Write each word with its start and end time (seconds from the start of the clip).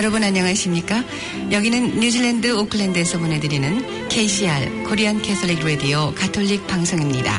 여러분 0.00 0.24
안녕하십니까? 0.24 1.04
여기는 1.52 2.00
뉴질랜드 2.00 2.56
오클랜드에서 2.56 3.18
보내드리는 3.18 4.08
KCR 4.08 4.84
Korean 4.84 5.20
Catholic 5.20 5.62
Radio 5.62 6.14
가톨릭 6.14 6.66
방송입니다. 6.66 7.38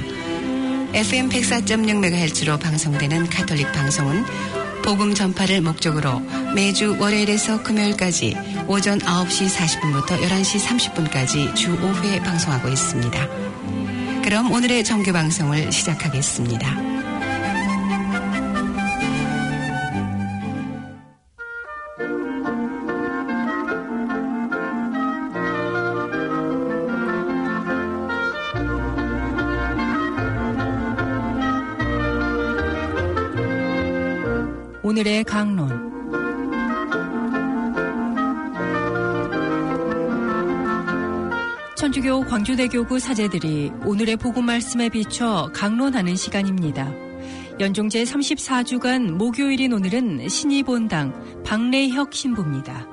FM 0.93 1.29
104.6MHz로 1.29 2.61
방송되는 2.61 3.29
가톨릭 3.29 3.71
방송은 3.71 4.23
복음 4.83 5.15
전파를 5.15 5.61
목적으로 5.61 6.19
매주 6.53 6.97
월요일에서 6.99 7.63
금요일까지 7.63 8.37
오전 8.67 8.99
9시 8.99 9.49
40분부터 9.49 10.21
11시 10.21 10.63
30분까지 10.63 11.55
주 11.55 11.75
5회 11.75 12.23
방송하고 12.23 12.69
있습니다. 12.69 13.27
그럼 14.23 14.51
오늘의 14.51 14.83
정규 14.83 15.11
방송을 15.11 15.71
시작하겠습니다. 15.71 16.90
오늘의 35.01 35.23
강론 35.23 35.67
천주교 41.75 42.25
광주대교구 42.25 42.99
사제들이 42.99 43.71
오늘의 43.83 44.17
복음 44.17 44.45
말씀에 44.45 44.89
비춰 44.89 45.49
강론하는 45.55 46.15
시간입니다. 46.15 46.93
연종제 47.59 48.03
34주간 48.03 49.13
목요일인 49.13 49.73
오늘은 49.73 50.29
신이 50.29 50.61
본당 50.61 51.41
박래혁 51.43 52.13
신부입니다. 52.13 52.87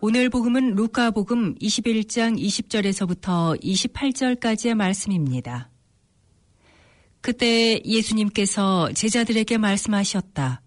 오늘 0.00 0.30
복음은 0.30 0.76
루카 0.76 1.10
복음 1.10 1.56
21장 1.56 2.40
20절에서부터 2.40 3.60
28절까지의 3.60 4.74
말씀입니다. 4.74 5.70
그때 7.20 7.80
예수님께서 7.84 8.92
제자들에게 8.92 9.58
말씀하셨다. 9.58 10.62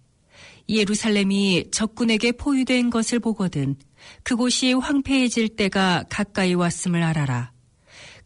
예루살렘이 0.70 1.66
적군에게 1.72 2.34
포위된 2.34 2.90
것을 2.90 3.20
보거든 3.20 3.76
그곳이 4.24 4.74
황폐해질 4.74 5.50
때가 5.50 6.06
가까이 6.10 6.54
왔음을 6.54 7.02
알아라. 7.04 7.52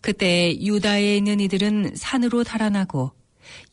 그때 0.02 0.54
유다에 0.60 1.18
있는 1.18 1.40
이들은 1.40 1.94
산으로 1.96 2.44
달아나고 2.44 3.12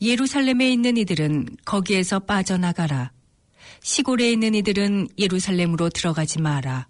예루살렘에 0.01 0.71
있는 0.71 0.97
이들은 0.97 1.47
거기에서 1.65 2.19
빠져나가라. 2.19 3.11
시골에 3.81 4.31
있는 4.31 4.55
이들은 4.55 5.09
예루살렘으로 5.17 5.89
들어가지 5.89 6.39
마라. 6.39 6.87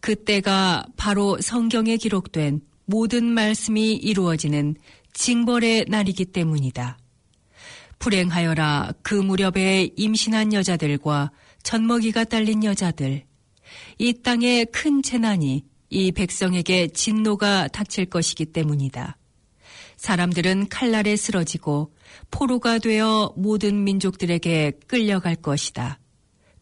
그때가 0.00 0.86
바로 0.96 1.38
성경에 1.40 1.96
기록된 1.96 2.60
모든 2.86 3.26
말씀이 3.26 3.92
이루어지는 3.92 4.76
징벌의 5.12 5.86
날이기 5.88 6.26
때문이다. 6.26 6.98
불행하여라 8.02 8.94
그 9.02 9.14
무렵에 9.14 9.90
임신한 9.96 10.52
여자들과 10.52 11.30
젖먹이가 11.62 12.24
딸린 12.24 12.64
여자들. 12.64 13.22
이 13.98 14.22
땅에 14.22 14.64
큰 14.64 15.02
재난이 15.02 15.64
이 15.88 16.10
백성에게 16.10 16.88
진노가 16.88 17.68
닥칠 17.68 18.06
것이기 18.06 18.46
때문이다. 18.46 19.16
사람들은 19.96 20.68
칼날에 20.68 21.14
쓰러지고 21.14 21.94
포로가 22.32 22.80
되어 22.80 23.32
모든 23.36 23.84
민족들에게 23.84 24.80
끌려갈 24.88 25.36
것이다. 25.36 26.00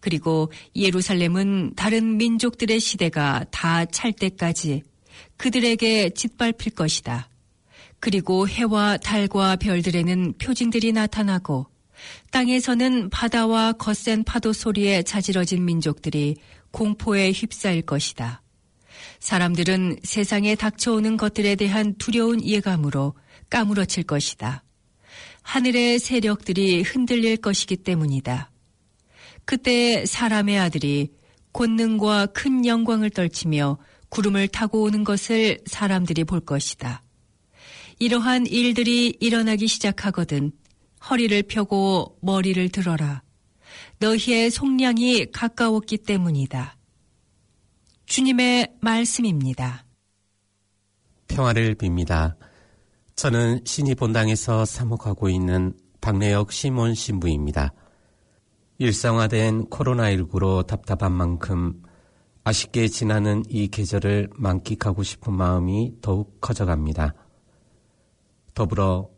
그리고 0.01 0.53
예루살렘은 0.77 1.73
다른 1.75 2.19
민족들의 2.19 2.79
시대가 2.81 3.47
다 3.51 3.87
찰 3.87 4.13
때까지 4.13 4.83
그들에게 5.39 6.11
짓밟힐 6.11 6.75
것이다. 6.75 7.31
그리고 8.01 8.49
해와 8.49 8.97
달과 8.97 9.57
별들에는 9.57 10.35
표징들이 10.39 10.93
나타나고 10.93 11.67
땅에서는 12.31 13.11
바다와 13.11 13.73
거센 13.73 14.25
파도 14.25 14.53
소리에 14.53 15.03
자지러진 15.03 15.65
민족들이 15.65 16.37
공포에 16.71 17.31
휩싸일 17.31 17.83
것이다. 17.83 18.43
사람들은 19.19 19.99
세상에 20.03 20.55
닥쳐오는 20.55 21.17
것들에 21.19 21.57
대한 21.57 21.95
두려운 21.99 22.43
예감으로 22.43 23.15
까무러칠 23.51 24.05
것이다. 24.05 24.65
하늘의 25.43 25.99
세력들이 25.99 26.83
흔들릴 26.83 27.37
것이기 27.39 27.77
때문이다. 27.77 28.51
그때 29.45 30.07
사람의 30.07 30.59
아들이 30.59 31.13
권능과 31.53 32.27
큰 32.27 32.65
영광을 32.65 33.11
떨치며 33.11 33.79
구름을 34.09 34.49
타고 34.49 34.83
오는 34.83 35.05
것을 35.05 35.61
사람들이 35.67 36.25
볼 36.25 36.41
것이다. 36.41 37.03
이러한 38.03 38.47
일들이 38.47 39.15
일어나기 39.21 39.69
시작하거든 39.69 40.53
허리를 41.11 41.43
펴고 41.43 42.17
머리를 42.23 42.71
들어라. 42.71 43.23
너희의 43.99 44.51
속량이 44.51 45.33
가까웠기 45.33 45.99
때문이다. 45.99 46.79
주님의 48.07 48.77
말씀입니다. 48.81 49.85
평화를 51.29 51.75
빕니다. 51.75 52.37
저는 53.17 53.61
신이 53.67 53.95
본당에서 53.97 54.65
사목하고 54.65 55.29
있는 55.29 55.75
박래혁 56.01 56.53
시몬 56.53 56.95
신부입니다. 56.95 57.75
일상화된 58.79 59.67
코로나19로 59.67 60.67
답답한 60.67 61.13
만큼 61.13 61.83
아쉽게 62.45 62.89
지나는 62.89 63.43
이 63.51 63.69
계절을 63.69 64.31
만끽하고 64.37 65.03
싶은 65.03 65.35
마음이 65.35 65.97
더욱 66.01 66.41
커져갑니다. 66.41 67.15
더불어 68.55 69.11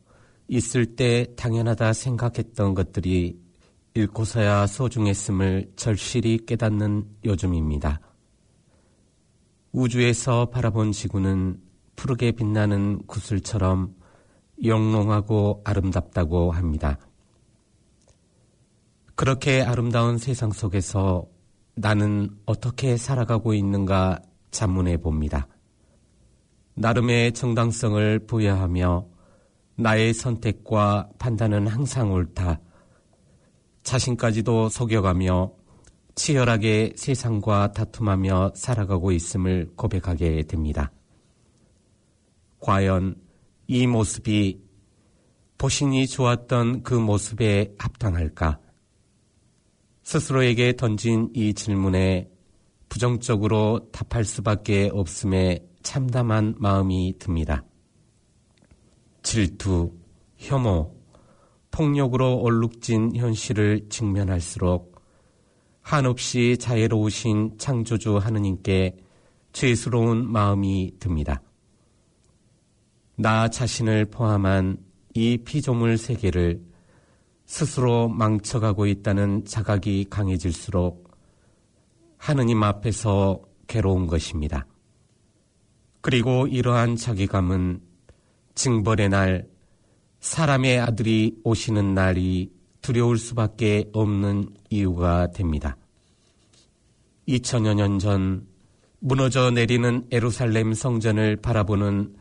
있을 0.48 0.96
때 0.96 1.26
당연하다 1.36 1.92
생각했던 1.92 2.74
것들이 2.74 3.40
잃고서야 3.94 4.66
소중했음을 4.66 5.72
절실히 5.76 6.44
깨닫는 6.46 7.04
요즘입니다. 7.24 8.00
우주에서 9.72 10.46
바라본 10.46 10.92
지구는 10.92 11.60
푸르게 11.96 12.32
빛나는 12.32 13.06
구슬처럼 13.06 13.94
영롱하고 14.64 15.62
아름답다고 15.64 16.52
합니다. 16.52 16.98
그렇게 19.14 19.62
아름다운 19.62 20.18
세상 20.18 20.52
속에서 20.52 21.26
나는 21.74 22.30
어떻게 22.46 22.96
살아가고 22.96 23.54
있는가 23.54 24.20
자문해 24.50 24.98
봅니다. 24.98 25.48
나름의 26.74 27.32
정당성을 27.32 28.26
부여하며 28.26 29.11
나의 29.76 30.14
선택과 30.14 31.10
판단은 31.18 31.66
항상 31.66 32.12
옳다. 32.12 32.60
자신까지도 33.82 34.68
속여가며 34.68 35.52
치열하게 36.14 36.92
세상과 36.96 37.72
다툼하며 37.72 38.52
살아가고 38.54 39.12
있음을 39.12 39.72
고백하게 39.76 40.42
됩니다. 40.42 40.92
과연 42.60 43.16
이 43.66 43.86
모습이 43.86 44.60
보신이 45.58 46.06
좋았던 46.06 46.82
그 46.82 46.94
모습에 46.94 47.74
합당할까? 47.78 48.58
스스로에게 50.02 50.76
던진 50.76 51.30
이 51.34 51.54
질문에 51.54 52.28
부정적으로 52.88 53.88
답할 53.90 54.24
수밖에 54.24 54.90
없음에 54.92 55.60
참담한 55.82 56.56
마음이 56.58 57.14
듭니다. 57.18 57.64
질투, 59.22 59.92
혐오, 60.36 60.94
폭력으로 61.70 62.40
얼룩진 62.42 63.16
현실을 63.16 63.88
직면할수록 63.88 65.00
한없이 65.80 66.56
자애로우신 66.58 67.58
창조주 67.58 68.18
하느님께 68.18 68.96
죄스러운 69.52 70.30
마음이 70.30 70.94
듭니다. 70.98 71.42
나 73.16 73.48
자신을 73.48 74.06
포함한 74.06 74.78
이 75.14 75.38
피조물 75.38 75.98
세계를 75.98 76.62
스스로 77.44 78.08
망쳐가고 78.08 78.86
있다는 78.86 79.44
자각이 79.44 80.06
강해질수록 80.08 81.10
하느님 82.16 82.62
앞에서 82.62 83.42
괴로운 83.66 84.06
것입니다. 84.06 84.66
그리고 86.00 86.46
이러한 86.46 86.96
자기감은 86.96 87.91
징벌의 88.54 89.08
날, 89.08 89.46
사람의 90.20 90.80
아들이 90.80 91.36
오시는 91.44 91.94
날이 91.94 92.52
두려울 92.80 93.18
수밖에 93.18 93.90
없는 93.92 94.50
이유가 94.70 95.30
됩니다. 95.30 95.76
2000여 97.28 97.74
년 97.74 97.98
전 97.98 98.46
무너져 99.04 99.50
내리는 99.50 100.06
에루살렘 100.12 100.74
성전을 100.74 101.36
바라보는 101.36 102.14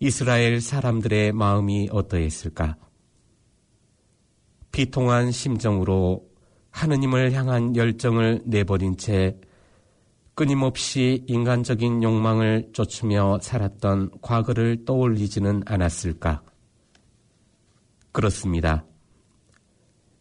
이스라엘 0.00 0.60
사람들의 0.60 1.32
마음이 1.32 1.88
어떠했을까? 1.90 2.76
비통한 4.70 5.32
심정으로 5.32 6.28
하느님을 6.70 7.32
향한 7.32 7.74
열정을 7.74 8.42
내버린 8.44 8.98
채 8.98 9.38
끊임없이 10.36 11.24
인간적인 11.26 12.02
욕망을 12.02 12.68
쫓으며 12.74 13.38
살았던 13.40 14.10
과거를 14.20 14.84
떠올리지는 14.84 15.62
않았을까? 15.64 16.42
그렇습니다. 18.12 18.84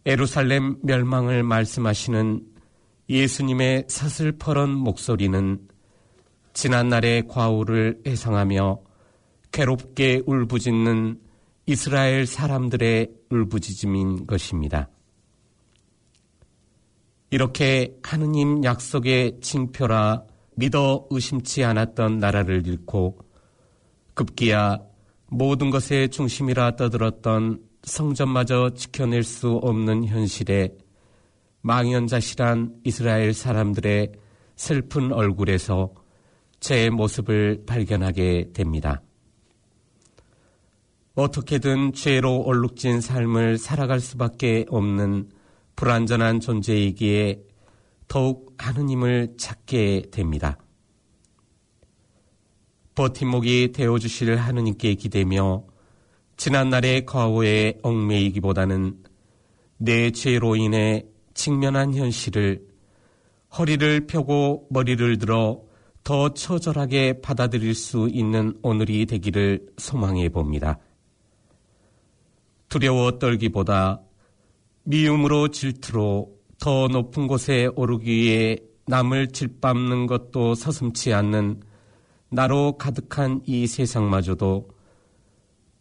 에루살렘 0.05 0.77
멸망을 0.83 1.43
말씀하시는 1.43 2.45
예수님의 3.09 3.85
사슬퍼런 3.89 4.71
목소리는 4.71 5.59
지난날의 6.53 7.27
과오를 7.27 8.01
회상하며 8.07 8.79
괴롭게 9.51 10.21
울부짖는 10.25 11.19
이스라엘 11.65 12.25
사람들의 12.25 13.09
울부짖음인 13.31 14.27
것입니다. 14.27 14.87
이렇게 17.29 17.97
하느님 18.03 18.63
약속의 18.63 19.39
징표라 19.41 20.23
믿어 20.55 21.07
의심치 21.09 21.63
않았던 21.63 22.19
나라를 22.19 22.65
잃고 22.67 23.17
급기야 24.13 24.79
모든 25.27 25.69
것의 25.69 26.09
중심이라 26.09 26.75
떠들었던 26.75 27.59
성전마저 27.83 28.71
지켜낼 28.75 29.23
수 29.23 29.59
없는 29.61 30.05
현실에 30.05 30.69
망연자실한 31.61 32.75
이스라엘 32.83 33.33
사람들의 33.33 34.11
슬픈 34.55 35.11
얼굴에서 35.11 35.93
제 36.59 36.89
모습을 36.89 37.63
발견하게 37.65 38.51
됩니다. 38.53 39.01
어떻게든 41.15 41.93
죄로 41.93 42.41
얼룩진 42.41 43.01
삶을 43.01 43.57
살아갈 43.57 43.99
수밖에 43.99 44.65
없는 44.69 45.29
불완전한 45.75 46.39
존재이기에 46.39 47.41
더욱 48.07 48.53
하느님을 48.57 49.35
찾게 49.37 50.03
됩니다. 50.11 50.57
버팀목이 52.95 53.73
되어주실 53.73 54.37
하느님께 54.37 54.95
기대며 54.95 55.65
지난날의 56.37 57.05
과오에 57.05 57.79
얽매이기보다는 57.81 59.03
내 59.77 60.11
죄로 60.11 60.55
인해 60.55 61.05
직면한 61.33 61.93
현실을 61.93 62.65
허리를 63.57 64.07
펴고 64.07 64.67
머리를 64.69 65.17
들어 65.17 65.61
더 66.03 66.33
처절하게 66.33 67.21
받아들일 67.21 67.73
수 67.73 68.07
있는 68.11 68.57
오늘이 68.61 69.05
되기를 69.05 69.67
소망해 69.77 70.29
봅니다. 70.29 70.77
두려워 72.69 73.17
떨기보다 73.17 74.01
미움으로 74.85 75.49
질투로 75.49 76.31
더 76.59 76.87
높은 76.87 77.27
곳에 77.27 77.67
오르기 77.75 78.11
위해 78.11 78.57
남을 78.87 79.29
짓밟는 79.29 80.05
것도 80.05 80.53
서슴치 80.55 81.11
않는 81.13 81.61
나로 82.29 82.77
가득한 82.77 83.41
이 83.45 83.65
세상마저도 83.65 84.69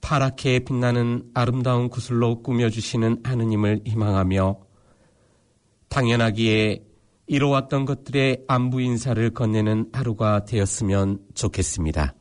파랗게 0.01 0.61
빛나는 0.61 1.31
아름다운 1.35 1.89
구슬로 1.89 2.43
꾸며주시는 2.43 3.21
하느님을 3.25 3.83
희망하며 3.87 4.59
당연하기에 5.89 6.85
이뤄왔던 7.27 7.85
것들의 7.85 8.45
안부 8.49 8.81
인사를 8.83 9.31
건네는 9.31 9.91
하루가 9.93 10.45
되었으면 10.45 11.21
좋겠습니다. 11.35 12.15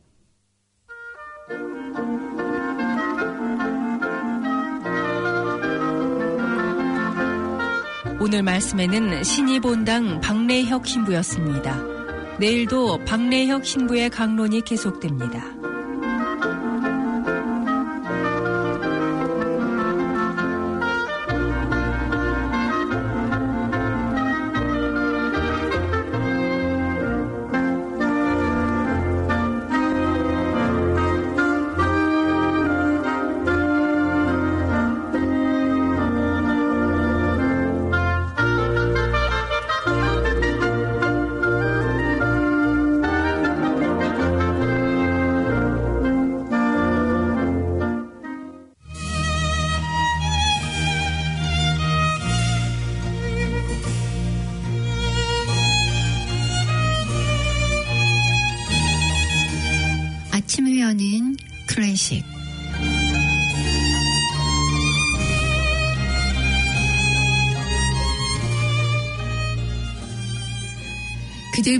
오늘 8.24 8.42
말씀에는 8.42 9.22
신입본당 9.22 10.22
박래혁 10.22 10.86
신부였습니다. 10.86 11.78
내일도 12.40 12.96
박래혁 13.04 13.66
신부의 13.66 14.08
강론이 14.08 14.62
계속됩니다. 14.62 15.44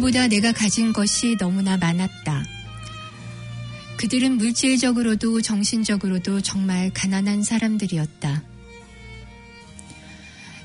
그들보다 0.05 0.29
내가 0.29 0.53
가진 0.53 0.93
것이 0.93 1.37
너무나 1.39 1.79
많았다. 1.79 2.45
그들은 3.97 4.37
물질적으로도 4.37 5.41
정신적으로도 5.41 6.43
정말 6.43 6.91
가난한 6.93 7.43
사람들이었다. 7.43 8.43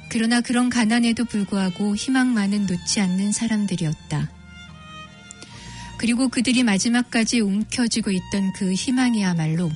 그러나 0.10 0.41
그런 0.41 0.69
가난에도 0.69 1.24
불구하고 1.24 1.96
희망만은 1.96 2.65
놓지 2.65 3.00
않는 3.00 3.31
사람들이었다. 3.31 4.29
그리고 5.98 6.27
그들이 6.27 6.63
마지막까지 6.63 7.39
움켜쥐고 7.39 8.12
있던 8.12 8.51
그 8.53 8.74
희망이야말로 8.74 9.72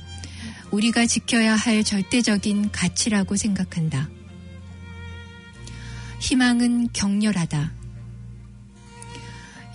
우리가 0.72 1.06
지켜야 1.06 1.54
할 1.54 1.84
절대적인 1.84 2.70
가치라고 2.70 3.36
생각한다. 3.36 4.10
희망은 6.20 6.88
격렬하다. 6.92 7.83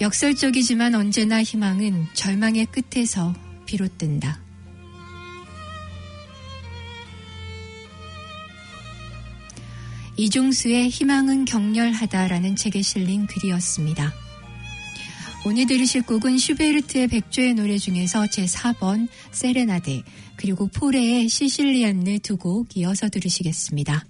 역설적이지만 0.02 0.96
언제나 0.96 1.44
희망은 1.44 2.08
절망의 2.14 2.68
끝에서 2.68 3.36
비롯된다. 3.66 4.40
이종수의 10.16 10.90
희망은 10.90 11.46
격렬하다라는 11.46 12.56
책에 12.56 12.82
실린 12.82 13.26
글이었습니다. 13.28 14.14
오늘 15.46 15.66
들으실 15.66 16.02
곡은 16.04 16.38
슈베르트의 16.38 17.08
백조의 17.08 17.54
노래 17.54 17.78
중에서 17.78 18.24
제4번 18.24 19.08
세레나데 19.32 20.04
그리고 20.36 20.68
포레의 20.68 21.30
시실리안느 21.30 22.20
두 22.20 22.38
곡 22.38 22.76
이어서 22.78 23.10
들으시겠습니다. 23.10 24.06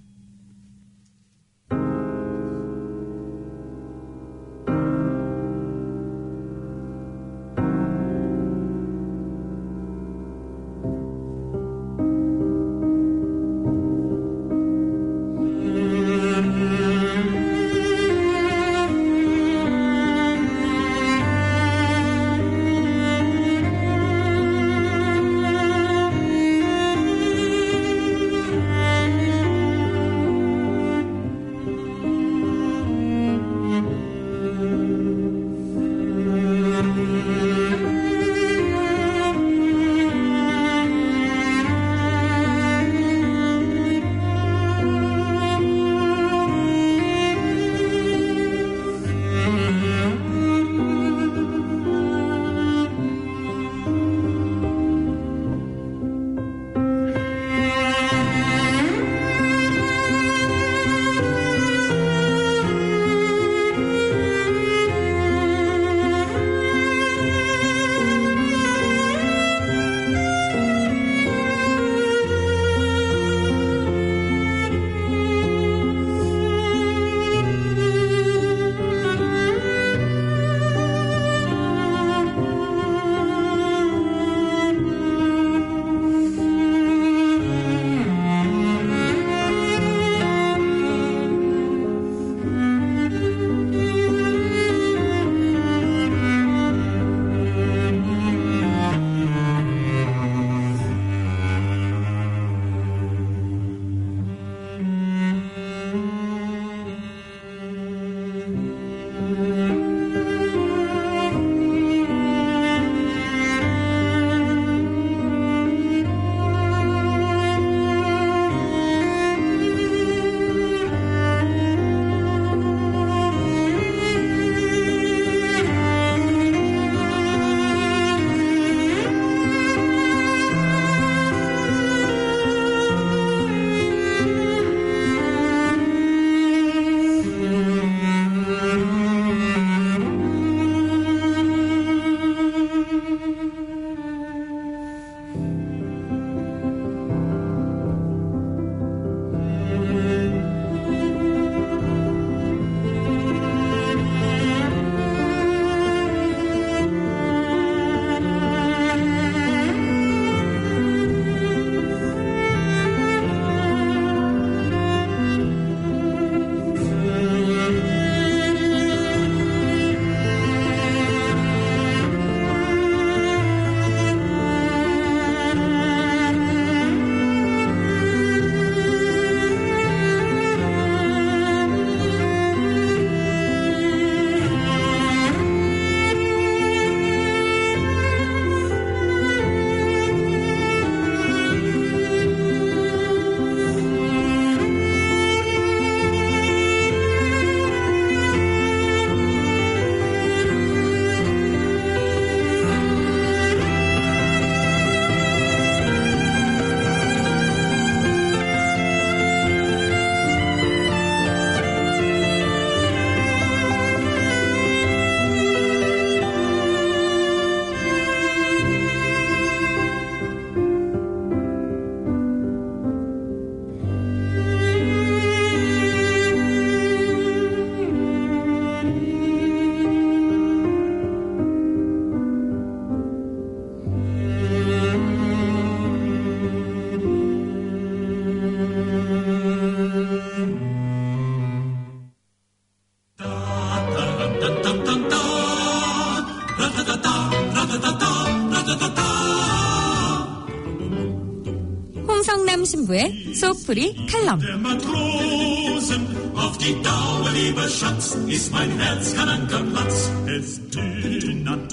소프리 253.70 253.94
칼럼. 254.06 254.40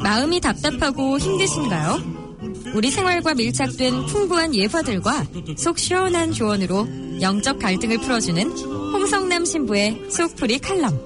마음이 0.04 0.40
답답하고 0.40 1.18
힘드신가요? 1.18 2.00
우리 2.76 2.92
생활과 2.92 3.34
밀착된 3.34 4.06
풍부한 4.06 4.54
예화들과 4.54 5.26
속 5.58 5.80
시원한 5.80 6.32
조언으로 6.32 6.88
영적 7.20 7.58
갈등을 7.58 7.98
풀어주는 7.98 8.52
홍성남 8.52 9.46
신부의 9.46 10.04
소프리 10.12 10.60
칼럼. 10.60 11.00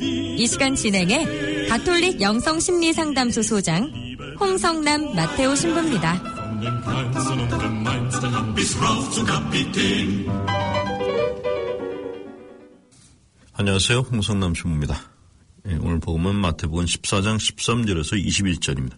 이 0.00 0.46
시간 0.46 0.74
진행해 0.74 1.68
가톨릭 1.68 2.20
영성심리상담소 2.20 3.40
소장 3.40 3.90
홍성남 4.38 5.14
마테오 5.14 5.54
신부입니다. 5.54 6.35
안녕하세요. 13.52 14.00
홍성남 14.00 14.56
신부입니다. 14.56 15.00
예, 15.68 15.74
오늘 15.80 16.00
복음은 16.00 16.34
마태복음 16.34 16.84
14장 16.84 17.36
13절에서 17.36 18.20
21절입니다. 18.26 18.96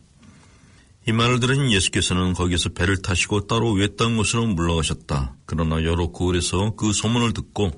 이 1.06 1.12
말을 1.12 1.40
들은 1.40 1.70
예수께서는 1.70 2.32
거기서 2.32 2.70
배를 2.70 3.02
타시고 3.02 3.46
따로 3.46 3.72
외딴 3.72 4.16
곳으로 4.16 4.46
물러가셨다. 4.46 5.36
그러나 5.44 5.84
여러 5.84 6.06
고을에서 6.06 6.74
그 6.74 6.94
소문을 6.94 7.34
듣고 7.34 7.70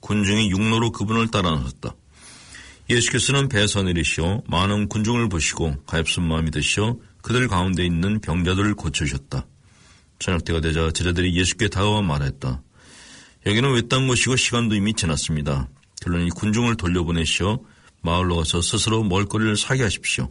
군중이 0.00 0.48
육로로 0.48 0.92
그분을 0.92 1.30
따라 1.30 1.50
나섰다. 1.50 1.94
예수께서는 2.88 3.48
배에서 3.48 3.82
내리시어 3.82 4.44
많은 4.48 4.88
군중을 4.88 5.28
보시고 5.28 5.76
가엾은 5.84 6.26
마음이 6.26 6.50
드시어 6.50 6.96
그들 7.20 7.48
가운데 7.48 7.84
있는 7.84 8.22
병자들을 8.22 8.74
고쳐주셨다. 8.76 9.46
저녁 10.18 10.44
때가 10.44 10.60
되자 10.60 10.90
제자들이 10.90 11.36
예수께 11.36 11.68
다가와 11.68 12.02
말했다. 12.02 12.62
여기는 13.46 13.74
외딴 13.74 14.06
곳이고 14.06 14.36
시간도 14.36 14.74
이미 14.74 14.94
지났습니다. 14.94 15.68
그러니 16.02 16.30
군중을 16.30 16.76
돌려보내시어 16.76 17.58
마을로 18.02 18.36
가서 18.36 18.62
스스로 18.62 19.02
먹을거리를 19.02 19.56
사게 19.56 19.82
하십시오. 19.82 20.30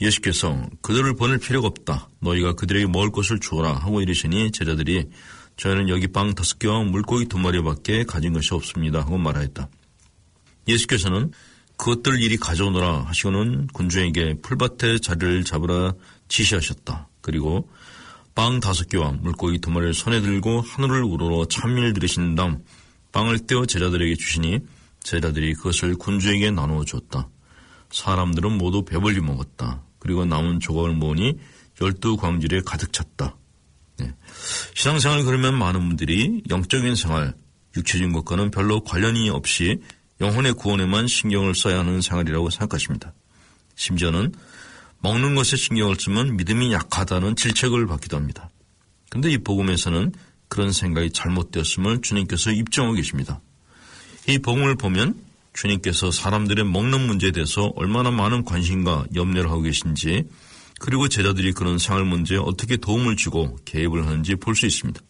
예수께서 0.00 0.68
그들을 0.80 1.14
보낼 1.16 1.38
필요가 1.38 1.66
없다. 1.66 2.08
너희가 2.20 2.54
그들에게 2.54 2.86
먹을 2.86 3.10
것을 3.10 3.40
주어라 3.40 3.72
하고 3.74 4.00
이르시니 4.00 4.52
제자들이 4.52 5.06
저희는 5.56 5.88
여기 5.88 6.06
빵 6.06 6.34
다섯 6.34 6.58
개와 6.58 6.84
물고기 6.84 7.26
두 7.26 7.38
마리밖에 7.38 8.04
가진 8.04 8.32
것이 8.32 8.54
없습니다 8.54 9.00
하고 9.00 9.18
말하였다. 9.18 9.68
예수께서는 10.68 11.32
그것들 11.76 12.20
이리 12.20 12.36
가져오너라 12.36 13.06
하시고는 13.06 13.68
군주에게 13.68 14.36
풀밭에 14.42 14.98
자리를 14.98 15.44
잡으라 15.44 15.94
지시하셨다. 16.28 17.08
그리고 17.20 17.68
빵 18.38 18.60
다섯 18.60 18.88
개와 18.88 19.14
물고기 19.20 19.58
두 19.58 19.68
마리를 19.72 19.94
손에 19.94 20.20
들고 20.20 20.60
하늘을 20.60 21.02
우러러 21.02 21.46
찬미를 21.46 21.92
들으신 21.92 22.36
다음 22.36 22.62
빵을 23.10 23.48
떼어 23.48 23.66
제자들에게 23.66 24.14
주시니 24.14 24.60
제자들이 25.00 25.54
그것을 25.54 25.96
군주에게 25.96 26.52
나누어 26.52 26.84
줬다. 26.84 27.28
사람들은 27.90 28.52
모두 28.56 28.84
배불리 28.84 29.20
먹었다. 29.22 29.82
그리고 29.98 30.24
남은 30.24 30.60
조각을 30.60 30.92
모으니 30.92 31.36
열두 31.80 32.16
광질에 32.16 32.60
가득 32.64 32.92
찼다. 32.92 33.34
네. 33.96 34.14
신앙생활 34.76 35.24
그러면 35.24 35.58
많은 35.58 35.80
분들이 35.88 36.44
영적인 36.48 36.94
생활, 36.94 37.34
육체적인 37.76 38.12
것과는 38.12 38.52
별로 38.52 38.84
관련이 38.84 39.30
없이 39.30 39.80
영혼의 40.20 40.52
구원에만 40.52 41.08
신경을 41.08 41.56
써야 41.56 41.80
하는 41.80 42.00
생활이라고 42.00 42.50
생각하십니다. 42.50 43.12
심지어는 43.74 44.32
먹는 45.00 45.34
것에 45.34 45.56
신경을 45.56 45.96
쓰면 45.98 46.36
믿음이 46.36 46.72
약하다는 46.72 47.36
질책을 47.36 47.86
받기도 47.86 48.16
합니다. 48.16 48.50
근데 49.10 49.30
이 49.30 49.38
복음에서는 49.38 50.12
그런 50.48 50.72
생각이 50.72 51.10
잘못되었음을 51.12 52.02
주님께서 52.02 52.50
입증하고 52.50 52.94
계십니다. 52.94 53.40
이 54.28 54.38
복음을 54.38 54.74
보면 54.76 55.14
주님께서 55.54 56.10
사람들의 56.10 56.64
먹는 56.64 57.06
문제에 57.06 57.30
대해서 57.30 57.72
얼마나 57.76 58.10
많은 58.10 58.44
관심과 58.44 59.06
염려를 59.14 59.50
하고 59.50 59.62
계신지 59.62 60.24
그리고 60.78 61.08
제자들이 61.08 61.52
그런 61.52 61.78
생활 61.78 62.04
문제에 62.04 62.38
어떻게 62.38 62.76
도움을 62.76 63.16
주고 63.16 63.58
개입을 63.64 64.06
하는지 64.06 64.36
볼 64.36 64.54
수 64.54 64.66
있습니다. 64.66 65.00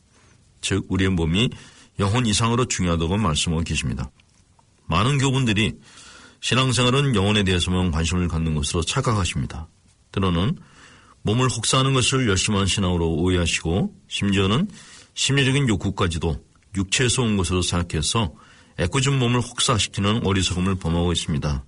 즉 0.61 0.87
우리의 0.88 1.11
몸이 1.11 1.50
영혼 1.99 2.26
이상으로 2.26 2.66
중요하다고 2.66 3.16
말씀하고 3.16 3.62
계십니다. 3.64 4.11
많은 4.87 5.18
교분들이 5.18 5.75
신앙생활은 6.40 7.14
영혼에 7.14 7.42
대해서만 7.42 7.90
관심을 7.90 8.28
갖는 8.28 8.54
것으로 8.54 8.83
착각하십니다. 8.83 9.68
때로는 10.18 10.58
몸을 11.22 11.48
혹사하는 11.48 11.94
것을 11.94 12.28
열심한 12.28 12.66
신앙으로 12.66 13.14
오해하시고 13.14 13.94
심지어는 14.08 14.68
심리적인 15.14 15.68
욕구까지도 15.68 16.42
육체에서 16.76 17.22
온 17.22 17.37
것으로 17.37 17.62
생각해서 17.62 18.34
애꿎은 18.78 19.18
몸을 19.18 19.40
혹사시키는 19.40 20.25
어리석음을 20.25 20.76
범하고 20.76 21.12
있습니다. 21.12 21.64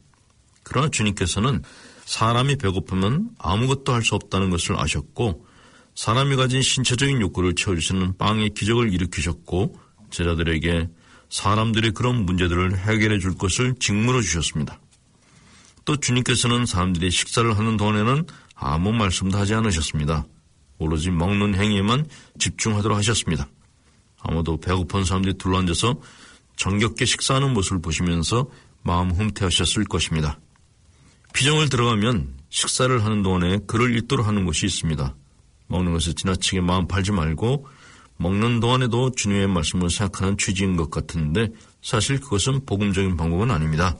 그러나 0.62 0.88
주님께서는 0.88 1.62
사람이 2.04 2.56
배고프면 2.56 3.30
아무것도 3.38 3.92
할 3.92 4.02
수 4.02 4.14
없다는 4.14 4.50
것을 4.50 4.78
아셨고 4.78 5.46
사람이 5.94 6.36
가진 6.36 6.62
신체적인 6.62 7.20
욕구를 7.20 7.54
채워주시는 7.54 8.16
빵의 8.18 8.50
기적을 8.50 8.92
일으키셨고 8.92 9.76
제자들에게 10.10 10.88
사람들의 11.28 11.92
그런 11.92 12.24
문제들을 12.26 12.78
해결해 12.78 13.18
줄 13.18 13.34
것을 13.34 13.74
직무로 13.78 14.22
주셨습니다. 14.22 14.79
또 15.84 15.96
주님께서는 15.96 16.66
사람들이 16.66 17.10
식사를 17.10 17.56
하는 17.56 17.76
동안에는 17.76 18.26
아무 18.54 18.92
말씀도 18.92 19.38
하지 19.38 19.54
않으셨습니다. 19.54 20.26
오로지 20.78 21.10
먹는 21.10 21.54
행위에만 21.54 22.06
집중하도록 22.38 22.96
하셨습니다. 22.98 23.48
아무도 24.22 24.58
배고픈 24.58 25.04
사람들이 25.04 25.34
둘러앉아서 25.38 26.00
정겹게 26.56 27.04
식사하는 27.04 27.52
모습을 27.54 27.80
보시면서 27.80 28.50
마음 28.82 29.10
흠태하셨을 29.10 29.84
것입니다. 29.84 30.38
피정을 31.32 31.68
들어가면 31.68 32.34
식사를 32.50 33.04
하는 33.04 33.22
동안에 33.22 33.60
글을 33.66 33.96
읽도록 33.96 34.26
하는 34.26 34.44
곳이 34.44 34.66
있습니다. 34.66 35.14
먹는 35.68 35.92
것을 35.92 36.14
지나치게 36.14 36.60
마음 36.60 36.86
팔지 36.88 37.12
말고 37.12 37.66
먹는 38.16 38.60
동안에도 38.60 39.12
주님의 39.12 39.46
말씀을 39.48 39.88
생각하는 39.88 40.36
취지인 40.36 40.76
것 40.76 40.90
같은데 40.90 41.48
사실 41.80 42.20
그것은 42.20 42.66
복음적인 42.66 43.16
방법은 43.16 43.50
아닙니다. 43.50 43.96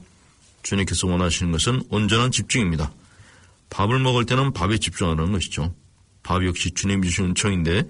주님께서 0.62 1.06
원하시는 1.06 1.52
것은 1.52 1.82
온전한 1.90 2.30
집중입니다. 2.30 2.92
밥을 3.70 3.98
먹을 3.98 4.26
때는 4.26 4.52
밥에 4.52 4.78
집중하라는 4.78 5.32
것이죠. 5.32 5.74
밥 6.22 6.44
역시 6.44 6.72
주님이 6.72 7.08
주신 7.08 7.26
은총인데 7.26 7.84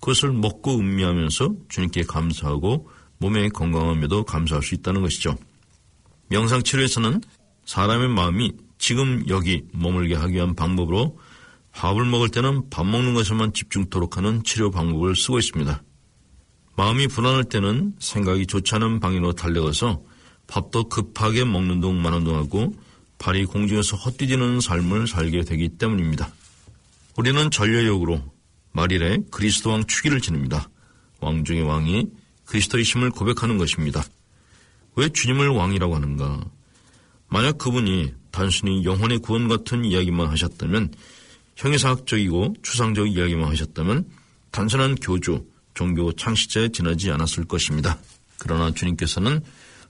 그것을 0.00 0.32
먹고 0.32 0.78
음미하면서 0.78 1.54
주님께 1.68 2.02
감사하고 2.02 2.88
몸의 3.18 3.50
건강함에도 3.50 4.24
감사할 4.24 4.62
수 4.62 4.74
있다는 4.74 5.00
것이죠. 5.02 5.36
명상 6.28 6.62
치료에서는 6.62 7.20
사람의 7.64 8.08
마음이 8.08 8.52
지금 8.78 9.24
여기 9.28 9.64
머물게 9.72 10.14
하기 10.14 10.34
위한 10.34 10.54
방법으로 10.54 11.18
밥을 11.72 12.04
먹을 12.04 12.28
때는 12.28 12.68
밥 12.68 12.84
먹는 12.84 13.14
것에만 13.14 13.52
집중토록 13.52 14.16
하는 14.16 14.42
치료 14.42 14.70
방법을 14.70 15.16
쓰고 15.16 15.38
있습니다. 15.38 15.82
마음이 16.76 17.06
불안할 17.06 17.44
때는 17.44 17.94
생각이 17.98 18.46
좋지 18.46 18.74
않은 18.74 19.00
방향으로 19.00 19.32
달려가서 19.34 20.02
밥도 20.52 20.90
급하게 20.90 21.44
먹는 21.44 21.80
둥 21.80 22.02
마는 22.02 22.24
둥 22.24 22.36
하고 22.36 22.74
발이 23.16 23.46
공중에서 23.46 23.96
헛디디는 23.96 24.60
삶을 24.60 25.06
살게 25.06 25.44
되기 25.44 25.70
때문입니다. 25.70 26.30
우리는 27.16 27.50
전례역으로 27.50 28.22
말일에 28.72 29.20
그리스도 29.30 29.70
왕 29.70 29.86
축기를 29.86 30.20
지냅니다. 30.20 30.68
왕 31.20 31.44
중의 31.44 31.62
왕이 31.62 32.06
그리스도의 32.44 32.84
심을 32.84 33.08
고백하는 33.08 33.56
것입니다. 33.56 34.04
왜 34.94 35.08
주님을 35.08 35.48
왕이라고 35.48 35.94
하는가? 35.94 36.44
만약 37.28 37.56
그분이 37.56 38.12
단순히 38.30 38.84
영혼의 38.84 39.20
구원 39.20 39.48
같은 39.48 39.86
이야기만 39.86 40.26
하셨다면 40.26 40.92
형이사학적이고 41.56 42.56
추상적 42.62 43.08
이야기만 43.08 43.48
하셨다면 43.48 44.04
단순한 44.50 44.96
교주, 44.96 45.46
종교 45.72 46.12
창시자에 46.12 46.68
지나지 46.68 47.10
않았을 47.10 47.46
것입니다. 47.46 47.98
그러나 48.36 48.70
주님께서는 48.70 49.40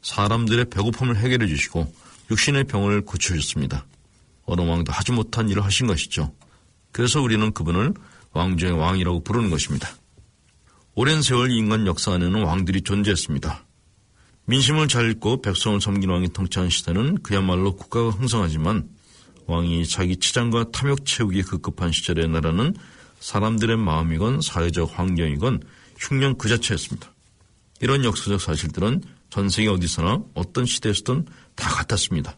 사람들의 0.03 0.67
배고픔을 0.67 1.17
해결해 1.17 1.47
주시고 1.47 1.93
육신의 2.31 2.65
병을 2.65 3.03
고쳐주셨습니다. 3.03 3.87
어느 4.45 4.61
왕도 4.61 4.93
하지 4.93 5.13
못한 5.13 5.49
일을 5.49 5.65
하신 5.65 5.87
것이죠. 5.87 6.33
그래서 6.91 7.21
우리는 7.21 7.53
그분을 7.53 7.95
왕 8.33 8.57
중의 8.57 8.75
왕이라고 8.75 9.23
부르는 9.23 9.51
것입니다. 9.51 9.89
오랜 10.95 11.23
세월 11.23 11.51
인간 11.51 11.87
역사 11.87 12.13
안에는 12.13 12.43
왕들이 12.43 12.83
존재했습니다. 12.83 13.65
민심을 14.45 14.89
잘 14.89 15.11
읽고 15.11 15.41
백성을 15.41 15.81
섬기는 15.81 16.13
왕이 16.13 16.29
통치한 16.31 16.69
시대는 16.69 17.23
그야말로 17.23 17.77
국가가 17.77 18.11
흥성하지만 18.11 18.89
왕이 19.47 19.87
자기 19.87 20.17
치장과 20.17 20.71
탐욕 20.73 21.07
채우기 21.07 21.43
급급한 21.43 21.93
시절의 21.93 22.29
나라는 22.29 22.75
사람들의 23.21 23.77
마음이건 23.77 24.41
사회적 24.41 24.99
환경이건 24.99 25.63
흉년 25.99 26.37
그 26.37 26.49
자체였습니다. 26.49 27.13
이런 27.81 28.05
역사적 28.05 28.41
사실들은 28.41 29.03
전 29.33 29.49
세계 29.49 29.71
어디서나 29.71 30.23
어떤 30.35 30.67
시대에서든 30.67 31.25
다 31.55 31.71
같았습니다. 31.71 32.37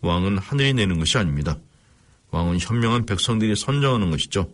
왕은 0.00 0.38
하늘이 0.38 0.72
내는 0.72 0.98
것이 0.98 1.18
아닙니다. 1.18 1.58
왕은 2.30 2.60
현명한 2.60 3.04
백성들이 3.04 3.54
선정하는 3.54 4.10
것이죠. 4.10 4.50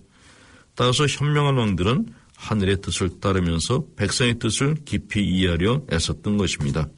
따라서 0.74 1.06
현명한 1.06 1.56
왕들은 1.56 2.12
하늘의 2.36 2.80
뜻을 2.80 3.20
따르면서 3.20 3.84
백성의 3.94 4.40
뜻을 4.40 4.78
깊이 4.84 5.24
이해하려 5.24 5.82
애썼던 5.92 6.38
것입니다. 6.38 6.88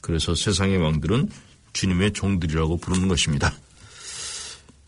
그래서 0.00 0.36
세상의 0.36 0.76
왕들은 0.78 1.28
주님의 1.72 2.12
종들이라고 2.12 2.76
부르는 2.76 3.08
것입니다. 3.08 3.52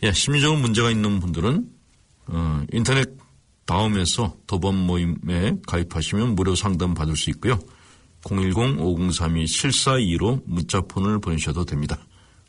예, 0.04 0.12
심리적으로 0.12 0.60
문제가 0.60 0.88
있는 0.88 1.18
분들은 1.18 1.68
어, 2.28 2.62
인터넷 2.72 3.10
다음에서 3.64 4.36
도범 4.46 4.76
모임에 4.76 5.56
가입하시면 5.66 6.36
무료 6.36 6.54
상담 6.54 6.94
받을 6.94 7.16
수 7.16 7.30
있고요. 7.30 7.58
010-5032-7425 8.26 10.42
문자폰을 10.46 11.20
보내셔도 11.20 11.64
됩니다. 11.64 11.98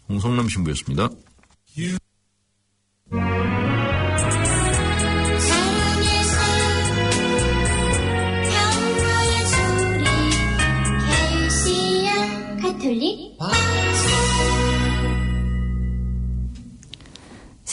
홍성남 0.10 0.50
신부였습니다. 0.50 1.10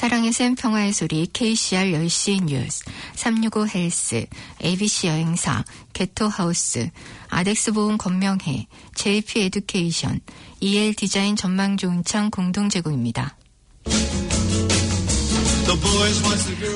사랑의 0.05 0.35
샘 0.35 0.55
평화의 0.55 0.93
소리 0.93 1.27
KCR 1.33 1.93
10시 1.93 2.45
뉴스 2.45 2.85
365 3.15 3.67
헬스 3.69 4.27
ABC 4.63 5.07
여행사 5.07 5.65
게토하우스 5.95 6.91
아덱스 7.31 7.73
보험 7.73 7.97
건명회 7.97 8.67
JP 8.95 9.45
Education 9.45 10.21
EL 10.61 10.93
디자인 10.93 11.37
전망 11.37 11.79
좋은 11.79 12.05
창 12.05 12.29
공동 12.29 12.69
제공입니다. 12.69 13.39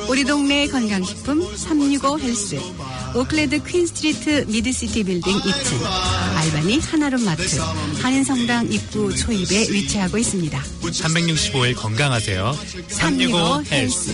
우리 0.09 0.25
동네 0.25 0.67
건강식품 0.67 1.43
365 1.57 2.19
헬스 2.21 2.59
오클랜드 3.15 3.63
퀸스트리트 3.65 4.47
미드시티 4.49 5.05
빌딩 5.05 5.33
2층 5.39 5.85
알바니 6.37 6.79
하나로 6.81 7.25
마트 7.25 7.43
한인성당 8.03 8.73
입구 8.73 9.15
초입에 9.15 9.71
위치하고 9.71 10.19
있습니다. 10.19 10.61
365일 10.83 11.77
건강하세요. 11.77 12.57
365 12.89 13.63
헬스. 13.71 14.13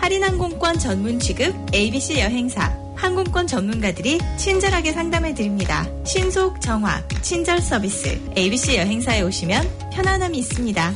할인항공권 0.00 0.78
전문 0.78 1.18
취급 1.18 1.54
ABC 1.74 2.20
여행사 2.20 2.83
항공권 3.04 3.46
전문가들이 3.46 4.18
친절하게 4.38 4.92
상담해 4.92 5.34
드립니다. 5.34 5.86
신속, 6.06 6.58
정확, 6.62 7.06
친절 7.22 7.60
서비스. 7.60 8.18
ABC 8.34 8.78
여행사에 8.78 9.20
오시면 9.20 9.90
편안함이 9.92 10.38
있습니다. 10.38 10.94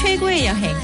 최고의 0.00 0.46
여행. 0.46 0.74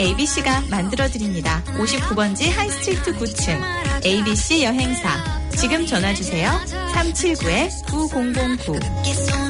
ABC가 0.00 0.62
만들어 0.70 1.08
드립니다. 1.08 1.62
59번지 1.76 2.50
하이스트리트 2.50 3.18
9층 3.18 3.60
ABC 4.06 4.64
여행사. 4.64 5.22
지금 5.58 5.84
전화 5.84 6.14
주세요. 6.14 6.50
379-9009. 6.94 9.43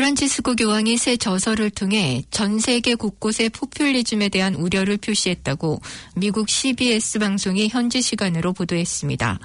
프란치스코 0.00 0.56
교황이 0.56 0.96
새 0.96 1.18
저서를 1.18 1.68
통해 1.68 2.24
전 2.30 2.58
세계 2.58 2.94
곳곳의 2.94 3.50
포퓰리즘에 3.50 4.30
대한 4.30 4.54
우려를 4.54 4.96
표시했다고 4.96 5.82
미국 6.16 6.48
CBS 6.48 7.18
방송이 7.18 7.68
현지 7.68 8.00
시간으로 8.00 8.54
보도했습니다. 8.54 9.38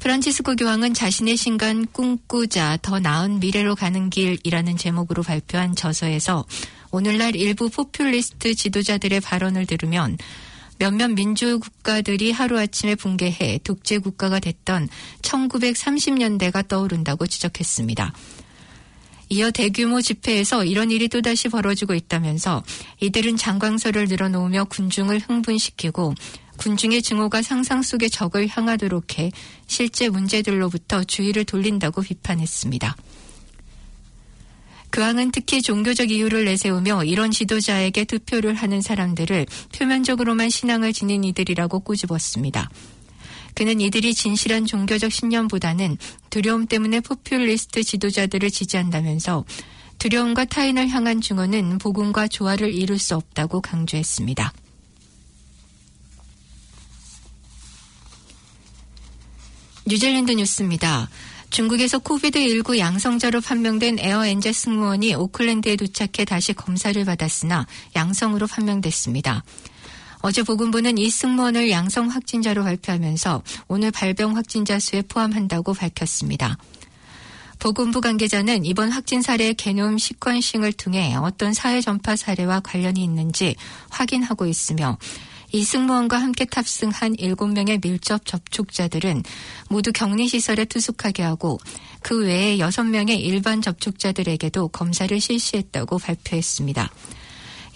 프란치스코 0.00 0.56
교황은 0.56 0.92
자신의 0.92 1.36
신간 1.36 1.86
꿈꾸자 1.86 2.78
더 2.82 2.98
나은 2.98 3.38
미래로 3.38 3.76
가는 3.76 4.10
길이라는 4.10 4.76
제목으로 4.76 5.22
발표한 5.22 5.76
저서에서 5.76 6.44
오늘날 6.90 7.36
일부 7.36 7.70
포퓰리스트 7.70 8.56
지도자들의 8.56 9.20
발언을 9.20 9.66
들으면 9.66 10.18
몇몇 10.80 11.12
민주 11.12 11.60
국가들이 11.60 12.32
하루아침에 12.32 12.96
붕괴해 12.96 13.60
독재 13.62 13.98
국가가 13.98 14.40
됐던 14.40 14.88
1930년대가 15.22 16.66
떠오른다고 16.66 17.28
지적했습니다. 17.28 18.12
이어 19.32 19.52
대규모 19.52 20.02
집회에서 20.02 20.64
이런 20.64 20.90
일이 20.90 21.08
또다시 21.08 21.48
벌어지고 21.48 21.94
있다면서 21.94 22.64
이들은 23.00 23.36
장광설을 23.36 24.06
늘어놓으며 24.06 24.64
군중을 24.64 25.20
흥분시키고 25.20 26.14
군중의 26.56 27.00
증오가 27.00 27.40
상상 27.40 27.82
속의 27.82 28.10
적을 28.10 28.48
향하도록 28.48 29.18
해 29.18 29.30
실제 29.68 30.08
문제들로부터 30.08 31.04
주의를 31.04 31.44
돌린다고 31.44 32.02
비판했습니다. 32.02 32.96
교황은 34.92 35.30
특히 35.30 35.62
종교적 35.62 36.10
이유를 36.10 36.44
내세우며 36.46 37.04
이런 37.04 37.30
지도자에게 37.30 38.04
투표를 38.06 38.54
하는 38.54 38.82
사람들을 38.82 39.46
표면적으로만 39.78 40.50
신앙을 40.50 40.92
지닌 40.92 41.22
이들이라고 41.22 41.80
꼬집었습니다. 41.80 42.68
그는 43.60 43.78
이들이 43.78 44.14
진실한 44.14 44.64
종교적 44.64 45.12
신념보다는 45.12 45.98
두려움 46.30 46.66
때문에 46.66 47.00
포퓰리스트 47.00 47.82
지도자들을 47.82 48.50
지지한다면서 48.50 49.44
두려움과 49.98 50.46
타인을 50.46 50.88
향한 50.88 51.20
증오는 51.20 51.76
복음과 51.76 52.28
조화를 52.28 52.72
이룰 52.72 52.98
수 52.98 53.16
없다고 53.16 53.60
강조했습니다. 53.60 54.54
뉴질랜드 59.86 60.32
뉴스입니다. 60.32 61.10
중국에서 61.50 61.98
코비드19 61.98 62.78
양성자로 62.78 63.42
판명된 63.42 63.98
에어엔젤 63.98 64.54
승무원이 64.54 65.14
오클랜드에 65.16 65.76
도착해 65.76 66.24
다시 66.24 66.54
검사를 66.54 67.04
받았으나 67.04 67.66
양성으로 67.94 68.46
판명됐습니다. 68.46 69.44
어제 70.22 70.42
보건부는 70.42 70.98
이 70.98 71.08
승무원을 71.08 71.70
양성 71.70 72.08
확진자로 72.08 72.62
발표하면서 72.64 73.42
오늘 73.68 73.90
발병 73.90 74.36
확진자 74.36 74.78
수에 74.78 75.02
포함한다고 75.02 75.72
밝혔습니다. 75.72 76.58
보건부 77.58 78.00
관계자는 78.00 78.64
이번 78.64 78.90
확진 78.90 79.22
사례의 79.22 79.54
개념 79.54 79.96
시퀀싱을 79.96 80.76
통해 80.76 81.14
어떤 81.14 81.52
사회 81.52 81.80
전파 81.80 82.16
사례와 82.16 82.60
관련이 82.60 83.02
있는지 83.02 83.54
확인하고 83.90 84.46
있으며 84.46 84.96
이 85.52 85.64
승무원과 85.64 86.16
함께 86.16 86.44
탑승한 86.44 87.16
7명의 87.16 87.82
밀접 87.82 88.24
접촉자들은 88.24 89.22
모두 89.68 89.92
격리시설에 89.92 90.64
투숙하게 90.66 91.22
하고 91.22 91.58
그 92.02 92.24
외에 92.24 92.56
6명의 92.58 93.20
일반 93.20 93.60
접촉자들에게도 93.60 94.68
검사를 94.68 95.20
실시했다고 95.20 95.98
발표했습니다. 95.98 96.90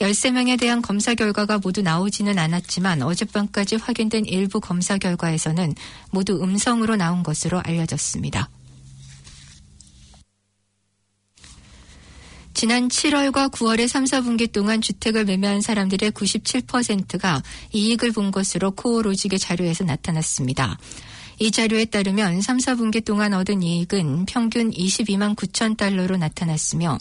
13명에 0.05 0.59
대한 0.59 0.83
검사 0.83 1.14
결과가 1.14 1.59
모두 1.59 1.81
나오지는 1.81 2.38
않았지만 2.38 3.03
어젯밤까지 3.03 3.77
확인된 3.77 4.27
일부 4.27 4.61
검사 4.61 4.99
결과에서는 4.99 5.75
모두 6.11 6.43
음성으로 6.43 6.97
나온 6.97 7.23
것으로 7.23 7.61
알려졌습니다. 7.64 8.51
지난 12.53 12.88
7월과 12.88 13.51
9월의 13.51 13.88
3, 13.88 14.05
4분기 14.05 14.51
동안 14.51 14.81
주택을 14.81 15.25
매매한 15.25 15.61
사람들의 15.61 16.12
97%가 16.12 17.43
이익을 17.73 18.12
본 18.12 18.31
것으로 18.31 18.71
코오로직의 18.73 19.38
자료에서 19.38 19.85
나타났습니다. 19.85 20.79
이 21.40 21.51
자료에 21.51 21.87
따르면 21.87 22.43
3, 22.43 22.59
4분기 22.59 23.05
동안 23.05 23.35
얻은 23.35 23.62
이익은 23.62 24.27
평균 24.27 24.71
22만 24.71 25.35
9천 25.35 25.77
달러로 25.77 26.17
나타났으며 26.17 26.99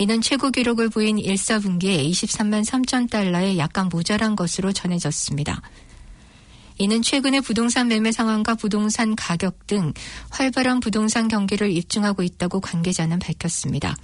이는 0.00 0.22
최고 0.22 0.50
기록을 0.50 0.88
보인 0.88 1.18
1, 1.18 1.34
4분기에 1.34 2.10
23만 2.10 2.64
3천 2.64 3.10
달러에 3.10 3.58
약간 3.58 3.90
모자란 3.90 4.34
것으로 4.34 4.72
전해졌습니다. 4.72 5.60
이는 6.78 7.02
최근의 7.02 7.42
부동산 7.42 7.88
매매 7.88 8.10
상황과 8.10 8.54
부동산 8.54 9.14
가격 9.14 9.66
등 9.66 9.92
활발한 10.30 10.80
부동산 10.80 11.28
경기를 11.28 11.70
입증하고 11.70 12.22
있다고 12.22 12.60
관계자는 12.60 13.18
밝혔습니다. 13.18 13.94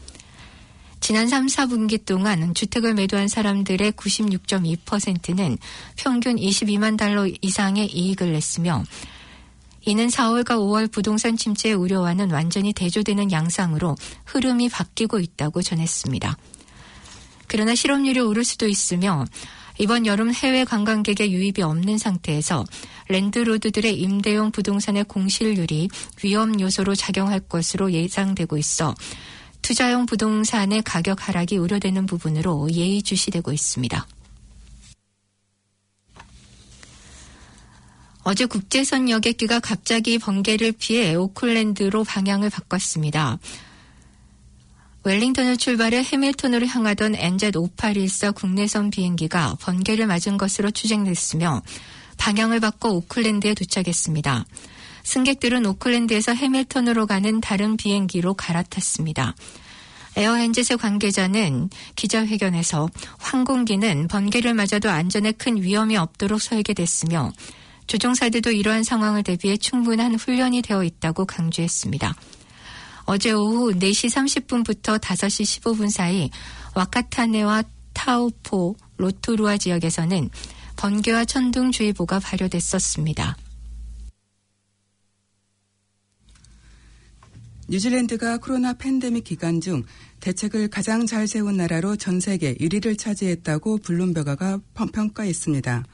지난 1.01 1.29
3, 1.29 1.47
4분기 1.47 2.05
동안 2.05 2.53
주택을 2.53 2.93
매도한 2.93 3.29
사람들의 3.29 3.93
96.2%는 3.93 5.57
평균 5.97 6.37
22만 6.37 6.99
달러 6.99 7.27
이상의 7.41 7.87
이익을 7.87 8.33
냈으며 8.33 8.85
이는 9.89 10.09
4월과 10.09 10.57
5월 10.57 10.91
부동산 10.91 11.37
침체의 11.37 11.77
우려와는 11.77 12.33
완전히 12.33 12.73
대조되는 12.73 13.31
양상으로 13.31 13.95
흐름이 14.25 14.69
바뀌고 14.69 15.21
있다고 15.21 15.63
전했습니다. 15.63 16.37
그러나 17.47 17.77
실업률이 17.77 18.19
오를 18.19 18.45
수도 18.45 18.67
있으며 18.67 19.25
이번 19.79 20.05
여름 20.05 20.35
해외 20.35 20.65
관광객의 20.65 21.33
유입이 21.33 21.63
없는 21.63 21.99
상태에서 21.99 22.65
랜드로드들의 23.09 23.97
임대용 24.01 24.51
부동산의 24.51 25.05
공실률이 25.05 25.89
위험 26.25 26.59
요소로 26.59 26.97
작용할 26.97 27.39
것으로 27.39 27.93
예상되고 27.93 28.59
있어 28.59 28.93
투자용 29.63 30.07
부동산의 30.07 30.83
가격 30.83 31.29
하락이 31.29 31.59
우려되는 31.59 32.07
부분으로 32.07 32.69
예의주시되고 32.73 33.53
있습니다. 33.53 34.07
어제 38.29 38.45
국제선 38.45 39.09
여객기가 39.09 39.61
갑자기 39.61 40.19
번개를 40.19 40.73
피해 40.73 41.15
오클랜드로 41.15 42.03
방향을 42.03 42.51
바꿨습니다. 42.51 43.39
웰링턴을 45.05 45.57
출발해 45.57 46.03
해밀턴으로 46.03 46.67
향하던 46.67 47.13
NZ5814 47.13 48.35
국내선 48.35 48.91
비행기가 48.91 49.57
번개를 49.61 50.09
맞은 50.09 50.39
것으로 50.39 50.73
추정됐으며 50.73 51.63
방향을 52.17 52.59
바꿔 52.59 52.89
오클랜드에 52.89 53.55
도착했습니다. 53.55 54.45
승객들은 55.05 55.65
오클랜드에서 55.65 56.35
해밀턴으로 56.35 57.07
가는 57.07 57.41
다른 57.41 57.77
비행기로 57.77 58.35
갈아탔습니다. 58.35 59.37
에어엔젯의 60.17 60.79
관계자는 60.79 61.71
기자회견에서 61.95 62.91
항공기는 63.19 64.09
번개를 64.09 64.55
맞아도 64.55 64.91
안전에 64.91 65.31
큰 65.31 65.63
위험이 65.63 65.97
없도록 65.97 66.43
설계됐으며 66.43 67.31
조종사들도 67.87 68.51
이러한 68.51 68.83
상황을 68.83 69.23
대비해 69.23 69.57
충분한 69.57 70.15
훈련이 70.15 70.63
되어 70.63 70.83
있다고 70.85 71.25
강조했습니다. 71.25 72.15
어제 73.05 73.31
오후 73.33 73.73
4시 73.73 74.11
30분부터 74.11 74.99
5시 74.99 75.61
15분 75.61 75.91
사이 75.91 76.31
와카타네와 76.75 77.63
타우포, 77.93 78.77
로토루아 78.97 79.57
지역에서는 79.57 80.29
번개와 80.77 81.25
천둥주의보가 81.25 82.19
발효됐었습니다. 82.19 83.37
뉴질랜드가 87.69 88.39
코로나 88.39 88.75
팬데믹 88.75 89.25
기간 89.25 89.61
중 89.61 89.83
대책을 90.21 90.69
가장 90.69 91.07
잘 91.07 91.27
세운 91.27 91.57
나라로 91.57 91.97
전 91.97 92.21
세계 92.21 92.55
1위를 92.55 92.97
차지했다고 92.99 93.79
블룸버그가 93.79 94.61
평가했습니다. 94.93 95.85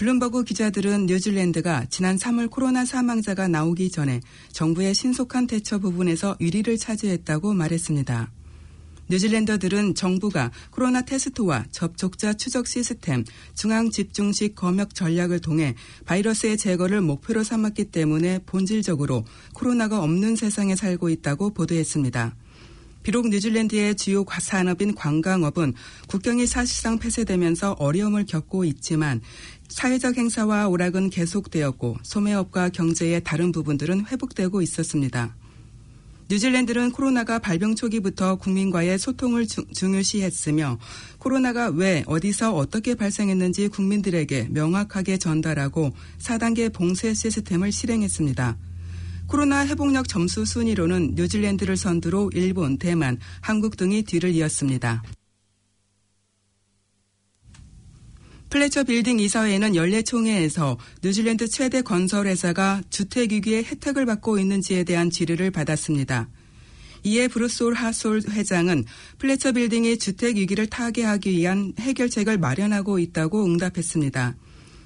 블룸버그 0.00 0.44
기자들은 0.44 1.04
뉴질랜드가 1.04 1.84
지난 1.90 2.16
3월 2.16 2.48
코로나 2.48 2.86
사망자가 2.86 3.48
나오기 3.48 3.90
전에 3.90 4.22
정부의 4.50 4.94
신속한 4.94 5.46
대처 5.46 5.78
부분에서 5.78 6.38
1위를 6.40 6.80
차지했다고 6.80 7.52
말했습니다. 7.52 8.32
뉴질랜더들은 9.10 9.94
정부가 9.94 10.52
코로나 10.70 11.02
테스트와 11.02 11.66
접촉자 11.70 12.32
추적 12.32 12.66
시스템, 12.66 13.26
중앙 13.54 13.90
집중식 13.90 14.54
검역 14.54 14.94
전략을 14.94 15.40
통해 15.40 15.74
바이러스의 16.06 16.56
제거를 16.56 17.02
목표로 17.02 17.44
삼았기 17.44 17.90
때문에 17.90 18.38
본질적으로 18.46 19.26
코로나가 19.52 20.02
없는 20.02 20.34
세상에 20.34 20.76
살고 20.76 21.10
있다고 21.10 21.50
보도했습니다. 21.50 22.34
비록 23.02 23.28
뉴질랜드의 23.28 23.94
주요 23.96 24.24
산업인 24.28 24.94
관광업은 24.94 25.74
국경이 26.06 26.46
사실상 26.46 26.98
폐쇄되면서 26.98 27.72
어려움을 27.78 28.26
겪고 28.26 28.64
있지만 28.64 29.20
사회적 29.70 30.18
행사와 30.18 30.68
오락은 30.68 31.10
계속되었고 31.10 31.96
소매업과 32.02 32.68
경제의 32.70 33.22
다른 33.24 33.52
부분들은 33.52 34.06
회복되고 34.06 34.60
있었습니다. 34.62 35.34
뉴질랜드는 36.28 36.92
코로나가 36.92 37.40
발병 37.40 37.74
초기부터 37.74 38.36
국민과의 38.36 39.00
소통을 39.00 39.46
중요시했으며 39.46 40.78
코로나가 41.18 41.70
왜 41.70 42.04
어디서 42.06 42.54
어떻게 42.54 42.94
발생했는지 42.94 43.66
국민들에게 43.68 44.48
명확하게 44.50 45.18
전달하고 45.18 45.92
4단계 46.18 46.72
봉쇄 46.72 47.14
시스템을 47.14 47.72
실행했습니다. 47.72 48.56
코로나 49.26 49.66
회복력 49.66 50.08
점수 50.08 50.44
순위로는 50.44 51.12
뉴질랜드를 51.14 51.76
선두로 51.76 52.30
일본, 52.34 52.78
대만, 52.78 53.18
한국 53.40 53.76
등이 53.76 54.02
뒤를 54.02 54.30
이었습니다. 54.30 55.02
플래처 58.50 58.82
빌딩 58.82 59.20
이사회는 59.20 59.76
연례 59.76 60.02
총회에서 60.02 60.76
뉴질랜드 61.04 61.48
최대 61.48 61.82
건설회사가 61.82 62.82
주택위기의 62.90 63.64
혜택을 63.64 64.06
받고 64.06 64.40
있는지에 64.40 64.82
대한 64.82 65.08
질의를 65.08 65.52
받았습니다. 65.52 66.28
이에 67.04 67.28
브루스 67.28 67.74
하솔 67.74 68.22
회장은 68.28 68.84
플래처 69.18 69.52
빌딩이 69.52 69.98
주택 69.98 70.36
위기를 70.36 70.66
타개하기 70.66 71.30
위한 71.30 71.72
해결책을 71.78 72.38
마련하고 72.38 72.98
있다고 72.98 73.44
응답했습니다. 73.44 74.34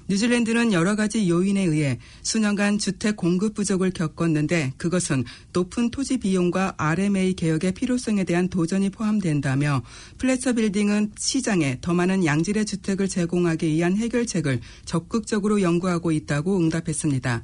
뉴질랜드는 0.07 0.71
여러 0.71 0.95
가지 0.95 1.27
요인에 1.29 1.63
의해 1.63 1.99
수년간 2.21 2.77
주택 2.77 3.15
공급 3.15 3.55
부족을 3.55 3.91
겪었는데 3.91 4.73
그것은 4.77 5.23
높은 5.51 5.89
토지 5.89 6.17
비용과 6.17 6.75
RMA 6.77 7.33
개혁의 7.33 7.73
필요성에 7.73 8.23
대한 8.23 8.47
도전이 8.47 8.91
포함된다며 8.91 9.81
플래처 10.17 10.53
빌딩은 10.53 11.13
시장에 11.17 11.79
더 11.81 11.93
많은 11.93 12.23
양질의 12.23 12.65
주택을 12.65 13.07
제공하기 13.07 13.67
위한 13.67 13.97
해결책을 13.97 14.61
적극적으로 14.85 15.61
연구하고 15.61 16.11
있다고 16.11 16.59
응답했습니다. 16.59 17.43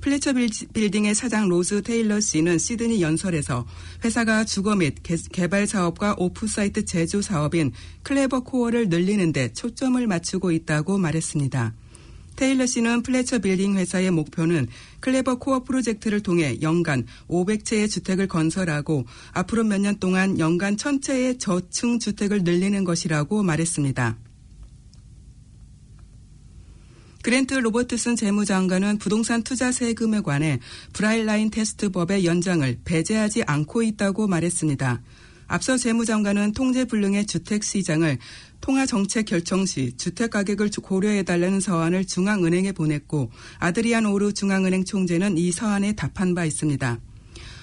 플래처 0.00 0.32
빌딩의 0.32 1.14
사장 1.14 1.48
로스 1.48 1.80
테일러 1.82 2.18
씨는 2.18 2.58
시드니 2.58 3.00
연설에서 3.02 3.64
회사가 4.04 4.44
주거 4.44 4.74
및 4.74 4.96
개발 5.30 5.68
사업과 5.68 6.16
offsite 6.18 6.84
제조 6.86 7.22
사업인 7.22 7.70
Clever 8.02 8.40
Core를 8.40 8.88
늘리는 8.88 9.32
데 9.32 9.52
초점을 9.52 10.04
맞추고 10.04 10.50
있다고 10.50 10.98
말했습니다. 10.98 11.74
테일러 12.42 12.66
씨는 12.66 13.04
플래처 13.04 13.38
빌딩 13.38 13.76
회사의 13.76 14.10
목표는 14.10 14.66
Clever 14.98 15.36
Core 15.36 15.62
프로젝트를 15.62 16.18
통해 16.24 16.58
연간 16.60 17.06
500채의 17.28 17.88
주택을 17.88 18.26
건설하고 18.26 19.04
앞으로 19.30 19.62
몇 19.62 19.78
년 19.78 20.00
동안 20.00 20.40
연간 20.40 20.74
1000채의 20.74 21.38
저층 21.38 22.00
주택을 22.00 22.42
늘리는 22.42 22.82
것이라고 22.82 23.44
말했습니다. 23.44 24.18
그랜트 27.22 27.54
로버트슨 27.54 28.16
재무장관은 28.16 28.98
부동산 28.98 29.44
투자 29.44 29.70
세금에 29.70 30.20
관해 30.22 30.58
브라일라인 30.94 31.48
테스트법의 31.48 32.24
연장을 32.24 32.80
배제하지 32.84 33.44
않고 33.44 33.84
있다고 33.84 34.26
말했습니다. 34.26 35.00
앞서 35.46 35.76
재무장관은 35.76 36.52
통제불능의 36.52 37.26
주택시장을 37.26 38.18
통화 38.62 38.86
정책 38.86 39.26
결정 39.26 39.66
시 39.66 39.92
주택 39.96 40.30
가격을 40.30 40.70
고려해달라는 40.70 41.60
서한을 41.60 42.06
중앙은행에 42.06 42.70
보냈고 42.72 43.28
아드리안 43.58 44.06
오르 44.06 44.32
중앙은행 44.32 44.84
총재는 44.84 45.36
이 45.36 45.50
서한에 45.50 45.94
답한 45.94 46.34
바 46.34 46.44
있습니다. 46.44 47.00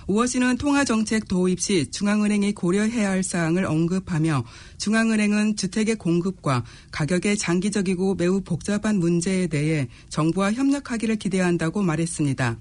우어시는 0.07 0.57
통화 0.57 0.83
정책 0.83 1.27
도입 1.27 1.61
시 1.61 1.89
중앙은행이 1.89 2.53
고려해야 2.53 3.11
할 3.11 3.23
사항을 3.23 3.65
언급하며 3.65 4.43
중앙은행은 4.77 5.55
주택의 5.55 5.95
공급과 5.95 6.65
가격의 6.91 7.37
장기적이고 7.37 8.15
매우 8.15 8.41
복잡한 8.41 8.99
문제에 8.99 9.47
대해 9.47 9.87
정부와 10.09 10.51
협력하기를 10.51 11.15
기대한다고 11.15 11.81
말했습니다. 11.81 12.57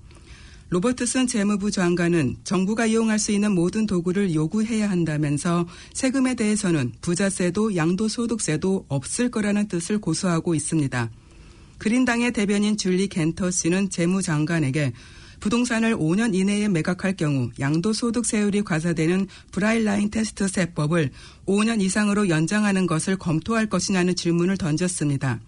로버트슨 0.71 1.27
재무부 1.27 1.71
장관은 1.71 2.37
정부가 2.45 2.85
이용할 2.85 3.19
수 3.19 3.33
있는 3.33 3.53
모든 3.53 3.87
도구를 3.87 4.35
요구해야 4.35 4.91
한다면서 4.91 5.67
세금에 5.95 6.35
대해서는 6.35 6.93
부자세도 7.01 7.75
양도소득세도 7.75 8.85
없을 8.89 9.31
거라는 9.31 9.69
뜻을 9.69 9.99
고수하고 9.99 10.55
있습니다. 10.55 11.11
그린당의 11.79 12.33
대변인 12.33 12.77
줄리 12.77 13.09
겐터 13.09 13.51
씨는 13.51 13.89
재무장관에게 13.89 14.93
부동산을 15.41 15.97
5년 15.97 16.35
이내에 16.35 16.69
매각할 16.69 17.17
경우 17.17 17.51
양도소득세율이 17.59 18.63
과세되는 18.63 19.27
브라일라인 19.53 20.11
테스트 20.11 20.49
세법을 20.49 21.13
5년 21.47 21.81
이상으로 21.81 22.29
연장하는 22.29 22.87
것을 22.87 23.17
검토할 23.17 23.69
것이냐는 23.69 24.17
질문을 24.17 24.59
던졌습니다. 24.59 25.41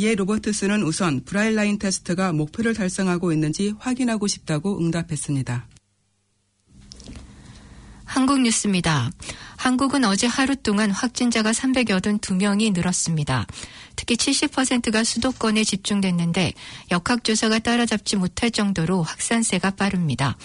이에 0.00 0.14
로버트스는 0.14 0.82
우선 0.82 1.22
브라일라인 1.24 1.78
테스트가 1.78 2.32
목표를 2.32 2.72
달성하고 2.72 3.32
있는지 3.32 3.74
확인하고 3.78 4.28
싶다고 4.28 4.78
응답했습니다. 4.78 5.66
한국 8.06 8.40
뉴스입니다. 8.40 9.10
한국은 9.56 10.04
어제 10.06 10.26
하루 10.26 10.56
동안 10.56 10.90
확진자가 10.90 11.52
382명이 11.52 12.72
늘었습니다. 12.72 13.46
특히 13.94 14.16
70%가 14.16 15.04
수도권에 15.04 15.64
집중됐는데 15.64 16.54
역학조사가 16.90 17.58
따라잡지 17.58 18.16
못할 18.16 18.50
정도로 18.50 19.02
확산세가 19.02 19.72
빠릅니다. 19.72 20.38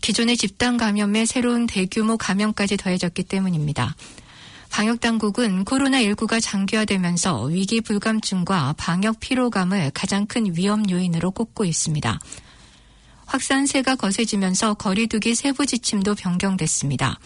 기존의 0.00 0.36
집단 0.36 0.76
감염에 0.76 1.26
새로운 1.26 1.66
대규모 1.66 2.16
감염까지 2.16 2.76
더해졌기 2.76 3.24
때문입니다. 3.24 3.96
방역당국은 4.72 5.66
코로나19가 5.66 6.42
장기화되면서 6.42 7.42
위기 7.42 7.82
불감증과 7.82 8.74
방역 8.78 9.20
피로감을 9.20 9.90
가장 9.92 10.24
큰 10.26 10.56
위험 10.56 10.88
요인으로 10.88 11.30
꼽고 11.30 11.66
있습니다. 11.66 12.18
확산세가 13.26 13.96
거세지면서 13.96 14.74
거리두기 14.74 15.34
세부 15.34 15.66
지침도 15.66 16.14
변경됐습니다. 16.14 17.18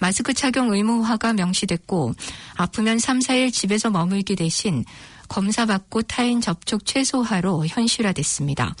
마스크 0.00 0.34
착용 0.34 0.74
의무화가 0.74 1.32
명시됐고 1.34 2.12
아프면 2.56 2.98
3, 2.98 3.20
4일 3.20 3.52
집에서 3.52 3.90
머물기 3.90 4.34
대신 4.34 4.84
검사받고 5.28 6.02
타인 6.02 6.40
접촉 6.40 6.84
최소화로 6.84 7.66
현실화됐습니다. 7.68 8.74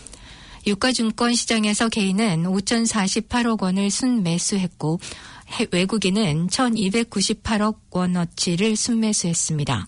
유가증권 0.66 1.34
시장에서 1.34 1.88
개인은 1.88 2.44
5,048억 2.44 3.62
원을 3.62 3.90
순매수했고 3.90 5.00
외국인은 5.70 6.48
1,298억 6.48 7.76
원어치를 7.90 8.76
순매수했습니다. 8.76 9.86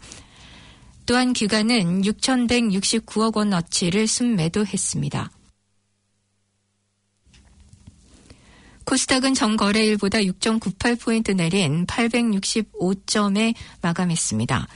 또한 1.07 1.33
기관은 1.33 2.03
6,169억 2.03 3.37
원어치를 3.37 4.07
순매도했습니다. 4.07 5.31
코스닥은 8.87 9.35
전 9.35 9.57
거래일보다 9.57 10.21
6.98포인트 10.21 11.35
내린 11.35 11.87
865점에 11.87 13.55
마감했습니다. 13.83 14.69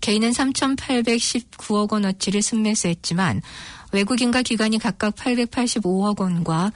개인은 0.00 0.32
3,819억 0.32 1.92
원어치를 1.92 2.42
순매수했지만 2.42 3.40
외국인과 3.92 4.42
기관이 4.42 4.78
각각 4.78 5.14
885억 5.14 6.20
원과 6.20 6.72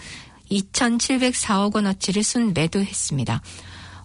2,704억 0.50 1.74
원어치를 1.74 2.22
순매도했습니다. 2.22 3.42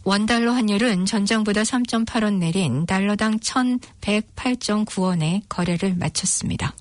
원달러 0.03 0.53
환율은 0.53 1.05
전장보다 1.05 1.61
3.8원 1.61 2.39
내린 2.39 2.87
달러당 2.87 3.37
1,108.9원에 3.37 5.43
거래를 5.47 5.93
마쳤습니다. 5.95 6.73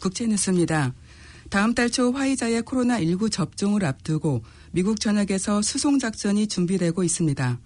국제 0.00 0.26
뉴스입니다. 0.26 0.92
다음 1.54 1.72
달 1.72 1.88
초 1.88 2.10
화이자의 2.10 2.62
코로나19 2.62 3.30
접종을 3.30 3.84
앞두고 3.84 4.42
미국 4.72 4.98
전역에서 4.98 5.62
수송 5.62 6.00
작전이 6.00 6.48
준비되고 6.48 7.04
있습니다. 7.04 7.60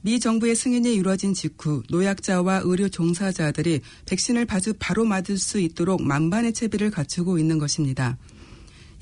미 0.00 0.18
정부의 0.18 0.56
승인이 0.56 0.94
이루어진 0.94 1.34
직후 1.34 1.82
노약자와 1.90 2.62
의료 2.64 2.88
종사자들이 2.88 3.82
백신을 4.06 4.46
바로 4.78 5.04
맞을 5.04 5.36
수 5.36 5.60
있도록 5.60 6.02
만반의 6.02 6.54
채비를 6.54 6.90
갖추고 6.90 7.38
있는 7.38 7.58
것입니다. 7.58 8.16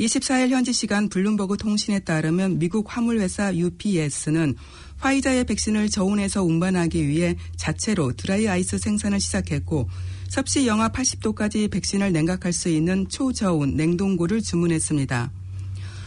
24일 0.00 0.48
현지 0.48 0.72
시간 0.72 1.08
블룸버그 1.08 1.56
통신에 1.56 2.00
따르면 2.00 2.58
미국 2.58 2.86
화물회사 2.88 3.54
UPS는 3.54 4.56
화이자의 4.96 5.44
백신을 5.44 5.90
저온에서 5.90 6.42
운반하기 6.42 7.06
위해 7.06 7.36
자체로 7.56 8.12
드라이 8.14 8.48
아이스 8.48 8.78
생산을 8.78 9.20
시작했고 9.20 9.88
섭씨 10.34 10.66
영하 10.66 10.88
80도까지 10.88 11.70
백신을 11.70 12.12
냉각할 12.12 12.52
수 12.52 12.68
있는 12.68 13.08
초저온 13.08 13.76
냉동고를 13.76 14.42
주문했습니다. 14.42 15.30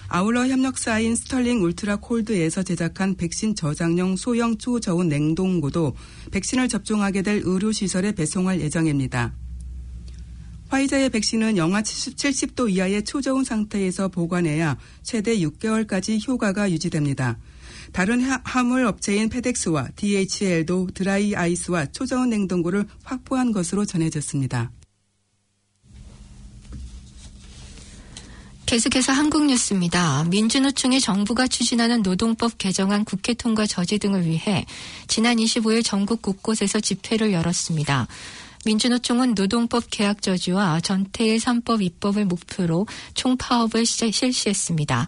아울러 0.10 0.46
협력사인 0.46 1.16
Stirling 1.16 1.64
Ultracold에서 1.64 2.62
제작한 2.62 3.16
백신 3.16 3.56
저장용 3.56 4.18
소형 4.18 4.58
초저온 4.58 5.08
냉동고도 5.08 5.96
백신을 6.32 6.68
접종하게 6.68 7.22
될 7.22 7.42
의료시설에 7.46 8.12
배송할 8.12 8.60
예정입니다. 8.60 9.34
화이자의 10.68 11.10
백신은 11.10 11.56
영하 11.56 11.82
70 11.82 12.54
도 12.54 12.68
이하의 12.68 13.06
초저온 13.06 13.46
상태에서 13.46 14.10
보관해야 14.10 14.78
최대 15.04 15.38
6개월까지 15.38 16.28
효과가 16.28 16.70
유지됩니다. 16.70 17.38
다른 17.92 18.22
화물 18.44 18.86
업체인 18.86 19.30
페덱스와 19.30 19.90
DHL도 19.96 20.90
드라이 20.94 21.36
아이스와 21.36 21.88
초저온 21.88 22.30
냉동고를 22.30 22.86
확보한 23.04 23.52
것으로 23.52 23.86
전해졌습니다. 23.86 24.72
계속해서 28.68 29.14
한국 29.14 29.46
뉴스입니다. 29.46 30.26
민주노총의 30.26 31.00
정부가 31.00 31.48
추진하는 31.48 32.02
노동법 32.02 32.58
개정안 32.58 33.06
국회 33.06 33.34
통과 33.34 33.66
저지 33.66 33.98
등을 33.98 34.26
위해 34.26 34.66
지난 35.08 35.38
25일 35.38 35.86
전국 35.86 36.22
곳곳에서 36.22 36.82
집회를 36.82 37.32
열었습니다. 37.32 38.08
민주노총은 38.66 39.36
노동법 39.36 39.86
계약 39.90 40.22
저지와 40.22 40.82
전태일 40.82 41.38
3법 41.38 41.82
입법을 41.82 42.26
목표로 42.26 42.88
총파업을 43.14 43.86
실시했습니다. 43.86 45.08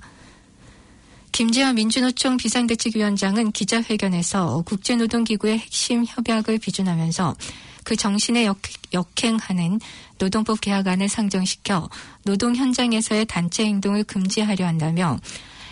김재환 1.31 1.75
민주노총 1.75 2.37
비상대책위원장은 2.37 3.51
기자회견에서 3.51 4.63
국제노동기구의 4.65 5.59
핵심 5.59 6.05
협약을 6.05 6.57
비준하면서 6.57 7.35
그 7.83 7.95
정신에 7.95 8.45
역, 8.45 8.59
역행하는 8.93 9.79
노동법 10.17 10.61
개혁안을 10.61 11.07
상정시켜 11.09 11.89
노동 12.23 12.55
현장에서의 12.55 13.25
단체 13.25 13.65
행동을 13.65 14.03
금지하려 14.03 14.65
한다며 14.65 15.17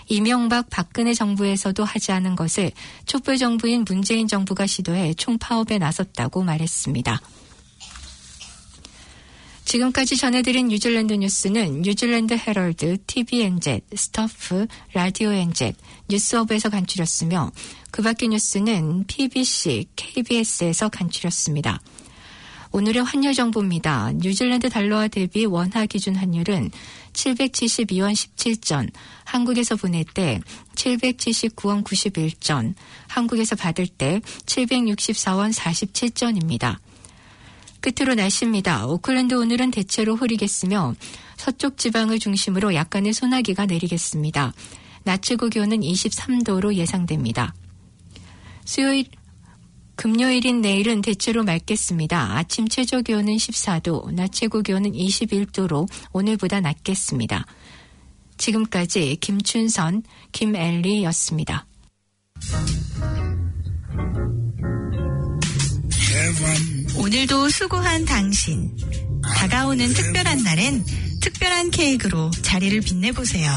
이명박 0.08 0.70
박근혜 0.70 1.13
정부에서도 1.13 1.84
하지 1.84 2.12
않은 2.13 2.36
것을 2.36 2.72
촛불 3.06 3.38
정부인 3.38 3.84
문재인 3.88 4.28
정부가 4.28 4.65
시도해 4.65 5.15
총파업에 5.15 5.78
나섰다고 5.78 6.43
말했습니다. 6.43 7.22
지금까지 9.67 10.15
전해드린 10.15 10.69
뉴질랜드 10.69 11.12
뉴스는 11.12 11.82
뉴질랜드 11.82 12.36
헤럴드, 12.36 12.99
TVNZ, 13.06 13.82
Stuff, 13.93 14.65
라디오 14.93 15.34
NZ, 15.34 15.73
Newshub에서 16.08 16.70
간추렸으며 16.69 17.51
그 17.91 18.01
밖의 18.01 18.30
뉴스는 18.30 19.03
PBC, 19.08 19.88
KBS에서 19.97 20.88
간추렸습니다. 20.88 21.82
오늘의 22.71 23.03
환율 23.03 23.34
정보입니다. 23.34 24.13
뉴질랜드 24.15 24.69
달러와 24.69 25.10
대비 25.10 25.43
원화 25.43 25.86
기준 25.86 26.15
환율은 26.15 26.71
772원 27.12 28.13
17전, 28.13 28.89
한국에서 29.25 29.75
보낼 29.75 30.06
때 30.06 30.39
779원 30.75 31.84
91전, 31.84 32.73
한국에서 33.08 33.58
받을 33.58 33.86
때 33.86 34.21
764원 34.45 35.53
47전입니다. 35.53 36.77
끝으로 37.82 38.16
날씨입니다. 38.16 38.88
오클랜드 38.88 39.34
오늘은 39.36 39.72
대체로 39.72 40.16
흐리겠으며 40.16 40.96
서쪽 41.38 41.78
지방을 41.78 42.20
중심으로 42.20 42.74
약간의 42.74 43.13
소나기가 43.13 43.66
내리겠습니다. 43.66 44.54
낮 45.04 45.22
최고 45.22 45.48
기온은 45.48 45.80
23도로 45.80 46.74
예상됩니다. 46.74 47.54
수요일, 48.66 49.06
금요일인 49.96 50.62
내일은 50.62 51.02
대체로 51.02 51.44
맑겠습니다. 51.44 52.38
아침 52.38 52.68
최저 52.68 53.02
기온은 53.02 53.36
14도, 53.36 54.12
낮 54.13 54.32
최고 54.32 54.62
기온은 54.62 54.92
21도로 54.92 55.88
오늘보다 56.13 56.60
낮겠습니다. 56.62 57.46
지금까지 58.38 59.18
김춘선, 59.20 60.04
김엘리였습니다. 60.32 61.66
오늘도 66.98 67.50
수고한 67.50 68.06
당신. 68.06 68.72
다가오는 69.36 69.94
특별한 69.94 70.44
날엔 70.44 70.86
특별한 71.22 71.72
케이크로 71.72 72.32
자리를 72.42 72.80
빛내보세요. 72.82 73.52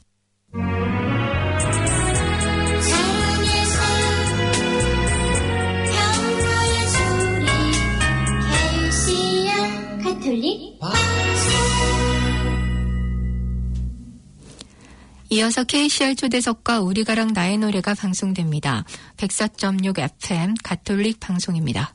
이어서 15.31 15.63
KCR 15.63 16.15
초대석과 16.15 16.79
우리가랑 16.81 17.33
나의 17.33 17.59
노래가 17.59 17.93
방송됩니다. 17.93 18.83
104.6 19.17 19.99
FM 19.99 20.55
가톨릭 20.63 21.19
방송입니다. 21.19 21.93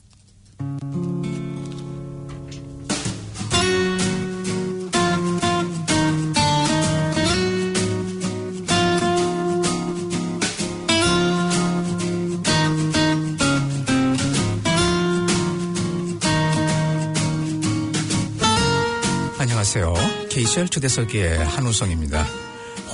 안녕하세요. 19.40 19.92
KCR 20.30 20.68
초대석의 20.68 21.44
한우성입니다. 21.46 22.24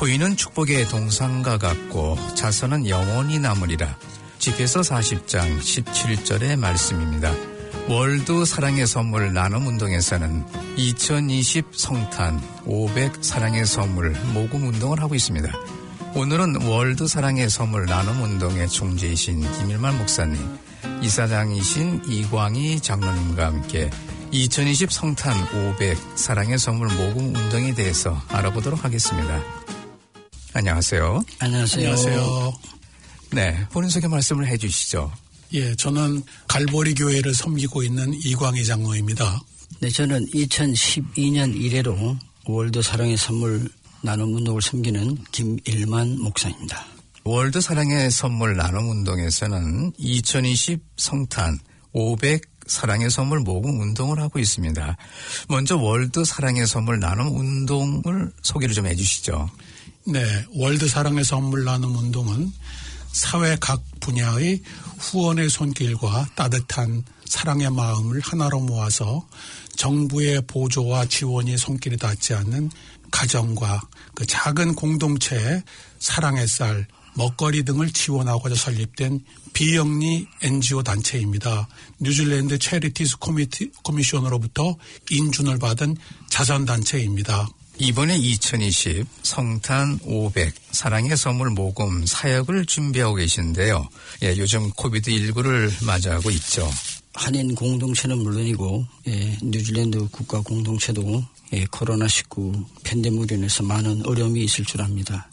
호의는 0.00 0.34
축복의 0.34 0.88
동산과 0.88 1.58
같고 1.58 2.16
자선은 2.34 2.88
영원히 2.88 3.38
남으리라. 3.38 3.98
집회서 4.38 4.80
40장 4.80 5.58
17절의 5.58 6.56
말씀입니다. 6.56 7.30
월드 7.86 8.46
사랑의 8.46 8.86
선물 8.86 9.34
나눔 9.34 9.66
운동에서는 9.66 10.46
2020 10.78 11.66
성탄 11.72 12.40
500 12.64 13.22
사랑의 13.22 13.66
선물 13.66 14.16
모금 14.32 14.68
운동을 14.68 15.02
하고 15.02 15.14
있습니다. 15.14 15.52
오늘은 16.14 16.62
월드 16.62 17.06
사랑의 17.06 17.50
선물 17.50 17.84
나눔 17.84 18.22
운동의 18.22 18.70
총재이신 18.70 19.40
김일만 19.58 19.98
목사님, 19.98 20.40
이사장이신 21.02 22.04
이광희 22.06 22.80
장로님과 22.80 23.44
함께 23.44 23.90
2020 24.30 24.90
성탄 24.90 25.36
500 25.54 25.98
사랑의 26.14 26.58
선물 26.58 26.88
모금 26.88 27.34
운동에 27.34 27.74
대해서 27.74 28.18
알아보도록 28.28 28.82
하겠습니다. 28.82 29.42
안녕하세요. 30.52 31.22
안녕하세요. 31.38 31.88
안녕하세요. 31.90 32.52
네, 33.32 33.66
본인 33.70 33.88
소개 33.88 34.08
말씀을 34.08 34.46
해 34.46 34.56
주시죠. 34.56 35.12
예, 35.52 35.74
저는 35.76 36.22
갈보리 36.48 36.94
교회를 36.94 37.34
섬기고 37.34 37.82
있는 37.82 38.12
이광희 38.14 38.64
장로입니다. 38.64 39.40
네, 39.80 39.88
저는 39.88 40.26
2012년 40.26 41.54
이래로 41.54 42.16
월드 42.46 42.82
사랑의 42.82 43.16
선물 43.16 43.68
나눔 44.02 44.34
운동을 44.34 44.60
섬기는 44.62 45.18
김일만 45.30 46.20
목사입니다. 46.20 46.84
월드 47.22 47.60
사랑의 47.60 48.10
선물 48.10 48.56
나눔 48.56 48.90
운동에서는 48.90 49.92
2020 49.98 50.82
성탄 50.96 51.58
500 51.92 52.42
사랑의 52.66 53.10
선물 53.10 53.40
모금 53.40 53.80
운동을 53.80 54.20
하고 54.20 54.38
있습니다. 54.38 54.96
먼저 55.48 55.76
월드 55.76 56.24
사랑의 56.24 56.66
선물 56.66 57.00
나눔 57.00 57.36
운동을 57.36 58.32
소개를 58.42 58.74
좀 58.74 58.86
해주시죠. 58.86 59.48
네, 60.06 60.46
월드 60.54 60.88
사랑의 60.88 61.24
선물 61.24 61.64
나눔 61.64 61.94
운동은 61.94 62.50
사회 63.12 63.56
각 63.60 63.82
분야의 64.00 64.62
후원의 64.98 65.50
손길과 65.50 66.30
따뜻한 66.34 67.04
사랑의 67.26 67.70
마음을 67.70 68.20
하나로 68.20 68.60
모아서 68.60 69.26
정부의 69.76 70.42
보조와 70.46 71.04
지원이 71.04 71.58
손길이 71.58 71.98
닿지 71.98 72.32
않는 72.32 72.70
가정과 73.10 73.82
그 74.14 74.24
작은 74.24 74.74
공동체의 74.74 75.62
사랑의 75.98 76.48
쌀, 76.48 76.86
먹거리 77.14 77.64
등을 77.64 77.90
지원하고자 77.90 78.54
설립된 78.54 79.20
비영리 79.52 80.26
NGO 80.42 80.82
단체입니다. 80.82 81.68
뉴질랜드 81.98 82.58
Charities 82.58 83.18
Committee, 83.18 83.72
Commission으로부터 83.82 84.76
인준을 85.10 85.58
받은 85.58 85.96
자선단체입니다. 86.30 87.48
이번에 87.80 88.14
2020 88.14 89.06
성탄 89.22 89.98
500 90.04 90.54
사랑의 90.72 91.16
선물 91.16 91.48
모금 91.48 92.04
사역을 92.04 92.66
준비하고 92.66 93.14
계신데요. 93.14 93.88
예, 94.22 94.36
요즘 94.36 94.70
COVID19를 94.72 95.82
맞이하고 95.86 96.30
있죠. 96.32 96.70
한인 97.14 97.54
공동체는 97.54 98.18
물론이고 98.18 98.86
예, 99.08 99.38
뉴질랜드 99.42 100.08
국가 100.10 100.42
공동체도 100.42 101.24
예, 101.54 101.64
코로나19 101.64 102.66
팬데믹으로 102.84 103.36
인해서 103.36 103.62
많은 103.62 104.04
어려움이 104.04 104.44
있을 104.44 104.66
줄 104.66 104.82
압니다. 104.82 105.30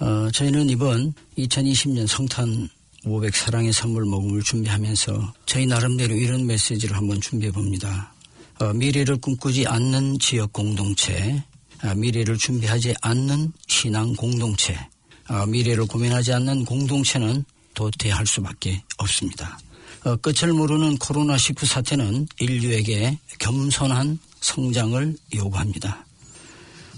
어, 0.00 0.30
저희는 0.32 0.70
이번 0.70 1.12
2020년 1.36 2.06
성탄 2.06 2.70
500 3.04 3.36
사랑의 3.36 3.74
선물 3.74 4.06
모금을 4.06 4.42
준비하면서 4.42 5.34
저희 5.44 5.66
나름대로 5.66 6.14
이런 6.14 6.46
메시지를 6.46 6.96
한번 6.96 7.20
준비해 7.20 7.52
봅니다. 7.52 8.14
어, 8.58 8.72
미래를 8.72 9.18
꿈꾸지 9.18 9.66
않는 9.66 10.18
지역 10.18 10.52
공동체, 10.52 11.14
어, 11.34 11.49
미래를 11.96 12.36
준비하지 12.36 12.94
않는 13.00 13.52
신앙 13.66 14.14
공동체, 14.14 14.78
어, 15.28 15.46
미래를 15.46 15.86
고민하지 15.86 16.32
않는 16.34 16.64
공동체는 16.64 17.44
도태할 17.74 18.26
수밖에 18.26 18.82
없습니다. 18.98 19.58
어, 20.04 20.16
끝을 20.16 20.52
모르는 20.52 20.96
코로나19 20.98 21.66
사태는 21.66 22.26
인류에게 22.38 23.18
겸손한 23.38 24.18
성장을 24.40 25.16
요구합니다. 25.34 26.04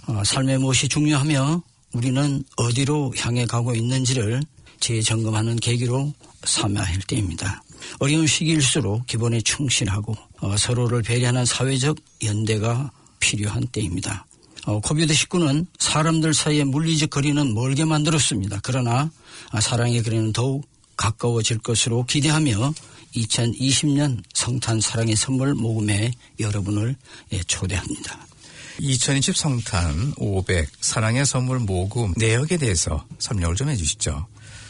어, 0.06 0.22
삶의 0.24 0.58
무엇이 0.58 0.88
중요하며 0.88 1.62
우리는 1.92 2.44
어디로 2.56 3.12
향해 3.18 3.44
가고 3.44 3.74
있는지를 3.74 4.42
재점검하는 4.80 5.56
계기로 5.56 6.12
삼아야 6.44 6.84
할 6.84 6.98
때입니다. 7.06 7.62
어려운 7.98 8.26
시기일수록 8.26 9.06
기본에 9.06 9.40
충실하고 9.40 10.14
어, 10.40 10.56
서로를 10.56 11.02
배려하는 11.02 11.44
사회적 11.44 11.96
연대가 12.24 12.90
필요한 13.20 13.66
때입니다. 13.68 14.26
어, 14.66 14.80
코비드19는 14.80 15.66
사람들 15.78 16.34
사이의 16.34 16.64
물리적 16.64 17.10
거리는 17.10 17.54
멀게 17.54 17.84
만들었습니다. 17.84 18.60
그러나 18.62 19.10
아, 19.50 19.60
사랑의 19.60 20.02
거리는 20.02 20.32
더욱 20.32 20.66
가까워질 20.96 21.58
것으로 21.58 22.04
기대하며 22.04 22.72
2020년 23.16 24.22
성탄 24.34 24.80
사랑의 24.80 25.16
선물 25.16 25.54
모금에 25.54 26.12
여러분을 26.38 26.96
예, 27.32 27.42
초대합니다. 27.42 28.26
2020 28.78 29.36
성탄 29.36 30.14
500 30.16 30.68
사랑의 30.80 31.26
선물 31.26 31.58
모금 31.58 32.14
내역에 32.16 32.56
대해서 32.56 33.04
설명을 33.18 33.56
좀 33.56 33.68
해주시죠. 33.68 34.26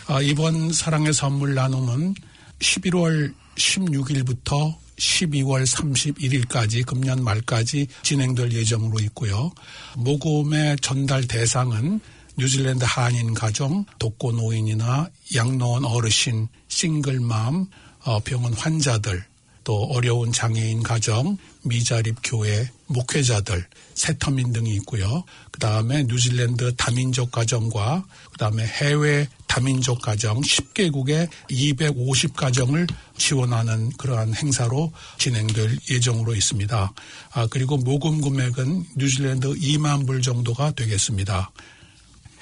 아, 0.07 0.21
이번 0.21 0.73
사랑의 0.73 1.13
선물 1.13 1.55
나눔은 1.55 2.15
11월 2.59 3.35
16일부터 3.57 4.75
12월 4.99 5.67
31일까지 5.67 6.85
금년 6.87 7.23
말까지 7.23 7.87
진행될 8.03 8.53
예정으로 8.53 9.01
있고요. 9.01 9.51
모금의 9.97 10.77
전달 10.81 11.27
대상은 11.27 12.01
뉴질랜드 12.39 12.85
한인 12.87 13.35
가정, 13.35 13.85
독거 13.99 14.33
노인이나 14.33 15.09
양로원 15.35 15.85
어르신, 15.85 16.49
싱글맘, 16.69 17.67
어, 18.05 18.21
병원 18.21 18.55
환자들, 18.55 19.25
또 19.65 19.85
어려운 19.85 20.33
장애인 20.33 20.83
가정, 20.83 21.37
미자립 21.63 22.17
교회, 22.25 22.69
목회자들, 22.87 23.67
세터민 23.95 24.53
등이 24.53 24.75
있고요. 24.77 25.25
그 25.51 25.61
다음에 25.61 26.05
뉴질랜드 26.05 26.75
다민족 26.77 27.31
가정과 27.31 28.05
그 28.33 28.39
다음에 28.39 28.65
해외 28.65 29.29
다민족 29.47 30.01
가정 30.01 30.41
10개국의 30.41 31.29
250가정을 31.51 32.91
지원하는 33.19 33.91
그러한 33.99 34.35
행사로 34.35 34.93
진행될 35.19 35.79
예정으로 35.91 36.35
있습니다. 36.35 36.93
아, 37.33 37.47
그리고 37.49 37.77
모금 37.77 38.21
금액은 38.21 38.87
뉴질랜드 38.97 39.49
2만 39.49 40.07
불 40.07 40.23
정도가 40.23 40.73
되겠습니다. 40.73 41.51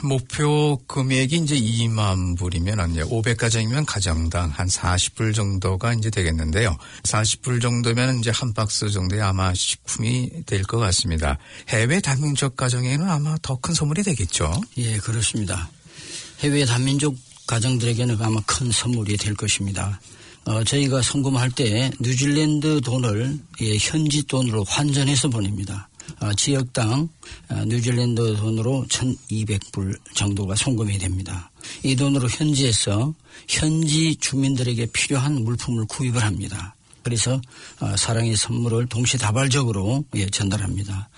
목표 0.02 0.78
금액이 0.86 1.36
이제 1.36 1.54
2만 1.58 2.36
불이면 2.38 2.92
이제 2.92 3.02
500가정이면 3.02 3.84
가정당 3.86 4.50
한 4.50 4.66
40불 4.66 5.34
정도가 5.34 5.92
이제 5.94 6.08
되겠는데요. 6.10 6.76
40불 7.02 7.60
정도면 7.60 8.20
이제 8.20 8.30
한 8.30 8.52
박스 8.54 8.88
정도의 8.90 9.20
아마 9.22 9.52
식품이 9.54 10.44
될 10.46 10.62
것 10.62 10.78
같습니다. 10.78 11.36
해외 11.68 12.00
다민족 12.00 12.56
가정에는 12.56 13.08
아마 13.08 13.36
더 13.42 13.56
큰 13.60 13.74
선물이 13.74 14.02
되겠죠. 14.04 14.50
예, 14.78 14.96
그렇습니다. 14.98 15.68
해외 16.40 16.64
다민족 16.64 17.16
가정들에게는 17.46 18.16
아마 18.22 18.40
큰 18.46 18.70
선물이 18.72 19.18
될 19.18 19.34
것입니다. 19.34 20.00
어, 20.46 20.64
저희가 20.64 21.02
송금할 21.02 21.50
때 21.50 21.90
뉴질랜드 22.00 22.80
돈을 22.80 23.38
예, 23.60 23.76
현지 23.78 24.22
돈으로 24.22 24.64
환전해서 24.64 25.28
보냅니다. 25.28 25.89
어, 26.20 26.32
지역당 26.34 27.08
어, 27.48 27.64
뉴질랜드 27.66 28.36
돈으로 28.36 28.86
1200불 28.88 29.98
정도가 30.14 30.54
송금이 30.54 30.98
됩니다. 30.98 31.50
이 31.82 31.96
돈으로 31.96 32.28
현지에서 32.28 33.14
현지 33.48 34.16
주민들에게 34.16 34.86
필요한 34.86 35.44
물품을 35.44 35.86
구입을 35.86 36.22
합니다. 36.22 36.74
그래서 37.02 37.40
어, 37.80 37.96
사랑의 37.96 38.36
선물을 38.36 38.86
동시다발적으로 38.86 40.04
예, 40.16 40.26
전달합니다. 40.26 41.08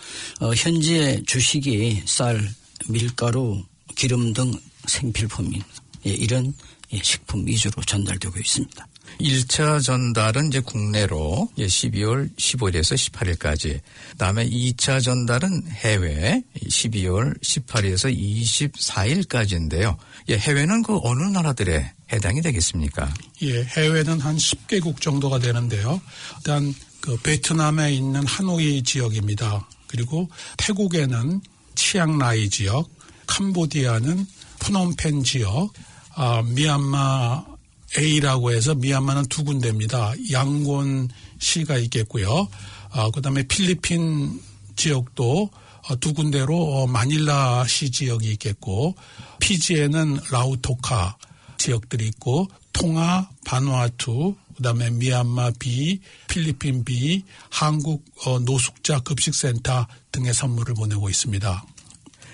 어, 0.41 0.55
현지의 0.55 1.25
주식이 1.27 2.03
쌀, 2.07 2.49
밀가루, 2.89 3.63
기름 3.95 4.33
등 4.33 4.53
생필품이 4.87 5.61
예, 6.07 6.11
이런 6.11 6.55
예, 6.93 7.01
식품 7.03 7.47
위주로 7.47 7.83
전달되고 7.83 8.39
있습니다. 8.39 8.87
1차 9.21 9.83
전달은 9.83 10.49
이제 10.49 10.61
국내로 10.61 11.49
12월 11.57 12.35
15일에서 12.37 12.97
18일까지. 12.97 13.81
그다음에 14.13 14.49
2차 14.49 15.03
전달은 15.03 15.69
해외 15.69 16.43
12월 16.65 17.41
18일에서 17.41 18.15
24일까지인데요. 18.17 19.97
예, 20.29 20.39
해외는 20.39 20.83
그 20.83 20.99
어느 21.03 21.23
나라들에 21.23 21.93
해당이 22.13 22.43
되겠습니까? 22.43 23.13
예, 23.43 23.65
해외는 23.65 24.21
한 24.21 24.37
10개국 24.37 25.01
정도가 25.01 25.39
되는데요. 25.39 26.01
일단 26.39 26.75
그 27.01 27.17
베트남에 27.21 27.93
있는 27.93 28.27
하노이 28.27 28.83
지역입니다. 28.83 29.67
그리고 29.89 30.29
태국에는 30.57 31.41
치앙라이 31.75 32.49
지역, 32.49 32.89
캄보디아는 33.27 34.27
푸놈펜 34.59 35.25
지역, 35.25 35.73
아, 36.15 36.43
미얀마 36.43 37.52
A라고 37.99 38.53
해서 38.53 38.75
미얀마는 38.75 39.27
두 39.27 39.45
군데입니다. 39.45 40.15
양곤 40.31 41.09
시가 41.39 41.77
있겠고요. 41.79 42.49
아, 42.91 43.11
그다음에 43.11 43.43
필리핀 43.45 44.41
지역도 44.77 45.51
어, 45.89 45.97
두 45.97 46.13
군데로 46.13 46.57
어, 46.57 46.87
마닐라 46.87 47.65
시 47.67 47.91
지역이 47.91 48.31
있겠고 48.33 48.95
피지에는 49.41 50.21
라우토카 50.31 51.17
지역들이 51.59 52.07
있고 52.09 52.49
통화, 52.73 53.29
바누아투, 53.45 54.35
그다음에 54.57 54.91
미얀마 54.91 55.53
B, 55.59 56.01
필리핀 56.29 56.85
B, 56.85 57.25
한국 57.51 58.05
어, 58.25 58.39
노숙자 58.39 59.01
급식센터 59.01 59.87
등의 60.13 60.35
선물을 60.35 60.75
보내고 60.75 61.09
있습니다. 61.09 61.65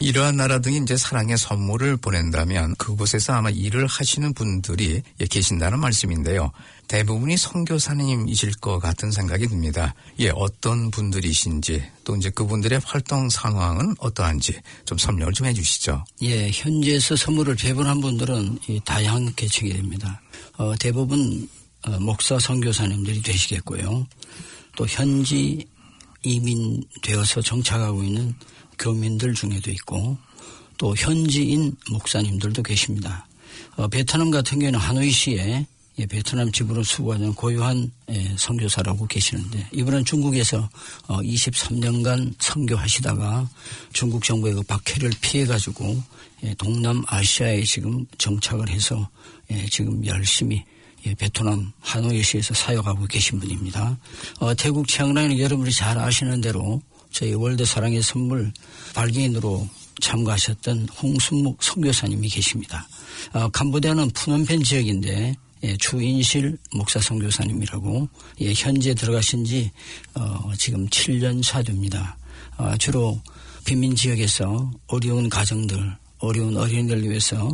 이러한 0.00 0.36
나라 0.36 0.60
등이 0.60 0.78
이제 0.78 0.96
사랑의 0.96 1.36
선물을 1.36 1.96
보낸다면 1.96 2.76
그곳에서 2.76 3.34
아마 3.34 3.50
일을 3.50 3.86
하시는 3.86 4.32
분들이 4.32 5.02
계신다는 5.28 5.80
말씀인데요. 5.80 6.52
대부분이 6.86 7.36
선교사님이실 7.36 8.54
것 8.60 8.78
같은 8.78 9.10
생각이 9.10 9.46
듭니다. 9.48 9.94
예, 10.20 10.30
어떤 10.34 10.90
분들이신지 10.90 11.82
또 12.04 12.16
이제 12.16 12.30
그분들의 12.30 12.80
활동 12.84 13.28
상황은 13.28 13.94
어떠한지 13.98 14.58
좀 14.84 14.96
설명을 14.96 15.32
좀 15.32 15.46
해주시죠. 15.48 16.04
예, 16.22 16.50
현지에서 16.50 17.16
선물을 17.16 17.56
배분한 17.56 18.00
분들은 18.00 18.58
다양한 18.84 19.34
계층이 19.34 19.72
됩니다. 19.72 20.20
어, 20.56 20.74
대부분 20.76 21.48
어, 21.82 21.90
목사 22.00 22.38
선교사님들이 22.38 23.20
되시겠고요. 23.22 24.06
또 24.76 24.86
현지 24.86 25.66
이민 26.22 26.82
되어서 27.02 27.40
정착하고 27.40 28.02
있는 28.02 28.34
교민들 28.78 29.34
중에도 29.34 29.70
있고 29.70 30.16
또 30.76 30.94
현지인 30.96 31.76
목사님들도 31.90 32.62
계십니다. 32.62 33.26
어, 33.76 33.88
베트남 33.88 34.30
같은 34.30 34.58
경우는 34.58 34.78
하노이시에 34.78 35.66
예, 36.00 36.06
베트남 36.06 36.52
지부를 36.52 36.84
수고하는 36.84 37.34
고유한 37.34 37.90
예, 38.10 38.34
선교사라고 38.36 39.06
계시는데 39.08 39.68
이분은 39.72 40.04
중국에서 40.04 40.68
어, 41.08 41.18
23년간 41.18 42.34
선교하시다가 42.38 43.48
중국 43.92 44.22
정부의 44.22 44.54
그 44.54 44.62
박해를 44.62 45.10
피해 45.20 45.44
가지고 45.44 46.00
예, 46.44 46.54
동남아시아에 46.54 47.64
지금 47.64 48.06
정착을 48.16 48.68
해서 48.68 49.08
예, 49.50 49.66
지금 49.66 50.06
열심히 50.06 50.64
예, 51.04 51.14
베트남 51.14 51.72
하노이시에서 51.80 52.54
사역하고 52.54 53.06
계신 53.06 53.40
분입니다. 53.40 53.98
어, 54.38 54.54
태국 54.54 54.86
치앙라이는 54.86 55.38
여러분이 55.40 55.72
잘 55.72 55.98
아시는 55.98 56.40
대로 56.40 56.80
저희 57.18 57.34
월드 57.34 57.64
사랑의 57.64 58.00
선물 58.00 58.52
발기인으로 58.94 59.68
참가하셨던 60.00 60.88
홍순묵 61.02 61.60
선교사님이 61.60 62.28
계십니다. 62.28 62.86
어, 63.32 63.48
캄보디아는 63.48 64.10
푸놈펜 64.10 64.62
지역인데 64.62 65.34
예, 65.64 65.76
주인실 65.78 66.56
목사 66.76 67.00
선교사님이라고 67.00 68.08
예, 68.42 68.52
현재 68.54 68.94
들어가신 68.94 69.44
지 69.44 69.72
어, 70.14 70.52
지금 70.56 70.86
7년 70.86 71.42
차 71.42 71.60
됩니다. 71.60 72.16
어, 72.56 72.76
주로 72.78 73.20
빈민 73.64 73.96
지역에서 73.96 74.70
어려운 74.86 75.28
가정들, 75.28 75.96
어려운 76.18 76.56
어린이들 76.56 77.02
위해서 77.02 77.50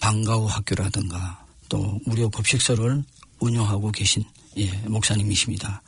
방과후 0.00 0.46
학교라든가 0.46 1.46
또 1.68 2.00
무료 2.06 2.28
급식소를 2.28 3.04
운영하고 3.38 3.92
계신 3.92 4.24
예, 4.58 4.66
목사님이십니다. 4.86 5.82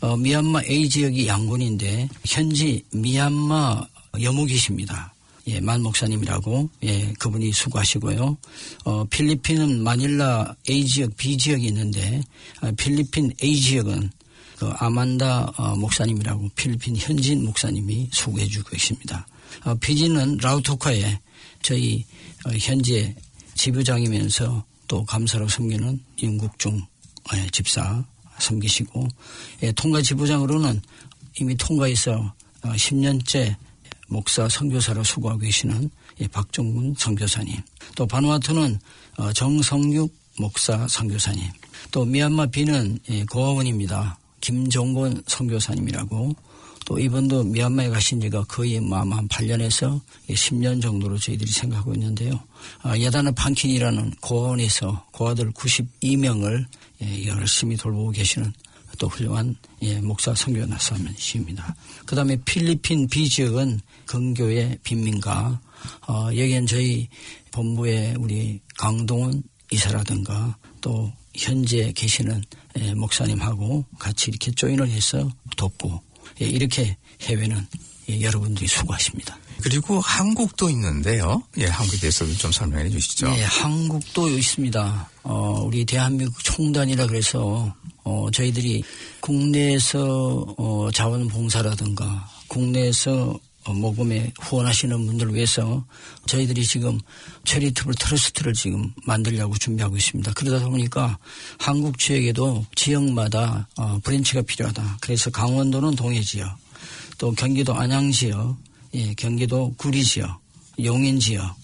어, 0.00 0.16
미얀마 0.16 0.62
A 0.64 0.88
지역이 0.88 1.26
양곤인데 1.26 2.08
현지 2.26 2.82
미얀마 2.92 3.86
여목이십니다. 4.20 5.14
예, 5.48 5.60
만 5.60 5.82
목사님이라고 5.82 6.68
예, 6.84 7.12
그분이 7.18 7.52
수고하시고요. 7.52 8.36
어, 8.84 9.04
필리핀은 9.04 9.82
마닐라 9.82 10.54
A 10.68 10.84
지역, 10.84 11.16
B 11.16 11.36
지역이 11.36 11.66
있는데 11.66 12.20
아, 12.60 12.70
필리핀 12.72 13.32
A 13.42 13.58
지역은 13.58 14.10
그 14.58 14.66
아만다 14.76 15.52
어, 15.56 15.76
목사님이라고 15.76 16.50
필리핀 16.56 16.96
현지인 16.96 17.44
목사님이 17.44 18.08
수고해주고 18.12 18.70
계십니다. 18.70 19.26
어, 19.64 19.74
피지는 19.76 20.38
라우토카에 20.38 21.18
저희 21.62 22.04
어, 22.44 22.50
현재 22.58 23.14
지부장이면서 23.54 24.64
또 24.86 25.04
감사로 25.04 25.48
섬기는 25.48 26.00
윤국중 26.22 26.76
예, 26.76 26.80
집사 27.50 28.04
섬기시고 28.38 29.08
예, 29.62 29.72
통가 29.72 30.02
지부장으로는 30.02 30.80
이미 31.40 31.56
통과해서 31.56 32.32
10년째 32.62 33.52
어, 33.52 33.56
목사 34.08 34.48
선교사로 34.48 35.04
수고하고 35.04 35.40
계시는 35.40 35.90
예, 36.20 36.26
박종문 36.28 36.94
선교사님 36.96 37.56
또 37.94 38.06
바누아투는 38.06 38.78
어, 39.18 39.32
정성육 39.32 40.14
목사 40.38 40.86
선교사님 40.88 41.44
또 41.90 42.04
미얀마 42.04 42.46
비는 42.46 42.98
예, 43.10 43.24
고아원입니다. 43.24 44.18
김종곤 44.40 45.22
선교사님이라고 45.26 46.34
또 46.86 46.98
이분도 46.98 47.44
미얀마에 47.44 47.90
가신 47.90 48.20
지가 48.20 48.44
거의 48.44 48.76
한 48.76 49.28
8년에서 49.28 50.00
10년 50.30 50.80
정도로 50.80 51.18
저희들이 51.18 51.50
생각하고 51.50 51.92
있는데요. 51.92 52.40
아, 52.80 52.98
야다나 52.98 53.32
판킨이라는 53.32 54.14
고아원에서 54.22 55.06
고아들 55.12 55.52
92명을 55.52 56.64
예, 57.02 57.26
열심히 57.26 57.76
돌보고 57.76 58.10
계시는 58.10 58.52
또 58.98 59.08
훌륭한 59.08 59.54
예, 59.82 60.00
목사 60.00 60.34
선교나사님이십니다. 60.34 61.74
그 62.04 62.16
다음에 62.16 62.36
필리핀 62.44 63.06
B 63.08 63.28
지역은 63.28 63.80
근교의 64.06 64.78
빈민가 64.82 65.60
어, 66.08 66.28
여기엔 66.30 66.66
저희 66.66 67.08
본부의 67.52 68.16
우리 68.18 68.60
강동원 68.76 69.42
이사라든가 69.70 70.56
또 70.80 71.12
현재 71.34 71.92
계시는 71.92 72.42
예, 72.78 72.94
목사님하고 72.94 73.84
같이 73.98 74.30
이렇게 74.30 74.50
조인을 74.50 74.88
해서 74.90 75.30
돕고 75.56 76.02
예, 76.40 76.46
이렇게 76.46 76.96
해외는 77.22 77.66
예, 78.08 78.20
여러분들이 78.22 78.66
수고하십니다. 78.66 79.38
그리고 79.60 80.00
한국도 80.00 80.70
있는데요. 80.70 81.42
예, 81.58 81.66
한국에 81.66 81.98
대해서도 81.98 82.34
좀 82.34 82.52
설명해 82.52 82.90
주시죠. 82.90 83.28
네, 83.28 83.42
한국도 83.42 84.30
있습니다. 84.30 85.10
어, 85.28 85.62
우리 85.62 85.84
대한민국 85.84 86.42
총단이라 86.42 87.06
그래서 87.06 87.74
어, 88.02 88.28
저희들이 88.32 88.82
국내에서 89.20 90.54
어, 90.56 90.88
자원봉사라든가 90.90 92.26
국내에서 92.48 93.38
어, 93.64 93.72
모금에 93.74 94.32
후원하시는 94.40 95.06
분들을 95.06 95.34
위해서 95.34 95.84
저희들이 96.24 96.64
지금 96.64 96.98
체리트블 97.44 97.94
트러스트를 97.96 98.54
지금 98.54 98.90
만들려고 99.04 99.58
준비하고 99.58 99.98
있습니다. 99.98 100.32
그러다 100.32 100.66
보니까 100.70 101.18
한국 101.58 101.98
지역에도 101.98 102.64
지역마다 102.74 103.68
어, 103.76 104.00
branch가 104.02 104.40
필요하다. 104.40 104.96
그래서 105.02 105.28
강원도는 105.30 105.94
동해 105.94 106.22
지역, 106.22 106.56
또 107.18 107.32
경기도 107.32 107.74
안양 107.74 108.12
지역, 108.12 108.56
예, 108.94 109.12
경기도 109.12 109.74
구리 109.76 110.02
지역, 110.02 110.40
용인 110.82 111.20
지역, 111.20 111.54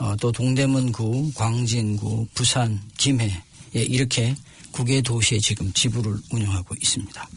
어, 0.00 0.16
또 0.16 0.32
동대문구, 0.32 1.32
광진구, 1.34 2.28
부산, 2.34 2.80
김해 2.96 3.30
예, 3.76 3.82
이렇게 3.82 4.34
9개 4.72 5.02
도시에 5.02 5.38
지금 5.38 5.70
지부를 5.74 6.16
운영하고 6.32 6.74
있습니다. 6.80 7.28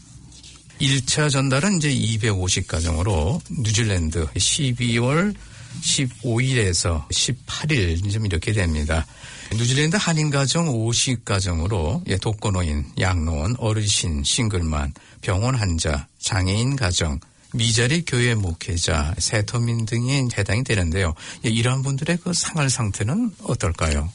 1차 0.80 1.30
전달은 1.30 1.76
이제 1.76 1.94
250가정으로 1.94 3.40
뉴질랜드 3.62 4.26
12월 4.28 5.34
15일에서 5.82 7.06
18일 7.08 8.10
좀 8.10 8.24
이렇게 8.24 8.52
됩니다. 8.52 9.06
뉴질랜드 9.52 9.96
한인가정 9.96 10.68
50가정으로 10.68 12.02
예, 12.08 12.16
독거노인, 12.16 12.86
양로원, 12.98 13.56
어르신, 13.58 14.24
싱글만, 14.24 14.94
병원 15.20 15.54
환자, 15.54 16.06
장애인 16.18 16.76
가정, 16.76 17.20
미자리 17.54 18.04
교회 18.04 18.34
목회자, 18.34 19.14
세터민 19.18 19.86
등이 19.86 20.28
해당이 20.36 20.64
되는데요. 20.64 21.14
예, 21.44 21.50
이러한 21.50 21.82
분들의 21.82 22.18
그 22.18 22.34
생활 22.34 22.68
상태는 22.68 23.32
어떨까요? 23.44 24.12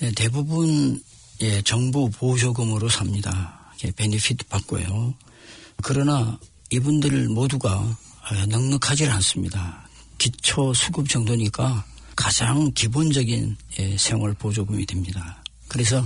네, 0.00 0.10
대부분 0.16 1.00
예, 1.40 1.62
정부 1.62 2.10
보조금으로 2.10 2.88
삽니다. 2.88 3.72
예, 3.84 3.92
베니피트 3.92 4.46
받고요. 4.46 5.14
그러나 5.84 6.36
이분들 6.70 7.28
모두가 7.28 7.96
넉넉하지 8.48 9.06
않습니다. 9.06 9.88
기초 10.18 10.74
수급 10.74 11.08
정도니까 11.08 11.84
가장 12.16 12.72
기본적인 12.72 13.56
예, 13.78 13.96
생활 13.96 14.34
보조금이 14.34 14.84
됩니다. 14.86 15.44
그래서 15.68 16.04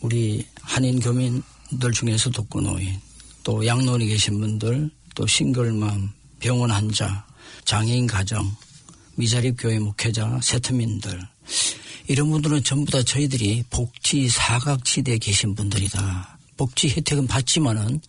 우리 0.00 0.46
한인 0.62 0.98
교민들 0.98 1.92
중에서 1.92 2.30
독거노인, 2.30 2.98
또 3.42 3.66
양론에 3.66 4.06
계신 4.06 4.40
분들, 4.40 4.90
또 5.18 5.26
싱글맘, 5.26 6.12
병원 6.38 6.70
환자, 6.70 7.26
장애인 7.64 8.06
가정, 8.06 8.54
미자립 9.16 9.56
교회 9.58 9.80
목회자, 9.80 10.38
세트민들 10.40 11.20
이런 12.06 12.30
분들은 12.30 12.62
전부 12.62 12.92
다 12.92 13.02
저희들이 13.02 13.64
복지 13.68 14.28
사각지대에 14.28 15.18
계신 15.18 15.56
분들이다. 15.56 16.38
복지 16.56 16.90
혜택은 16.90 17.26
받지만은 17.26 18.00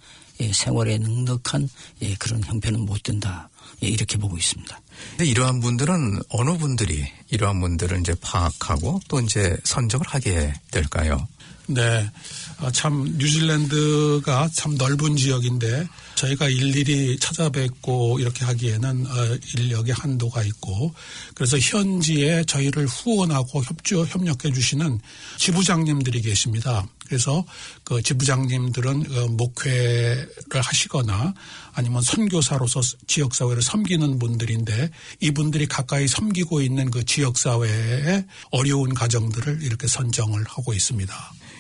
예, 0.42 0.54
생활에 0.54 1.00
넉넉한 1.00 1.68
예, 2.04 2.14
그런 2.14 2.44
형편은 2.44 2.82
못 2.82 3.02
된다. 3.02 3.50
예, 3.82 3.88
이렇게 3.88 4.16
보고 4.16 4.38
있습니다. 4.38 4.80
이러한 5.20 5.62
분들은 5.62 6.22
어느 6.30 6.58
분들이 6.60 7.08
이러한 7.32 7.60
분들을 7.60 8.02
이제 8.02 8.14
파악하고 8.22 9.02
또 9.08 9.20
이제 9.20 9.58
선정을 9.64 10.06
하게 10.08 10.54
될까요? 10.70 11.28
네. 11.70 12.10
아, 12.58 12.72
참 12.72 13.04
뉴질랜드가 13.18 14.50
참 14.52 14.76
넓은 14.76 15.16
지역인데 15.16 15.88
저희가 16.16 16.50
일일이 16.50 17.20
찾아뵙고 17.20 18.20
이렇게 18.20 18.44
하기에는 18.44 19.06
어, 19.06 19.38
인력의 19.56 19.94
한도가 19.94 20.42
있고 20.44 20.94
그래서 21.36 21.60
현지에 21.60 22.44
저희를 22.46 22.88
후원하고 22.88 23.64
협조 23.64 24.04
협력해 24.04 24.52
주시는 24.52 25.00
지부장님들이 25.38 26.22
계십니다. 26.22 26.88
그래서 27.08 27.46
그 27.84 28.02
지부장님들은 28.02 29.06
어, 29.16 29.28
목회를 29.28 30.28
하시거나 30.54 31.36
아니면 31.74 32.02
선교사로서 32.02 32.82
지역 33.06 33.36
사회를 33.36 33.62
섬기는 33.62 34.18
분들인데 34.18 34.90
이분들이 35.20 35.68
가까이 35.68 36.08
섬기고 36.08 36.62
있는 36.62 36.90
그 36.90 37.06
지역 37.06 37.38
사회의 37.38 38.26
어려운 38.52 38.94
가정들을 38.94 39.62
이렇게 39.62 39.88
선정을 39.88 40.44
하고 40.48 40.74
있습니다. 40.74 41.14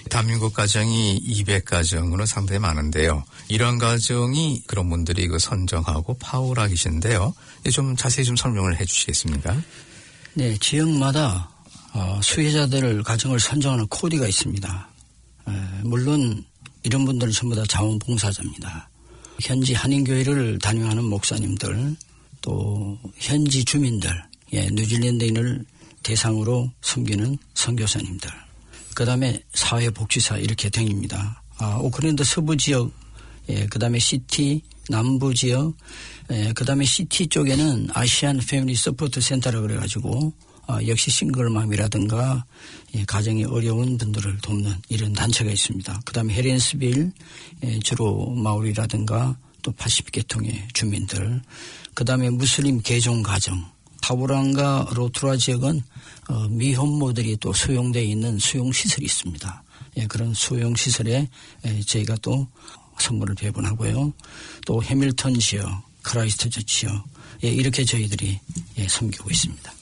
대한민국 0.10 0.54
가정이 0.54 1.22
200가정으로 1.28 2.26
상당히 2.26 2.60
많은데요. 2.60 3.24
이러한 3.47 3.78
가정이 3.78 4.64
그런 4.66 4.89
분들이 4.89 5.28
그 5.28 5.39
선정하고 5.39 6.18
파워라 6.20 6.68
계신데요. 6.68 7.34
좀 7.72 7.95
자세히 7.95 8.26
좀 8.26 8.36
설명을 8.36 8.80
해 8.80 8.86
주시겠습니까? 8.86 9.62
네, 10.34 10.58
지역마다 10.60 11.50
어, 11.93 12.20
수혜자들 12.24 13.04
가정을 13.04 13.39
선정하는 13.39 13.88
코디가 13.88 14.28
있습니다. 14.28 14.89
물론 15.84 16.43
이런 16.84 17.06
분들은 17.06 17.34
전부 17.34 17.56
다 17.56 17.64
자원봉사자입니다. 17.68 18.89
현지 19.41 19.74
한인교회를 19.74 20.60
담임하는 20.59 21.03
목사님들, 21.06 21.95
또 22.41 22.97
현지 23.16 23.64
주민들, 23.64 24.12
예, 24.54 24.70
뉴질랜드인을 24.70 25.66
대상으로 26.04 26.72
섬기는 26.82 27.38
선교사님들, 27.54 28.30
그 29.00 29.06
다음에 29.06 29.41
사회복지사 29.54 30.39
이렇게 30.39 30.68
됩니다. 30.67 31.41
아, 31.58 31.78
오클랜드 31.78 32.26
서부 32.26 32.58
지역, 32.58 32.91
예, 33.47 33.66
그 33.68 33.80
다음에 33.80 33.97
city, 33.97 34.61
남부 34.89 35.34
지역, 35.34 35.74
예, 36.32 36.52
그 36.52 36.66
다음에 36.66 36.84
city 36.84 37.28
쪽에는 37.28 37.91
Asian 37.93 38.41
Family 38.45 38.76
Support 38.76 39.22
Centre라 39.22 39.61
그래가지고 39.62 40.34
어, 40.68 40.80
역시 40.86 41.12
싱글맘이라든가 41.12 42.43
예, 42.95 43.06
가정이 43.06 43.45
어려운 43.45 43.97
분들을 43.97 44.39
돕는 44.39 44.76
이런 44.89 45.14
단체가 45.14 45.50
있습니다. 45.50 46.02
그 46.04 46.12
다음에 46.12 46.34
헬렌스빌 46.34 47.13
예, 47.64 47.80
주로 47.80 48.32
마오리라든가 48.32 49.38
또 49.62 49.72
80계통의 49.72 50.74
주민들 50.74 51.41
그 51.93 52.04
다음에 52.04 52.30
무슬림 52.30 52.82
개종 52.82 53.24
가정 53.24 53.66
타우랑가 54.01 54.89
로토루아 54.93 55.38
지역은 55.38 55.82
어, 56.30 56.47
미혼모들이 56.50 57.38
또 57.38 57.54
수용되어 57.54 58.04
있는 58.04 58.39
수용시설이 58.39 59.06
있습니다. 59.06 59.64
예, 59.97 60.08
그런 60.08 60.34
수용시설에 60.34 61.28
예, 61.66 61.82
저희가 61.82 62.18
또 62.22 62.47
선물을 63.00 63.36
배분하고요. 63.36 64.14
또 64.66 64.84
해밀턴 64.84 65.39
지역, 65.39 65.82
크라이스트처 66.04 66.62
지역 66.62 67.04
예, 67.43 67.50
이렇게 67.50 67.84
저희들이 67.86 68.39
예, 68.78 68.88
섬기고 68.88 69.30
있습니다. 69.30 69.74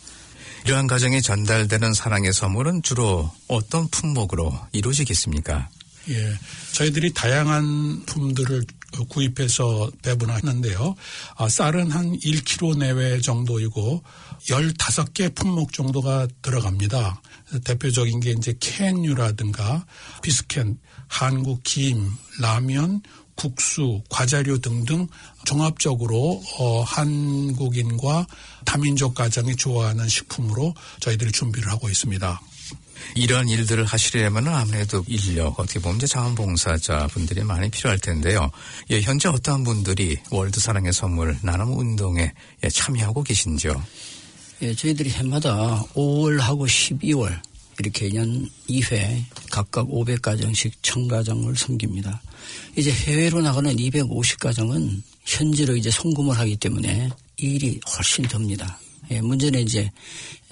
이러한 0.65 0.87
가정에 0.87 1.21
전달되는 1.21 1.93
사랑의 1.93 2.33
선물은 2.33 2.83
주로 2.83 3.31
어떤 3.47 3.87
품목으로 3.87 4.53
이루어지겠습니까? 4.73 5.69
예, 6.09 6.33
저희들이 6.73 7.13
다양한 7.13 8.03
품들을 8.05 8.63
구입해서 9.05 9.89
배분하는데요. 10.01 10.95
아, 11.37 11.49
쌀은 11.49 11.91
한 11.91 12.17
1kg 12.17 12.77
내외 12.77 13.21
정도이고 13.21 14.03
15개 14.47 15.33
품목 15.35 15.73
정도가 15.73 16.27
들어갑니다. 16.41 17.21
대표적인 17.63 18.19
게 18.19 18.31
이제 18.31 18.53
캔유라든가 18.59 19.85
비스켓, 20.21 20.67
한국 21.07 21.63
김, 21.63 22.11
라면, 22.39 23.01
국수, 23.35 24.01
과자류 24.09 24.59
등등 24.59 25.07
종합적으로 25.45 26.41
어, 26.57 26.81
한국인과 26.81 28.25
다민족 28.65 29.13
가정이 29.13 29.55
좋아하는 29.55 30.09
식품으로 30.09 30.73
저희들이 30.99 31.31
준비를 31.31 31.71
하고 31.71 31.87
있습니다. 31.87 32.41
이런 33.15 33.49
일들을 33.49 33.85
하시려면 33.85 34.47
아무래도 34.47 35.03
인력, 35.07 35.59
어떻게 35.59 35.79
보면 35.79 35.99
자원봉사자 35.99 37.07
분들이 37.07 37.43
많이 37.43 37.69
필요할 37.69 37.99
텐데요. 37.99 38.51
예, 38.89 39.01
현재 39.01 39.29
어떠한 39.29 39.63
분들이 39.63 40.17
월드 40.31 40.59
사랑의 40.59 40.93
선물 40.93 41.37
나눔 41.41 41.77
운동에 41.77 42.31
예, 42.63 42.69
참여하고 42.69 43.23
계신지요? 43.23 43.83
예, 44.61 44.73
저희들이 44.73 45.09
해마다 45.11 45.83
5월하고 45.93 46.65
12월 46.65 47.39
이렇게 47.79 48.13
연 48.15 48.49
2회 48.69 49.23
각각 49.51 49.87
500가정씩 49.87 50.71
1000가정을 50.81 51.55
섬깁니다. 51.55 52.21
이제 52.75 52.91
해외로 52.91 53.41
나가는 53.41 53.75
250가정은 53.75 55.01
현지로 55.25 55.75
이제 55.75 55.91
송금을 55.91 56.37
하기 56.39 56.57
때문에 56.57 57.09
일이 57.37 57.79
훨씬 57.95 58.27
듭니다. 58.27 58.79
예, 59.11 59.21
문제는 59.21 59.61
이제 59.61 59.91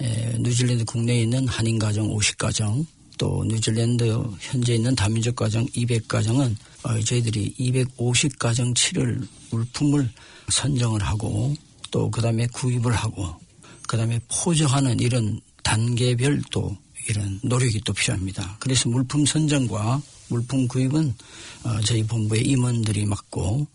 에, 0.00 0.36
뉴질랜드 0.38 0.84
국내에 0.84 1.22
있는 1.22 1.46
한인 1.48 1.78
가정 1.78 2.08
50가정 2.08 2.86
또 3.18 3.44
뉴질랜드 3.44 4.04
현재 4.40 4.74
있는 4.74 4.94
다민족 4.94 5.36
가정 5.36 5.66
200가정은 5.66 6.54
어, 6.82 7.00
저희들이 7.00 7.54
250가정 7.58 8.74
치를 8.74 9.20
물품을 9.50 10.10
선정을 10.48 11.02
하고 11.02 11.54
또 11.90 12.10
그다음에 12.10 12.46
구입을 12.48 12.92
하고 12.92 13.34
그다음에 13.88 14.20
포장하는 14.28 15.00
이런 15.00 15.40
단계별 15.62 16.42
또 16.50 16.76
이런 17.08 17.40
노력이 17.42 17.80
또 17.84 17.92
필요합니다. 17.92 18.56
그래서 18.60 18.88
물품 18.88 19.24
선정과 19.24 20.02
물품 20.28 20.66
구입은 20.68 21.14
어, 21.64 21.80
저희 21.82 22.02
본부의 22.02 22.42
임원들이 22.42 23.06
맡고 23.06 23.66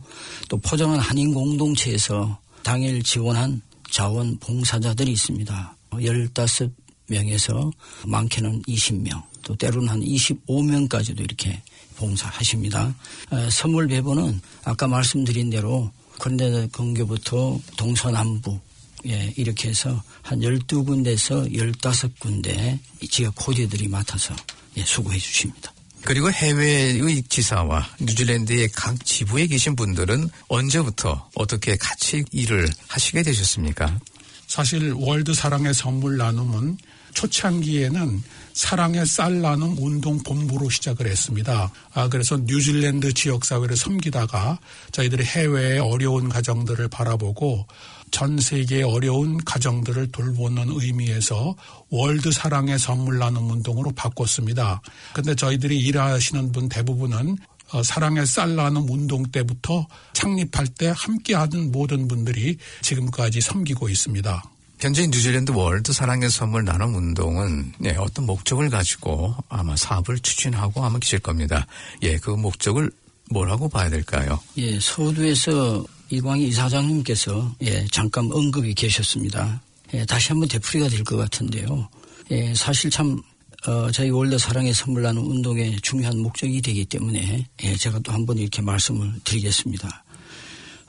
또 0.49 0.57
포장은 0.57 0.99
한인 0.99 1.33
공동체에서 1.33 2.37
당일 2.63 3.01
지원한 3.03 3.61
자원 3.91 4.37
봉사자들이 4.39 5.11
있습니다. 5.11 5.75
15명에서 5.91 7.71
많게는 8.07 8.63
20명, 8.63 9.21
또 9.43 9.55
때로는 9.55 9.89
한 9.89 9.99
25명까지도 9.99 11.19
이렇게 11.19 11.61
봉사하십니다. 11.97 12.95
어, 13.29 13.49
선물 13.51 13.87
배분은 13.87 14.41
아까 14.63 14.87
말씀드린 14.87 15.49
대로 15.51 15.91
건대 16.17 16.67
근교부터 16.71 17.59
동서남부 17.77 18.59
예, 19.07 19.33
이렇게 19.35 19.69
해서 19.69 20.01
한 20.21 20.39
12군데에서 20.39 21.51
15군데 21.51 22.77
지역 23.09 23.35
코디들이 23.35 23.87
맡아서 23.87 24.35
예, 24.77 24.83
수고해 24.83 25.17
주십니다. 25.17 25.73
그리고 26.03 26.31
해외의 26.31 27.23
지사와 27.29 27.87
뉴질랜드의 27.99 28.69
각 28.73 29.03
지부에 29.05 29.47
계신 29.47 29.75
분들은 29.75 30.29
언제부터 30.47 31.29
어떻게 31.35 31.75
같이 31.75 32.23
일을 32.31 32.67
하시게 32.87 33.23
되셨습니까? 33.23 33.99
사실 34.47 34.93
월드 34.93 35.33
사랑의 35.33 35.73
선물 35.73 36.17
나눔은 36.17 36.77
초창기에는 37.13 38.23
사랑의 38.53 39.05
쌀 39.05 39.41
나눔 39.41 39.77
운동 39.79 40.17
본부로 40.23 40.69
시작을 40.69 41.07
했습니다. 41.07 41.71
아, 41.93 42.09
그래서 42.09 42.37
뉴질랜드 42.37 43.13
지역 43.13 43.45
사회를 43.45 43.75
섬기다가 43.77 44.59
저희들이 44.91 45.23
해외의 45.23 45.79
어려운 45.79 46.29
가정들을 46.29 46.87
바라보고 46.89 47.65
전 48.11 48.39
세계의 48.39 48.83
어려운 48.83 49.37
가정들을 49.43 50.11
돌보는 50.11 50.67
의미에서 50.69 51.55
월드 51.89 52.31
사랑의 52.31 52.77
선물 52.77 53.17
나눔 53.17 53.49
운동으로 53.49 53.91
바꿨습니다. 53.91 54.81
근데 55.13 55.33
저희들이 55.33 55.79
일하시는 55.79 56.51
분 56.51 56.69
대부분은 56.69 57.37
어, 57.73 57.83
사랑의 57.83 58.25
쌀 58.25 58.55
나눔 58.55 58.89
운동 58.89 59.23
때부터 59.23 59.87
창립할 60.13 60.67
때 60.67 60.93
함께하는 60.95 61.71
모든 61.71 62.07
분들이 62.07 62.57
지금까지 62.81 63.39
섬기고 63.41 63.89
있습니다. 63.89 64.43
현재 64.79 65.03
뉴질랜드 65.05 65.51
월드 65.51 65.93
사랑의 65.93 66.29
선물 66.29 66.65
나눔 66.65 66.95
운동은 66.95 67.71
네, 67.77 67.95
어떤 67.97 68.25
목적을 68.25 68.69
가지고 68.69 69.35
아마 69.47 69.75
사업을 69.75 70.19
추진하고 70.19 70.83
아마 70.83 70.97
계실 70.99 71.19
겁니다. 71.19 71.67
예, 72.01 72.17
그 72.17 72.31
목적을 72.31 72.91
뭐라고 73.29 73.69
봐야 73.69 73.89
될까요? 73.89 74.39
예, 74.57 74.79
서두에서 74.79 75.85
이광희 76.11 76.47
이사장님께서 76.49 77.55
예, 77.63 77.85
잠깐 77.91 78.29
언급이 78.31 78.73
계셨습니다. 78.73 79.61
예, 79.93 80.05
다시 80.05 80.29
한번 80.29 80.47
되풀이가 80.49 80.89
될 80.89 81.03
것 81.03 81.15
같은데요. 81.17 81.87
예, 82.31 82.53
사실 82.53 82.89
참 82.89 83.21
어, 83.67 83.91
저희 83.91 84.09
월드 84.09 84.37
사랑의 84.37 84.73
선물라는 84.73 85.21
운동의 85.21 85.79
중요한 85.81 86.17
목적이 86.19 86.61
되기 86.61 86.83
때문에 86.85 87.47
예, 87.63 87.75
제가 87.75 87.99
또 87.99 88.11
한 88.11 88.25
번 88.25 88.37
이렇게 88.37 88.61
말씀을 88.61 89.13
드리겠습니다. 89.23 90.03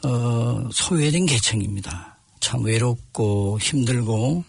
어, 0.05 0.69
소외된 0.73 1.27
계층입니다. 1.27 2.17
참 2.41 2.65
외롭고 2.65 3.59
힘들고 3.61 4.45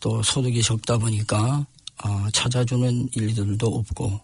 또 0.00 0.22
소득이 0.22 0.62
적다 0.62 0.98
보니까 0.98 1.66
어, 2.04 2.26
찾아주는 2.32 3.08
일들도 3.12 3.66
없고 3.66 4.20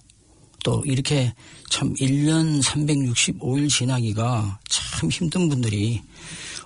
또 0.63 0.83
이렇게 0.87 1.33
참 1.69 1.93
1년 1.95 2.63
365일 2.63 3.69
지나기가 3.69 4.61
참 4.69 5.11
힘든 5.11 5.49
분들이 5.49 6.01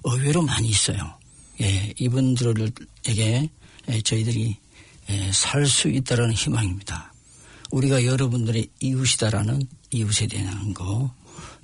의외로 0.04 0.42
많이 0.42 0.68
있어요. 0.68 0.98
예, 1.60 1.92
이분들에게 1.98 3.50
예, 3.88 4.00
저희들이 4.02 4.56
예, 5.08 5.30
살수 5.32 5.88
있다라는 5.88 6.34
희망입니다. 6.34 7.12
우리가 7.70 8.04
여러분들의 8.04 8.68
이웃이다라는 8.80 9.62
이웃에 9.90 10.26
대한 10.26 10.74
거, 10.74 11.12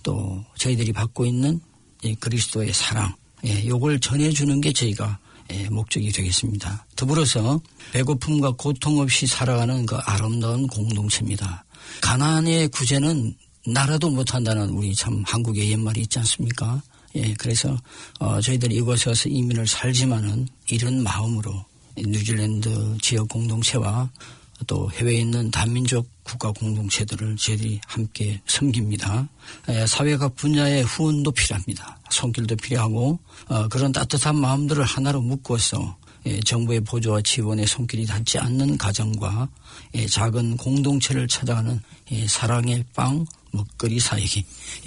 또 0.03 0.45
저희들이 0.57 0.93
받고 0.93 1.27
있는 1.27 1.61
예, 2.05 2.15
그리스도의 2.15 2.73
사랑, 2.73 3.15
예, 3.45 3.67
요걸 3.67 4.01
전해주는 4.01 4.61
게 4.61 4.73
저희가 4.73 5.19
예, 5.53 5.69
목적이 5.69 6.11
되겠습니다. 6.13 6.87
더불어서 6.97 7.61
배고픔과 7.93 8.53
고통 8.53 8.99
없이 8.99 9.27
살아가는 9.27 9.85
그 9.85 9.97
아름다운 9.97 10.67
공동체입니다. 10.67 11.65
가난의 12.01 12.69
구제는 12.69 13.35
나라도 13.67 14.11
못한다는 14.11 14.71
우리 14.71 14.95
참 14.95 15.23
한국의 15.27 15.71
옛말이 15.71 16.01
있지 16.03 16.19
않습니까? 16.19 16.83
예, 17.15 17.35
그래서 17.35 17.77
어, 18.19 18.41
저희들이 18.41 18.77
이곳에 18.77 19.11
와서 19.11 19.29
이민을 19.29 19.67
살지만은 19.67 20.49
이런 20.71 21.03
마음으로 21.03 21.65
뉴질랜드 21.97 22.97
지역 23.01 23.29
공동체와 23.29 24.11
또 24.67 24.91
해외에 24.93 25.21
있는 25.21 25.51
단민족 25.51 26.09
국가 26.23 26.53
공동체들을 26.53 27.37
저희들이 27.37 27.81
함께 27.87 28.41
섬깁니다. 28.47 29.29
예, 29.69 29.87
사회각 29.87 30.37
분야의 30.37 30.85
후원도 30.85 31.33
필요합니다. 31.33 31.99
손길도 32.11 32.57
필요하고 32.57 33.19
어, 33.49 33.69
그런 33.69 33.93
따뜻한 33.93 34.37
마음들을 34.37 34.83
하나로 34.85 35.21
묶어서 35.21 35.79
예, 35.79 36.02
정부의 36.45 36.81
보조와 36.81 37.21
지원에 37.23 37.67
손길이 37.67 38.07
닿지 38.07 38.39
않는 38.39 38.79
가정과 38.79 39.49
예, 39.95 40.07
작은 40.07 40.57
공동체를 40.57 41.27
찾아가는 41.29 41.81
사랑의 42.29 42.85
빵 42.95 43.27
먹거리 43.51 43.99
사역이 44.01 44.45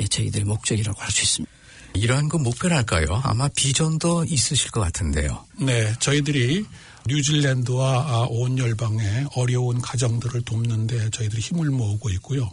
저희들의 0.10 0.46
목적이라고 0.46 1.00
할 1.00 1.12
수 1.12 1.24
있습니다. 1.24 1.54
이러한 1.96 2.28
그 2.28 2.36
목표랄까요? 2.38 3.22
아마 3.24 3.48
비전도 3.48 4.26
있으실 4.26 4.72
것 4.72 4.82
같은데요. 4.82 5.46
네, 5.62 5.94
저희들이 6.00 6.66
뉴질랜드와 7.08 8.28
온 8.30 8.58
열방의 8.58 9.28
어려운 9.36 9.80
가정들을 9.80 10.42
돕는데 10.42 11.10
저희들이 11.12 11.42
힘을 11.42 11.70
모으고 11.70 12.10
있고요. 12.12 12.50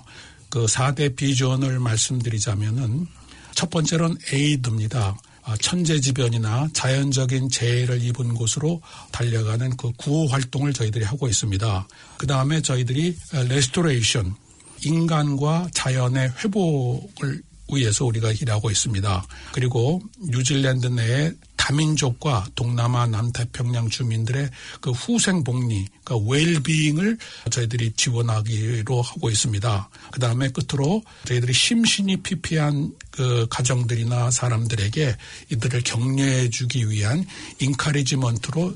그 0.48 0.66
4대 0.66 1.16
비전을 1.16 1.80
말씀드리자면은 1.80 3.06
첫 3.54 3.70
번째로는 3.70 4.16
aid입니다. 4.32 5.16
아, 5.44 5.56
천재지변이나 5.56 6.68
자연적인 6.72 7.48
재해를 7.50 8.02
입은 8.02 8.34
곳으로 8.34 8.80
달려가는 9.10 9.76
그 9.76 9.90
구호 9.96 10.26
활동을 10.28 10.72
저희들이 10.72 11.04
하고 11.04 11.28
있습니다. 11.28 11.88
그 12.16 12.26
다음에 12.26 12.62
저희들이 12.62 13.16
restoration, 13.48 14.34
인간과 14.84 15.68
자연의 15.72 16.32
회복을 16.44 17.42
위해서 17.76 18.04
우리가 18.04 18.32
일하고 18.32 18.70
있습니다. 18.70 19.26
그리고 19.52 20.02
뉴질랜드 20.20 20.86
내에 20.88 21.32
다민족과 21.56 22.46
동남아 22.56 23.06
남태평양 23.06 23.88
주민들의 23.88 24.50
그 24.80 24.90
후생 24.90 25.44
복리, 25.44 25.86
그 26.02 26.16
웰빙을 26.16 27.18
저희들이 27.50 27.92
지원하기로 27.92 29.00
하고 29.00 29.30
있습니다. 29.30 29.88
그 30.10 30.18
다음에 30.18 30.48
끝으로 30.48 31.02
저희들이 31.24 31.52
심신이 31.52 32.16
피폐한 32.16 32.92
그 33.12 33.46
가정들이나 33.48 34.32
사람들에게 34.32 35.16
이들을 35.50 35.82
격려해주기 35.82 36.90
위한 36.90 37.24
encouragement로 37.60 38.74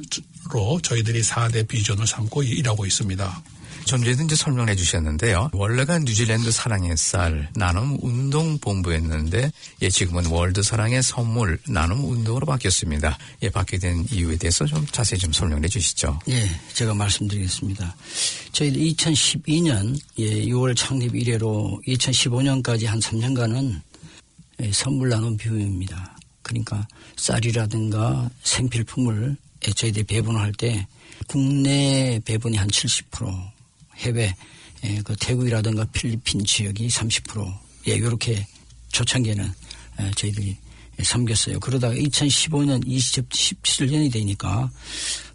저희들이 0.82 1.22
4대 1.22 1.66
비전을 1.66 2.06
삼고 2.06 2.44
일하고 2.44 2.86
있습니다. 2.86 3.42
좀 3.86 4.02
전에도 4.02 4.24
이제 4.24 4.34
설명해 4.34 4.74
주셨는데요. 4.74 5.50
원래가 5.52 5.98
뉴질랜드 6.00 6.50
사랑의 6.50 6.96
쌀 6.96 7.48
나눔 7.54 7.96
운동 8.02 8.58
본부였는데 8.58 9.52
예, 9.82 9.88
지금은 9.88 10.26
월드 10.26 10.60
사랑의 10.60 11.04
선물 11.04 11.58
나눔 11.68 12.04
운동으로 12.04 12.46
바뀌었습니다. 12.46 13.16
예, 13.42 13.48
바뀌게 13.48 13.78
된 13.78 14.04
이유에 14.10 14.36
대해서 14.38 14.66
좀 14.66 14.84
자세히 14.86 15.20
좀 15.20 15.32
설명해 15.32 15.68
주시죠. 15.68 16.18
예, 16.28 16.50
제가 16.74 16.94
말씀드리겠습니다. 16.94 17.94
저희 18.50 18.72
2012년 18.72 19.96
예, 20.18 20.44
6월 20.46 20.76
창립 20.76 21.14
이래로 21.14 21.80
2015년까지 21.86 22.86
한 22.86 22.98
3년간은 22.98 23.80
예, 24.62 24.72
선물 24.72 25.10
나눔 25.10 25.36
비용입니다. 25.36 26.18
그러니까 26.42 26.86
쌀이라든가 27.16 28.30
생필품을 28.42 29.36
저희들이 29.76 30.04
배분을 30.04 30.40
할때 30.40 30.88
국내 31.28 32.20
배분이 32.24 32.56
한 32.56 32.68
70%, 32.68 33.55
해외 33.96 34.34
예, 34.84 35.00
그 35.02 35.16
태국이라든가 35.16 35.84
필리핀 35.86 36.44
지역이 36.44 36.88
30% 36.88 37.52
예, 37.88 37.92
이렇게 37.92 38.46
초창기에는 38.92 39.52
예, 40.00 40.10
저희들이 40.16 40.56
섬겼어요. 41.02 41.60
그러다가 41.60 41.94
2015년, 41.94 42.86
2017년이 42.86 44.12
되니까 44.12 44.70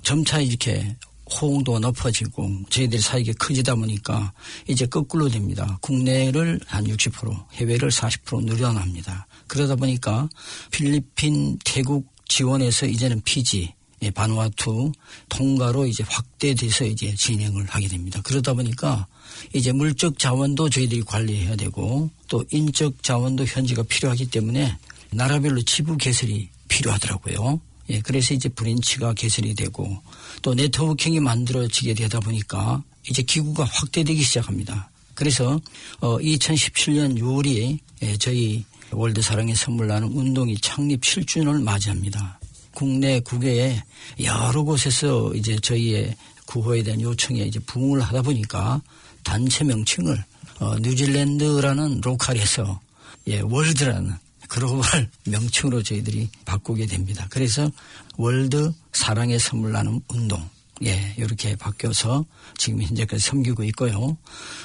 점차 0.02 0.40
이렇게 0.40 0.96
호응도가 1.40 1.80
높아지고 1.80 2.50
저희들이 2.70 3.02
사이가 3.02 3.34
커지다 3.40 3.76
보니까 3.76 4.34
이제 4.68 4.86
거꾸로 4.86 5.30
됩니다. 5.30 5.78
국내를 5.82 6.60
한 6.66 6.86
60%, 6.86 7.46
해외를 7.54 7.90
40% 7.90 8.44
늘어납니다. 8.46 9.28
그러다 9.48 9.76
보니까 9.76 10.28
필리핀, 10.72 11.58
태국 11.64 12.12
지원에서 12.28 12.86
이제는 12.86 13.22
피지, 13.22 13.62
예, 13.62 13.74
바누아투 14.10 14.92
통가로 15.30 15.86
이제 15.86 16.04
확대돼서 16.08 16.86
이제 16.86 17.14
진행을 17.14 17.66
하게 17.66 17.88
됩니다. 17.88 18.20
그러다 18.24 18.54
보니까 18.54 19.06
이제 19.54 19.72
물적 19.72 20.18
자원도 20.18 20.70
저희들이 20.70 21.04
관리해야 21.04 21.56
되고 21.56 22.10
또 22.28 22.44
인적 22.50 23.04
자원도 23.04 23.46
현지가 23.46 23.84
필요하기 23.84 24.32
때문에 24.32 24.78
나라별로 25.12 25.62
지부 25.62 25.98
개설이 25.98 26.50
필요하더라고요. 26.68 27.60
예, 27.90 28.00
그래서 28.00 28.34
이제 28.34 28.50
branch가 28.50 29.14
개설이 29.14 29.54
되고 29.54 30.02
또 30.42 30.54
networking이 30.54 31.20
만들어지게 31.20 31.94
되다 31.94 32.20
보니까 32.20 32.84
이제 33.10 33.22
기구가 33.22 33.66
확대되기 33.66 34.22
시작합니다. 34.24 34.90
그래서 35.14 35.60
어 36.00 36.18
2017년 36.18 37.20
6월이 37.20 37.80
예, 38.04 38.18
저희 38.18 38.64
월드 38.92 39.22
사랑의 39.22 39.56
선물 39.56 39.88
나눔 39.88 40.10
운동이 40.10 40.58
창립 40.58 41.02
7주년을 41.02 41.62
맞이합니다. 41.62 42.41
국내 42.74 43.20
국외에 43.20 43.82
여러 44.24 44.64
곳에서 44.64 45.34
이제 45.34 45.58
저희의 45.60 46.16
구호에 46.46 46.84
대한 46.84 47.02
요청에 47.02 47.42
이제 47.42 47.60
부응을 47.60 48.02
하다 48.02 48.22
보니까 48.24 48.82
단체 49.24 49.64
명칭을 49.64 50.24
어, 50.60 50.78
뉴질랜드라는 50.80 52.02
로컬에서 52.02 52.80
예, 53.28 53.40
월드라는 53.40 54.14
글로벌 54.48 55.10
명칭으로 55.26 55.82
저희들이 55.84 56.30
바꾸게 56.46 56.86
됩니다. 56.88 57.26
그래서 57.30 57.72
월드 58.18 58.72
사랑의 58.92 59.40
선물 59.40 59.72
나눔 59.72 60.02
운동 60.10 60.48
예, 60.84 61.14
이렇게 61.18 61.56
바뀌어서 61.56 62.26
지금 62.58 62.82
현재까지 62.82 63.24
섬기고 63.24 63.64
있고요. 63.66 64.18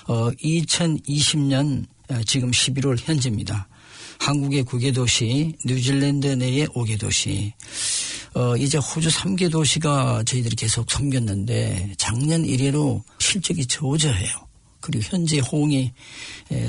어, 0.07 0.30
2020년 0.30 1.86
어, 2.09 2.20
지금 2.24 2.50
11월 2.50 2.98
현재입니다. 2.98 3.68
한국의 4.18 4.64
9개 4.64 4.94
도시, 4.94 5.52
뉴질랜드 5.64 6.26
내의 6.26 6.66
5개 6.68 6.98
도시, 6.98 7.52
어, 8.34 8.56
이제 8.56 8.78
호주 8.78 9.08
3개 9.08 9.50
도시가 9.50 10.24
저희들이 10.24 10.56
계속 10.56 10.90
섬겼는데 10.90 11.94
작년 11.96 12.44
이래로 12.44 13.02
실적이 13.18 13.66
저조해요. 13.66 14.46
그리고 14.80 15.04
현재 15.08 15.38
호응이 15.40 15.92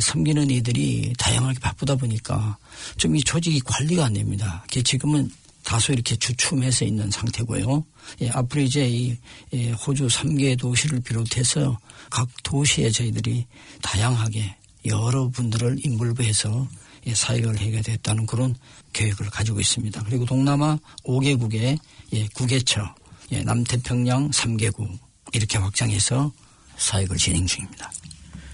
섬기는 0.02 0.50
이들이 0.50 1.14
다양하게 1.20 1.60
바쁘다 1.60 1.96
보니까 1.96 2.58
좀 2.98 3.16
이 3.16 3.22
조직이 3.22 3.60
관리가 3.60 4.06
안 4.06 4.14
됩니다. 4.14 4.66
지금은 4.84 5.30
다소 5.64 5.92
이렇게 5.94 6.16
주춤해서 6.16 6.86
있는 6.86 7.12
상태고요. 7.12 7.84
예, 8.22 8.30
앞으로 8.30 8.62
이제 8.62 8.88
이 8.88 9.18
예, 9.54 9.72
호주 9.72 10.08
3개 10.08 10.58
도시를 10.58 11.02
비롯해서 11.02 11.78
각 12.10 12.30
도시에 12.44 12.90
저희들이 12.90 13.46
다양하게 13.82 14.56
여러 14.86 15.28
분들을 15.30 15.78
인물부해서 15.84 16.68
예, 16.70 16.87
사역을 17.14 17.60
하게 17.60 17.82
됐다는 17.82 18.26
그런 18.26 18.56
계획을 18.94 19.30
가지고 19.30 19.60
있습니다. 19.60 20.04
그리고 20.04 20.26
동남아 20.26 20.78
5개국의 21.06 21.78
예, 22.14 22.28
9개처, 22.28 22.94
예, 23.32 23.42
남태평양 23.44 24.32
3개국 24.32 24.98
이렇게 25.34 25.58
확장해서 25.58 26.32
사역을 26.78 27.18
진행 27.18 27.46
중입니다. 27.46 27.92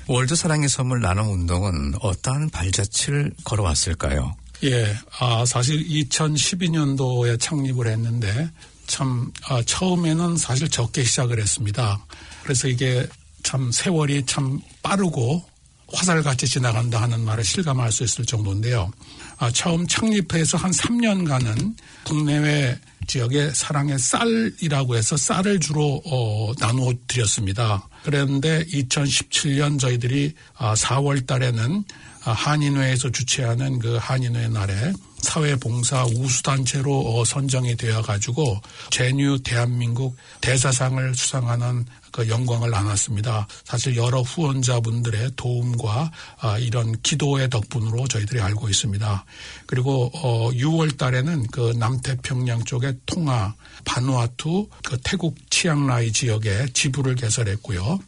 월드 0.07 0.35
사랑의 0.35 0.67
선물 0.67 1.01
나눔 1.01 1.31
운동은 1.31 1.95
어떠한 2.01 2.49
발자취를 2.49 3.33
걸어왔을까요? 3.43 4.35
예, 4.63 4.95
아, 5.19 5.45
사실 5.45 5.85
2012년도에 5.87 7.39
창립을 7.39 7.87
했는데 7.87 8.49
참 8.87 9.31
아, 9.47 9.61
처음에는 9.61 10.37
사실 10.37 10.69
적게 10.69 11.03
시작을 11.03 11.39
했습니다. 11.39 12.05
그래서 12.43 12.67
이게 12.67 13.07
참 13.43 13.71
세월이 13.71 14.25
참 14.25 14.59
빠르고 14.81 15.43
화살같이 15.93 16.47
지나간다 16.47 17.01
하는 17.01 17.21
말을 17.21 17.43
실감할 17.43 17.91
수 17.91 18.03
있을 18.03 18.25
정도인데요. 18.25 18.91
아, 19.37 19.51
처음 19.51 19.87
창립해서 19.87 20.57
한 20.57 20.71
3년간은 20.71 21.75
국내외 22.03 22.77
지역에 23.07 23.51
사랑의 23.53 23.99
쌀이라고 23.99 24.95
해서 24.95 25.17
쌀을 25.17 25.59
주로 25.59 26.01
어, 26.05 26.53
나누어 26.59 26.93
드렸습니다. 27.07 27.87
그런데 28.03 28.63
2017년 28.65 29.79
저희들이 29.79 30.33
아, 30.57 30.73
4월 30.73 31.25
달에는 31.25 31.83
아, 32.25 32.31
한인회에서 32.31 33.11
주최하는 33.11 33.79
그 33.79 33.97
한인회 33.99 34.47
날에 34.47 34.93
사회봉사 35.23 36.05
우수단체로 36.15 37.19
어, 37.19 37.25
선정이 37.25 37.75
되어 37.77 38.01
가지고 38.01 38.59
제뉴 38.91 39.39
대한민국 39.41 40.15
대사상을 40.41 41.15
수상하는 41.15 41.85
그 42.11 42.29
영광을 42.29 42.73
안았습니다. 42.75 43.47
사실 43.63 43.95
여러 43.95 44.21
후원자분들의 44.21 45.31
도움과 45.35 46.11
아, 46.39 46.57
이런 46.59 47.01
기도의 47.01 47.49
덕분으로 47.49 48.07
저희들이 48.07 48.39
알고 48.39 48.69
있습니다. 48.69 49.25
그리고 49.65 50.11
6월 50.13 50.93
어, 50.93 50.97
달에는 50.97 51.47
그 51.47 51.73
남태평양 51.77 52.65
쪽의 52.65 52.97
통화, 53.07 53.55
바누아투, 53.85 54.67
그 54.83 54.97
태국 55.03 55.35
치앙라이 55.49 56.11
지역에 56.11 56.67
지부를 56.73 57.15
개설했고요. 57.15 57.99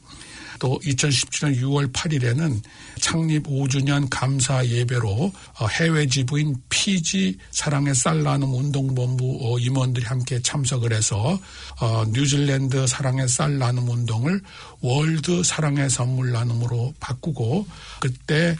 또 0.59 0.79
2017년 0.83 1.59
6월 1.61 1.91
8일에는 1.91 2.61
창립 2.99 3.43
5주년 3.43 4.07
감사 4.09 4.65
예배로 4.65 5.31
어, 5.59 5.67
해외 5.67 6.07
지부인 6.07 6.55
피지 6.69 7.37
사랑의 7.51 7.95
쌀 7.95 8.23
나눔 8.23 8.53
운동본부 8.53 9.39
어, 9.41 9.59
임원들이 9.59 10.05
함께 10.05 10.41
참석을 10.41 10.93
해서 10.93 11.39
어, 11.79 12.03
뉴질랜드 12.11 12.87
사랑의 12.87 13.27
쌀 13.27 13.57
나눔 13.57 13.89
운동을 13.89 14.41
월드 14.81 15.43
사랑의 15.43 15.89
선물 15.89 16.31
나눔으로 16.31 16.93
바꾸고 16.99 17.67
그때 17.99 18.55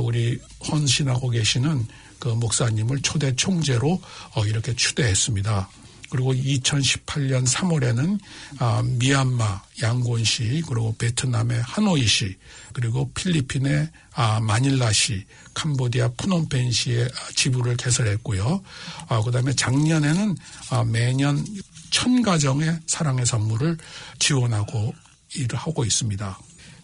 우리 0.00 0.38
헌신하고 0.66 1.28
계시는 1.28 1.86
그 2.18 2.28
목사님을 2.28 3.02
초대 3.02 3.36
총재로 3.36 4.00
이렇게 4.46 4.74
추대했습니다. 4.74 5.68
그리고 6.14 6.32
2018년 6.32 7.44
3월에는 7.44 8.20
아, 8.60 8.84
미얀마 8.84 9.62
양곤시 9.82 10.62
그리고 10.68 10.94
베트남의 10.96 11.60
하노이시 11.60 12.36
그리고 12.72 13.10
필리핀의 13.14 13.90
아, 14.14 14.38
마닐라시 14.38 15.24
캄보디아 15.54 16.10
푸놈펜시의 16.16 17.08
지부를 17.34 17.76
개설했고요. 17.76 18.62
아, 19.08 19.22
그다음에 19.22 19.54
작년에는 19.54 20.36
아, 20.70 20.84
매년 20.84 21.44
천 21.90 22.22
가정의 22.22 22.78
사랑의 22.86 23.26
선물을 23.26 23.76
지원하고 24.20 24.94
일을 25.34 25.58
하고 25.58 25.84
있습니다. 25.84 26.38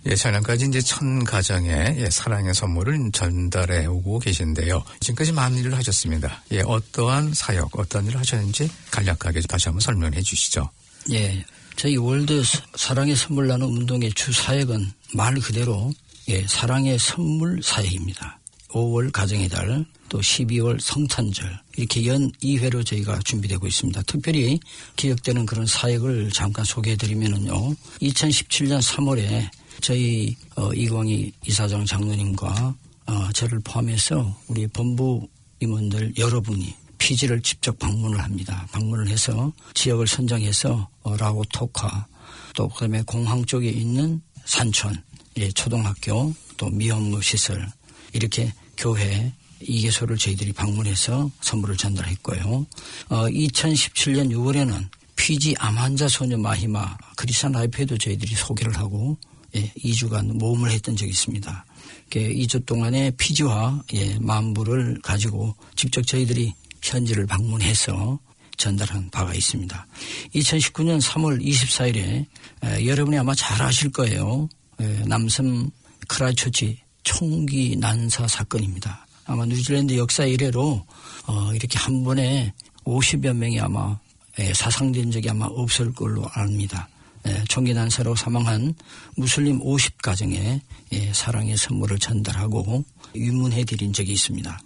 예, 0.07 0.15
작년까지 0.15 0.67
이제 0.67 0.81
천 0.81 1.25
가정의 1.25 1.97
예, 1.99 2.09
사랑의 2.11 2.55
선물을 2.55 3.13
전달해 3.13 3.85
오고 3.87 4.21
계신데요. 4.21 4.83
지금까지 5.01 5.33
많은 5.33 5.59
일을 5.59 5.77
하셨습니다. 5.77 6.43
예, 6.53 6.63
어떠한 6.63 7.35
사역, 7.35 7.79
어떤 7.79 8.07
일을 8.07 8.19
하셨는지 8.19 8.71
간략하게 8.91 9.43
다시 9.43 9.69
한번 9.69 9.81
설명해 9.81 10.23
주시죠. 10.23 10.71
예, 11.13 11.45
저희 11.77 11.97
월드 11.97 12.43
사랑의 12.77 13.15
선물 13.15 13.49
나눔 13.49 13.77
운동의 13.77 14.13
주 14.13 14.33
사역은 14.33 14.91
말 15.15 15.35
그대로 15.35 15.93
예, 16.29 16.47
사랑의 16.47 16.99
선물 16.99 17.63
사역입니다. 17.63 18.39
5월 18.69 19.11
가정의 19.13 19.49
달, 19.49 19.85
또 20.09 20.21
12월 20.21 20.81
성탄절 20.81 21.61
이렇게 21.77 22.07
연 22.07 22.31
2회로 22.43 22.87
저희가 22.87 23.19
준비되고 23.25 23.67
있습니다. 23.67 24.03
특별히 24.03 24.61
기억되는 24.97 25.47
그런 25.47 25.67
사역을 25.67 26.31
잠깐 26.33 26.65
소개해 26.65 26.97
드리면은요. 26.97 27.75
2017년 28.01 28.81
3월에 28.81 29.51
저희 29.81 30.37
어, 30.57 30.73
이광희 30.73 31.33
이사장 31.47 31.85
장로님과 31.85 32.75
어, 33.07 33.33
저를 33.33 33.61
포함해서 33.61 34.37
우리 34.49 34.67
본부 34.67 35.27
임원들 35.61 36.15
여러분이 36.19 36.75
피지를 36.99 37.41
직접 37.43 37.79
방문을 37.79 38.21
합니다. 38.21 38.67
방문을 38.73 39.09
해서 39.09 39.53
지역을 39.75 40.07
선정해서 40.07 40.89
어, 41.03 41.17
라오토카 41.17 42.07
또 42.55 42.69
그다음에 42.69 43.03
공항 43.03 43.45
쪽에 43.45 43.69
있는 43.69 44.21
산촌 44.45 44.95
예, 45.39 45.51
초등학교 45.51 46.35
또 46.57 46.69
미혼모 46.69 47.21
시설 47.21 47.67
이렇게 48.13 48.53
교회 48.77 49.33
이개소를 49.61 50.17
저희들이 50.17 50.53
방문해서 50.53 51.31
선물을 51.41 51.77
전달했고요. 51.77 52.67
어, 53.09 53.17
2017년 53.29 54.31
6월에는 54.31 54.89
피지 55.17 55.55
암 55.59 55.77
환자 55.77 56.09
소녀 56.09 56.39
마히마 56.39 56.97
크리스찬 57.17 57.53
라이프에도 57.53 57.99
저희들이 57.99 58.35
소개를 58.35 58.77
하고 58.79 59.19
예, 59.57 59.73
2주간 59.79 60.37
모금을 60.39 60.71
했던 60.71 60.97
적이 60.97 61.11
있습니다. 61.11 61.65
2주 62.11 62.67
동안의 62.67 63.13
피지화 63.17 63.83
예, 63.95 64.19
만불을 64.19 65.01
가지고 65.03 65.55
직접 65.77 66.07
저희들이 66.07 66.55
현지를 66.83 67.27
방문해서 67.27 68.19
전달한 68.61 69.09
바가 69.11 69.35
있습니다. 69.35 69.87
2019년 70.35 71.01
3월 71.01 71.43
24일에 71.43 72.27
에, 72.63 72.87
여러분이 72.87 73.19
아마 73.19 73.35
잘 73.35 73.61
아실 73.63 73.91
거예요. 73.91 74.49
에, 74.79 74.85
남섬 75.07 75.71
크라이스트처치 76.09 76.79
총기 77.03 77.77
난사 77.77 78.29
사건입니다. 78.29 79.07
아마 79.25 79.47
뉴질랜드 79.47 79.97
역사 79.97 80.25
이래로 80.25 80.85
어, 81.27 81.55
이렇게 81.55 81.79
한 81.79 82.05
번에 82.05 82.53
50여 82.85 83.33
명이 83.33 83.61
아마 83.61 83.99
에, 84.39 84.53
사상된 84.53 85.11
적이 85.11 85.31
아마 85.31 85.47
없을 85.47 85.93
걸로 85.95 86.29
압니다. 86.35 86.89
예, 87.27 87.45
총기 87.49 87.75
난사로 87.75 88.15
사망한 88.17 88.75
무슬림 89.17 89.61
50가정에 89.61 90.61
예, 90.93 91.13
사랑의 91.13 91.57
선물을 91.57 91.99
전달하고 91.99 92.85
위문해 93.15 93.65
드린 93.65 93.93
적이 93.93 94.13
있습니다. 94.13 94.59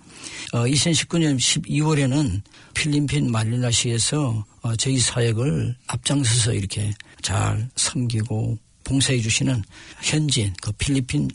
2019년 0.53 1.35
어, 1.35 1.37
12월에는 1.37 2.43
필리핀 2.75 3.31
말릴라시에서 3.31 4.45
어, 4.63 4.77
저희 4.77 4.99
사역을 4.99 5.77
앞장서서 5.87 6.55
이렇게 6.55 6.93
잘 7.23 7.69
섬기고 7.77 8.59
봉사해 8.85 9.21
주시는 9.21 9.63
현지인 10.03 10.55
그 10.61 10.71
필리핀 10.73 11.31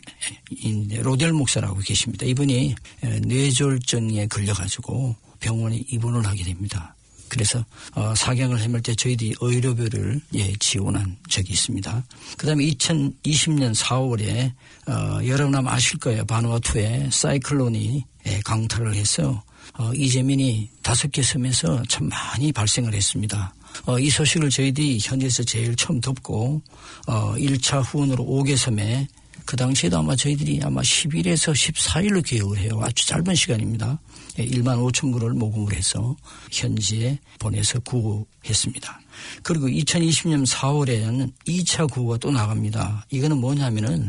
로델 1.02 1.32
목사라고 1.32 1.78
계십니다. 1.80 2.24
이분이 2.24 2.76
뇌졸전에 3.22 4.28
걸려가지고 4.28 5.16
병원에 5.40 5.82
입원을 5.88 6.24
하게 6.24 6.44
됩니다. 6.44 6.94
그래서 7.30 7.64
어, 7.94 8.12
사경을 8.14 8.60
헤맬 8.60 8.82
때 8.82 8.94
저희들이 8.94 9.34
의료비를 9.40 10.20
예, 10.34 10.52
지원한 10.58 11.16
적이 11.28 11.54
있습니다. 11.54 12.04
그다음에 12.36 12.64
2020년 12.66 13.74
4월에 13.74 14.52
어, 14.88 15.26
여러분 15.26 15.54
아마 15.54 15.72
아실 15.72 15.98
거예요. 15.98 16.26
바누아투에 16.26 17.08
사이클론이 17.10 18.04
예, 18.26 18.40
강타를 18.44 18.94
해서 18.94 19.42
어, 19.78 19.92
이재민이 19.94 20.68
다섯 20.82 21.10
개 21.10 21.22
섬에서 21.22 21.82
참 21.88 22.08
많이 22.08 22.52
발생을 22.52 22.92
했습니다. 22.92 23.54
어, 23.86 23.98
이 23.98 24.10
소식을 24.10 24.50
저희들이 24.50 24.98
현지에서 25.00 25.44
제일 25.44 25.76
처음 25.76 26.00
듣고 26.00 26.60
어, 27.06 27.34
1차 27.36 27.82
후원으로 27.84 28.24
5개 28.24 28.56
섬에 28.56 29.06
그 29.50 29.56
당시에도 29.56 29.98
아마 29.98 30.14
저희들이 30.14 30.60
아마 30.62 30.80
10일에서 30.80 31.52
14일로 31.52 32.24
기억을 32.24 32.58
해요. 32.58 32.80
아주 32.84 33.04
짧은 33.04 33.34
시간입니다. 33.34 33.98
1만 34.38 34.78
예, 34.78 34.80
5천 34.80 35.10
불을 35.12 35.32
모금을 35.32 35.74
해서 35.74 36.14
현지에 36.52 37.18
보내서 37.40 37.80
구호했습니다. 37.80 39.00
그리고 39.42 39.66
2020년 39.66 40.46
4월에는 40.46 41.32
2차 41.48 41.90
구호가 41.90 42.18
또 42.18 42.30
나갑니다. 42.30 43.04
이거는 43.10 43.38
뭐냐면은 43.38 44.08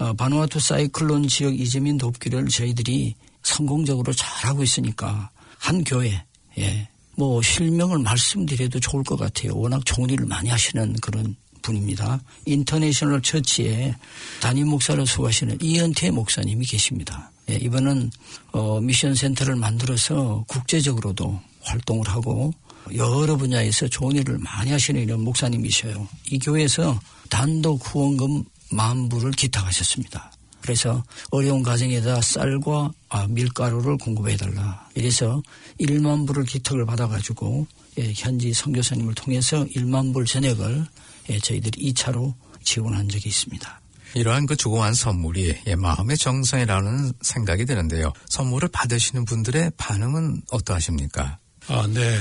어, 0.00 0.12
바누아투 0.12 0.60
사이클론 0.60 1.28
지역 1.28 1.58
이재민 1.58 1.96
돕기를 1.96 2.48
저희들이 2.48 3.14
성공적으로 3.42 4.12
잘하고 4.12 4.62
있으니까 4.62 5.30
한 5.56 5.82
교회 5.84 6.22
예. 6.58 6.88
뭐 7.16 7.40
실명을 7.40 8.00
말씀드려도 8.00 8.80
좋을 8.80 9.02
것 9.02 9.16
같아요. 9.16 9.56
워낙 9.56 9.82
일을 10.10 10.26
많이 10.26 10.50
하시는 10.50 10.92
그런 11.00 11.36
분입니다. 11.64 12.20
인터내셔널 12.44 13.22
처치에 13.22 13.96
담임 14.40 14.68
목사로 14.68 15.04
수고하시는 15.04 15.58
이현태 15.60 16.10
목사님이 16.10 16.64
계십니다. 16.66 17.32
예, 17.50 17.56
이분은 17.56 18.10
어, 18.52 18.80
미션 18.80 19.14
센터를 19.14 19.56
만들어서 19.56 20.44
국제적으로도 20.46 21.40
활동을 21.62 22.08
하고 22.08 22.52
여러 22.94 23.36
분야에서 23.36 23.88
좋은 23.88 24.16
일을 24.16 24.38
많이 24.38 24.70
하시는 24.70 25.00
이런 25.00 25.22
목사님이셔요. 25.22 26.06
이 26.30 26.38
교회에서 26.38 27.00
단독 27.30 27.80
후원금 27.82 28.44
만 28.70 29.08
불을 29.08 29.32
기탁하셨습니다. 29.32 30.32
그래서 30.60 31.02
어려운 31.30 31.62
가정에다 31.62 32.22
쌀과 32.22 32.90
아, 33.10 33.26
밀가루를 33.28 33.98
공급해달라. 33.98 34.88
이래서 34.94 35.42
1만 35.80 36.26
불을 36.26 36.44
기탁을 36.44 36.86
받아가지고 36.86 37.66
예, 37.98 38.12
현지 38.14 38.52
선교사님을 38.52 39.14
통해서 39.14 39.64
1만 39.64 40.12
불 40.12 40.24
전액을 40.24 40.78
예, 40.78 41.13
저희들이 41.26 41.92
2차로 41.92 42.34
지원한 42.62 43.08
적이 43.08 43.28
있습니다. 43.28 43.80
이러한 44.14 44.46
그 44.46 44.56
조그만 44.56 44.94
선물이 44.94 45.62
예, 45.66 45.74
마음의 45.74 46.16
정성이라는 46.16 47.12
생각이 47.20 47.64
드는데요. 47.66 48.12
선물을 48.28 48.68
받으시는 48.68 49.24
분들의 49.24 49.72
반응은 49.76 50.42
어떠하십니까? 50.50 51.38
아, 51.66 51.86
네. 51.88 52.18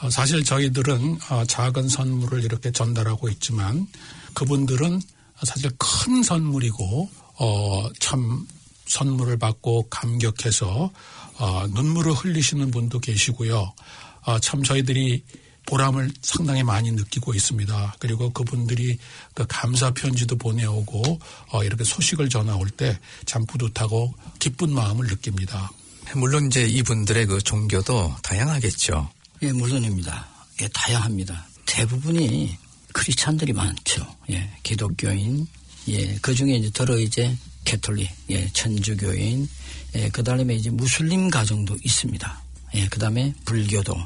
어, 0.00 0.10
사실 0.10 0.44
저희들은 0.44 1.18
어, 1.30 1.44
작은 1.44 1.88
선물을 1.88 2.44
이렇게 2.44 2.70
전달하고 2.70 3.28
있지만 3.30 3.86
그분들은 4.34 5.00
사실 5.42 5.70
큰 5.78 6.22
선물이고 6.22 7.10
어, 7.38 7.88
참 7.98 8.46
선물을 8.86 9.38
받고 9.38 9.88
감격해서 9.88 10.92
어, 11.38 11.66
눈물을 11.68 12.12
흘리시는 12.12 12.70
분도 12.70 13.00
계시고요. 13.00 13.74
어, 14.22 14.38
참 14.38 14.62
저희들이 14.62 15.24
보람을 15.66 16.12
상당히 16.22 16.62
많이 16.62 16.90
느끼고 16.92 17.34
있습니다. 17.34 17.96
그리고 17.98 18.30
그분들이 18.30 18.98
그 19.34 19.44
감사 19.48 19.90
편지도 19.92 20.36
보내오고 20.36 21.18
어, 21.52 21.64
이렇게 21.64 21.84
소식을 21.84 22.28
전화올 22.28 22.70
때 22.70 22.98
참 23.26 23.44
뿌듯하고 23.46 24.14
기쁜 24.38 24.72
마음을 24.72 25.06
느낍니다. 25.06 25.70
물론 26.14 26.46
이제 26.46 26.64
이분들의 26.66 27.26
그 27.26 27.40
종교도 27.40 28.16
다양하겠죠. 28.22 29.10
예, 29.42 29.52
물론입니다. 29.52 30.26
예, 30.62 30.68
다양합니다. 30.68 31.46
대부분이 31.66 32.56
크리스찬들이 32.92 33.52
많죠. 33.52 34.06
예, 34.30 34.50
기독교인, 34.62 35.46
예, 35.88 36.14
그 36.20 36.34
중에 36.34 36.54
이제 36.54 36.70
들어 36.70 36.98
이제 36.98 37.36
캐톨릭, 37.64 38.08
예, 38.30 38.48
천주교인, 38.52 39.48
예, 39.96 40.08
그 40.10 40.22
다음에 40.22 40.54
이제 40.54 40.70
무슬림 40.70 41.30
가정도 41.30 41.76
있습니다. 41.82 42.42
예, 42.74 42.86
그 42.88 42.98
다음에 42.98 43.34
불교도, 43.44 43.96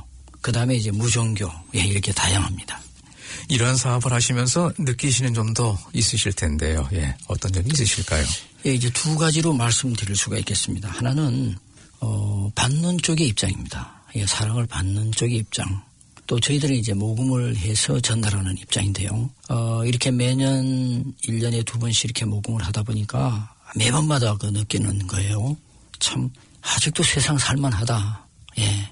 그 0.41 0.53
다음에 0.53 0.77
이제 0.77 0.91
무종교, 0.91 1.51
예, 1.75 1.81
이렇게 1.81 2.13
다양합니다. 2.13 2.81
이런 3.49 3.77
사업을 3.77 4.13
하시면서 4.13 4.73
느끼시는 4.79 5.35
점도 5.35 5.79
있으실 5.93 6.33
텐데요. 6.33 6.89
예, 6.93 7.17
어떤 7.27 7.53
점이 7.53 7.69
있으실까요? 7.73 8.25
예, 8.67 8.75
이제 8.75 8.91
두 8.91 9.17
가지로 9.17 9.53
말씀드릴 9.55 10.17
수가 10.17 10.37
있겠습니다. 10.39 10.89
하나는, 10.91 11.57
어, 12.01 12.51
받는 12.55 12.99
쪽의 12.99 13.27
입장입니다. 13.29 14.03
예, 14.17 14.27
사랑을 14.27 14.67
받는 14.67 15.13
쪽의 15.13 15.37
입장. 15.37 15.83
또 16.27 16.39
저희들이 16.39 16.79
이제 16.79 16.93
모금을 16.93 17.57
해서 17.57 17.99
전달하는 18.01 18.57
입장인데요. 18.59 19.31
어, 19.49 19.83
이렇게 19.87 20.11
매년 20.11 21.15
1년에 21.25 21.65
두 21.65 21.79
번씩 21.79 22.05
이렇게 22.05 22.27
모금을 22.27 22.63
하다 22.67 22.83
보니까 22.83 23.55
매번마다 23.77 24.37
그 24.37 24.47
느끼는 24.47 25.07
거예요. 25.07 25.57
참, 26.01 26.31
아직도 26.61 27.03
세상 27.03 27.39
살만하다. 27.39 28.27
예. 28.59 28.91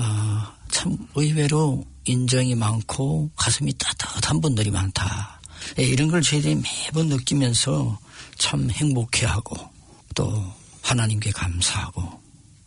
아, 0.00 0.54
참 0.70 0.96
의외로 1.16 1.84
인정이 2.04 2.54
많고 2.54 3.30
가슴이 3.36 3.72
따뜻한 3.76 4.40
분들이 4.40 4.70
많다. 4.70 5.40
예, 5.78 5.82
이런 5.82 6.08
걸 6.08 6.22
저희들이 6.22 6.54
매번 6.54 7.08
느끼면서 7.08 7.98
참 8.38 8.70
행복해하고 8.70 9.56
또 10.14 10.52
하나님께 10.82 11.32
감사하고 11.32 12.20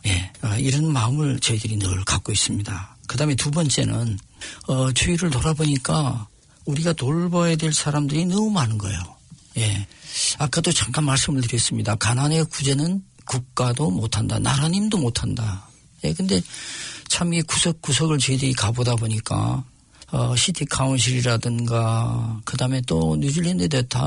예, 0.06 0.30
아, 0.42 0.56
이런 0.58 0.92
마음을 0.92 1.40
저희들이 1.40 1.78
늘 1.78 2.04
갖고 2.04 2.32
있습니다. 2.32 2.96
그 3.06 3.16
다음에 3.16 3.34
두 3.34 3.50
번째는, 3.50 4.18
어, 4.66 4.92
주위를 4.92 5.30
돌아보니까 5.30 6.28
우리가 6.66 6.92
돌봐야 6.92 7.56
될 7.56 7.72
사람들이 7.72 8.26
너무 8.26 8.50
많은 8.50 8.78
거예요. 8.78 8.98
예. 9.58 9.86
아까도 10.38 10.72
잠깐 10.72 11.04
말씀을 11.04 11.40
드렸습니다. 11.42 11.94
가난의 11.94 12.44
구제는 12.46 13.02
국가도 13.24 13.90
못한다. 13.90 14.38
나라님도 14.38 14.98
못한다. 14.98 15.68
예, 16.04 16.12
근데 16.12 16.40
참 17.12 17.34
이 17.34 17.42
구석구석을 17.42 18.18
저희들이 18.18 18.54
가보다 18.54 18.96
보니까 18.96 19.62
어, 20.12 20.34
시티 20.34 20.64
카운실이라든가 20.64 22.40
그 22.44 22.56
다음에 22.56 22.80
또 22.86 23.16
뉴질랜드 23.16 23.68
대타 23.68 24.00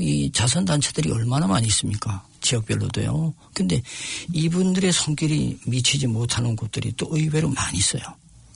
이 0.00 0.28
자선 0.32 0.64
단체들이 0.64 1.12
얼마나 1.12 1.46
많이 1.46 1.68
있습니까? 1.68 2.24
지역별로도요. 2.40 3.32
근데 3.54 3.80
이분들의 4.32 4.90
손길이 4.90 5.56
미치지 5.66 6.08
못하는 6.08 6.56
곳들이 6.56 6.92
또 6.96 7.06
의외로 7.12 7.48
많이 7.48 7.78
있어요. 7.78 8.02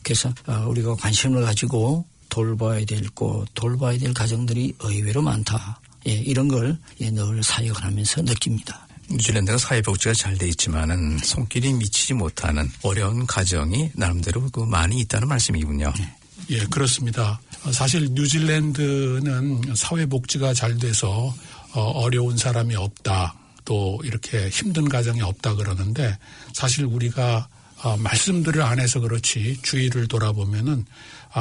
그래서 0.02 0.32
어, 0.46 0.66
우리가 0.68 0.96
관심을 0.96 1.42
가지고 1.44 2.04
돌봐야 2.28 2.84
될 2.84 3.08
곳, 3.10 3.46
돌봐야 3.54 3.98
될 3.98 4.12
가정들이 4.12 4.74
의외로 4.80 5.22
많다. 5.22 5.80
예, 6.08 6.12
이런 6.12 6.48
걸늘 6.48 6.76
예, 7.00 7.12
사역을 7.40 7.84
하면서 7.84 8.20
느낍니다. 8.22 8.85
뉴질랜드가 9.10 9.58
사회복지가 9.58 10.14
잘 10.14 10.36
돼 10.36 10.48
있지만은 10.48 11.18
손길이 11.18 11.72
미치지 11.72 12.14
못하는 12.14 12.70
어려운 12.82 13.26
가정이 13.26 13.90
나름대로 13.94 14.48
그 14.50 14.60
많이 14.60 14.98
있다는 15.00 15.28
말씀이군요. 15.28 15.92
네. 15.98 16.14
예, 16.50 16.58
그렇습니다. 16.66 17.40
사실 17.72 18.08
뉴질랜드는 18.12 19.74
사회복지가 19.74 20.54
잘 20.54 20.76
돼서 20.78 21.34
어, 21.72 21.80
어려운 21.80 22.36
사람이 22.36 22.76
없다. 22.76 23.34
또 23.64 24.00
이렇게 24.04 24.48
힘든 24.48 24.88
가정이 24.88 25.22
없다 25.22 25.54
그러는데 25.54 26.16
사실 26.54 26.84
우리가 26.84 27.48
어, 27.82 27.96
말씀들을 27.96 28.62
안 28.62 28.78
해서 28.78 29.00
그렇지 29.00 29.58
주위를 29.62 30.06
돌아보면은 30.06 30.84
아, 30.84 30.84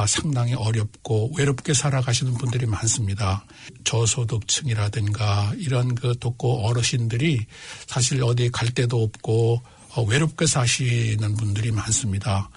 상당히 0.04 0.54
어렵고 0.54 1.32
외롭게 1.38 1.72
살아가시는 1.72 2.34
분들이 2.34 2.66
많습니다. 2.66 3.44
저소득층이라든가 3.84 5.54
이런 5.56 5.94
그 5.94 6.18
돕고 6.18 6.66
어르신들이 6.66 7.46
사실 7.86 8.22
어디 8.22 8.50
갈 8.50 8.68
데도 8.70 9.02
없고 9.02 9.62
어, 9.94 10.02
외롭게 10.02 10.46
사시는 10.46 11.36
분들이 11.36 11.70
많습니다. 11.70 12.50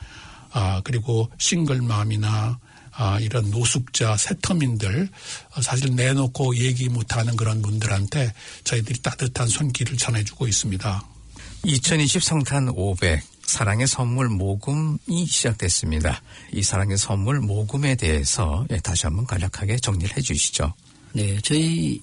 아, 0.52 0.82
그리고 0.84 1.30
싱글맘이나 1.38 2.60
아, 2.92 3.18
이런 3.22 3.50
노숙자, 3.50 4.18
세터민들 4.18 5.08
어, 5.56 5.62
사실 5.62 5.96
내놓고 5.96 6.58
얘기 6.58 6.90
못하는 6.90 7.38
그런 7.38 7.62
분들한테 7.62 8.34
저희들이 8.66 9.02
따뜻한 9.02 9.48
손길을 9.48 9.96
전해주고 9.96 10.48
있습니다. 10.48 11.04
2020 11.64 12.24
성탄 12.24 12.70
500 12.70 13.39
사랑의 13.50 13.88
선물 13.88 14.30
모금이 14.30 15.26
시작됐습니다. 15.26 16.22
이 16.54 16.62
사랑의 16.62 16.98
선물 16.98 17.40
모금에 17.40 17.96
대해서 17.96 18.66
예, 18.70 18.78
다시 18.78 19.08
한번 19.08 19.26
간략하게 19.26 19.78
정리를 19.78 20.16
해 20.16 20.22
주시죠. 20.22 20.72
네, 21.14 21.40
저희 21.44 22.00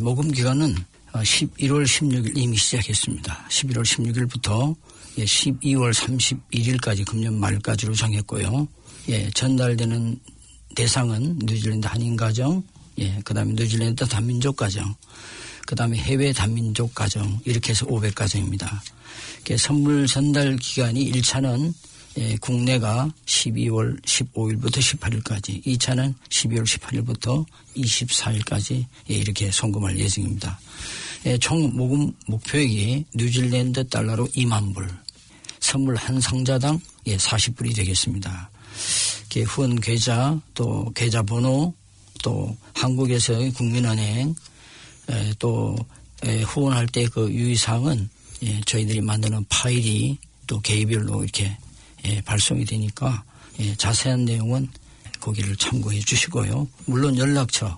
모금 0.00 0.30
기간은 0.30 0.76
11월 1.12 1.80
어, 1.80 1.84
16일 1.84 2.38
이미 2.38 2.56
시작했습니다. 2.56 3.46
11월 3.50 3.82
16일부터 3.82 4.76
12월 5.18 5.92
31일까지 5.92 7.04
금년 7.04 7.40
말까지로 7.40 7.94
정했고요. 7.94 8.68
예, 9.08 9.28
전달되는 9.30 10.20
대상은 10.76 11.38
뉴질랜드 11.40 11.88
한인 11.88 12.16
가정, 12.16 12.62
예, 12.98 13.20
그 13.24 13.34
다음에 13.34 13.52
뉴질랜드 13.54 14.06
단민족 14.06 14.56
가정, 14.56 14.94
그 15.66 15.74
다음에 15.74 15.98
해외 15.98 16.32
단민족 16.32 16.94
가정, 16.94 17.40
이렇게 17.44 17.70
해서 17.70 17.84
500 17.88 18.14
가정입니다. 18.14 18.80
선물 19.58 20.06
전달 20.06 20.56
기간이 20.56 21.12
1차는 21.12 21.72
예, 22.16 22.36
국내가 22.36 23.12
12월 23.26 24.00
15일부터 24.02 24.76
18일까지, 24.78 25.64
2차는 25.64 26.14
12월 26.28 26.64
18일부터 26.64 27.44
24일까지 27.76 28.86
예, 29.10 29.14
이렇게 29.14 29.50
송금할 29.50 29.98
예정입니다. 29.98 30.58
예, 31.26 31.36
총 31.38 31.76
모금 31.76 32.12
목표액이 32.26 33.06
뉴질랜드 33.14 33.88
달러로 33.88 34.28
2만 34.28 34.72
불, 34.74 34.88
선물 35.58 35.96
한 35.96 36.20
상자당 36.20 36.80
예, 37.06 37.16
40불이 37.16 37.74
되겠습니다. 37.76 38.50
후원 39.46 39.80
계좌, 39.80 40.40
또 40.54 40.92
계좌 40.94 41.20
번호, 41.22 41.74
또 42.22 42.56
한국에서의 42.74 43.52
국민은행, 43.52 44.36
또 45.40 45.76
후원할 46.46 46.86
때 46.86 47.06
그 47.06 47.28
유의사항은 47.28 48.08
예, 48.44 48.60
저희들이 48.66 49.00
만드는 49.00 49.44
파일이 49.48 50.18
또 50.46 50.60
개별로 50.60 51.22
이렇게 51.22 51.56
예, 52.04 52.20
발송이 52.20 52.64
되니까 52.64 53.24
예, 53.60 53.74
자세한 53.76 54.24
내용은 54.24 54.68
거기를 55.20 55.56
참고해 55.56 56.00
주시고요. 56.00 56.68
물론 56.84 57.16
연락처, 57.16 57.76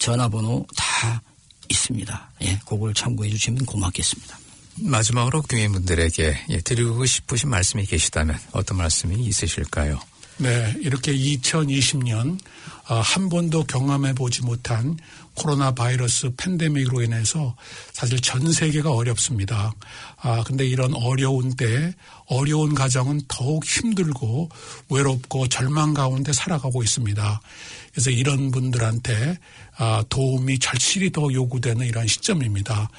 전화번호 0.00 0.66
다 0.76 1.22
있습니다. 1.68 2.30
예, 2.42 2.58
그걸 2.66 2.92
참고해 2.92 3.30
주시면 3.30 3.64
고맙겠습니다. 3.64 4.38
마지막으로 4.80 5.42
교회분들에게 5.42 6.46
예, 6.48 6.60
드리고 6.60 7.04
싶으신 7.06 7.50
말씀이 7.50 7.84
계시다면 7.86 8.38
어떤 8.52 8.78
말씀이 8.78 9.14
있으실까요? 9.26 10.00
네, 10.38 10.74
이렇게 10.80 11.12
2020년 11.12 12.38
어, 12.88 12.94
한 12.96 13.28
번도 13.28 13.64
경험해 13.64 14.14
보지 14.14 14.42
못한 14.42 14.98
코로나 15.40 15.70
바이러스 15.70 16.28
팬데믹으로 16.36 17.02
인해서 17.02 17.56
사실 17.94 18.20
전 18.20 18.52
세계가 18.52 18.92
어렵습니다. 18.92 19.72
아, 20.18 20.42
근데 20.44 20.66
이런 20.66 20.92
어려운 20.92 21.56
때 21.56 21.94
어려운 22.26 22.74
가정은 22.74 23.22
더욱 23.26 23.64
힘들고 23.64 24.50
외롭고 24.90 25.48
절망 25.48 25.94
가운데 25.94 26.34
살아가고 26.34 26.82
있습니다. 26.82 27.40
그래서 27.90 28.10
이런 28.10 28.50
분들한테 28.50 29.38
아, 29.78 30.04
도움이 30.10 30.58
절실히 30.58 31.10
더 31.10 31.32
요구되는 31.32 31.86
이런 31.86 32.06
시점입니다. 32.06 32.90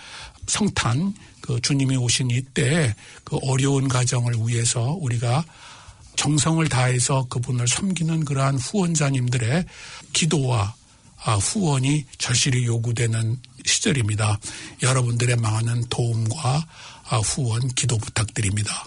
성탄, 0.48 1.14
그 1.42 1.62
주님이 1.62 1.96
오신 1.96 2.32
이때 2.32 2.96
그 3.24 3.38
어려운 3.44 3.88
가정을 3.88 4.34
위해서 4.48 4.98
우리가 5.00 5.46
정성을 6.16 6.68
다해서 6.70 7.28
그분을 7.30 7.68
섬기는 7.68 8.26
그러한 8.26 8.56
후원자님들의 8.56 9.66
기도와 10.14 10.62
아, 10.62 10.81
아, 11.24 11.36
후원이 11.36 12.06
절실히 12.18 12.66
요구되는 12.66 13.38
시절입니다. 13.66 14.40
여러분들의 14.82 15.36
많은 15.38 15.86
도움과 15.90 16.66
아, 17.10 17.18
후원 17.18 17.68
기도 17.70 17.98
부탁드립니다. 17.98 18.86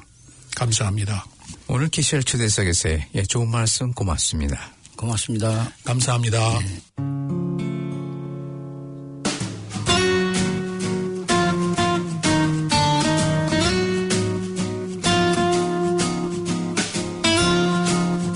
감사합니다. 0.57 1.27
오늘 1.69 1.89
기실 1.89 2.23
초대석에서 2.23 2.89
예, 3.15 3.23
좋은 3.23 3.51
말씀 3.51 3.93
고맙습니다. 3.93 4.73
고맙습니다. 4.97 5.71
감사합니다. 5.85 6.59
네. 6.61 6.83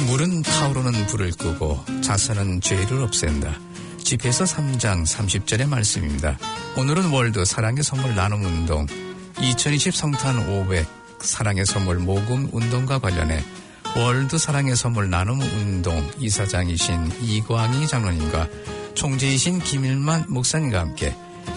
물은 0.07 0.43
타오르는 0.43 1.07
불을 1.07 1.31
끄고 1.33 1.85
자선은 2.03 2.61
죄를 2.61 3.03
없앤다. 3.03 3.68
집회서 4.09 4.45
3장 4.45 5.05
30절의 5.05 5.69
말씀입니다. 5.69 6.39
오늘은 6.79 7.11
월드 7.11 7.45
사랑의 7.45 7.83
선물 7.83 8.15
나눔 8.15 8.43
운동 8.43 8.87
2020 9.39 9.95
성탄 9.95 10.49
500 10.49 10.87
사랑의 11.21 11.67
선물 11.67 11.99
모금 11.99 12.49
운동과 12.51 13.01
관련해 13.01 13.45
월드 13.99 14.39
사랑의 14.39 14.77
선물 14.77 15.11
나눔 15.11 15.39
운동 15.43 16.11
이사장이신 16.19 17.21
이광희 17.21 17.87
장로님과 17.87 18.49
총재이신 18.95 19.59
김일만 19.59 20.25
목사님과 20.31 20.81
함께 20.81 21.15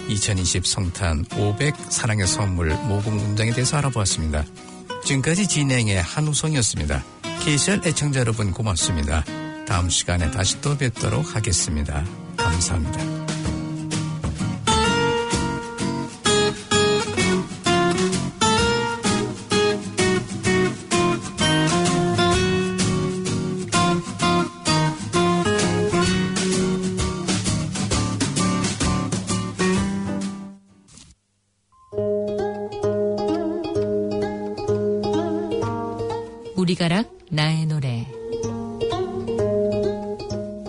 2020 0.09 0.67
성탄 0.67 1.23
500 1.37 1.73
사랑의 1.89 2.27
선물 2.27 2.75
모금 2.83 3.17
운동에 3.17 3.51
대해서 3.51 3.77
알아보았습니다. 3.77 4.43
지금까지 5.05 5.47
진행의 5.47 6.01
한우성이었습니다. 6.01 7.01
KCR 7.45 7.79
애청자 7.85 8.19
여러분 8.19 8.51
고맙습니다. 8.51 9.23
다음 9.65 9.89
시간에 9.89 10.29
다시 10.31 10.59
또 10.59 10.77
뵙도록 10.77 11.33
하겠습니다. 11.33 12.03
감사합니다. 12.51 13.20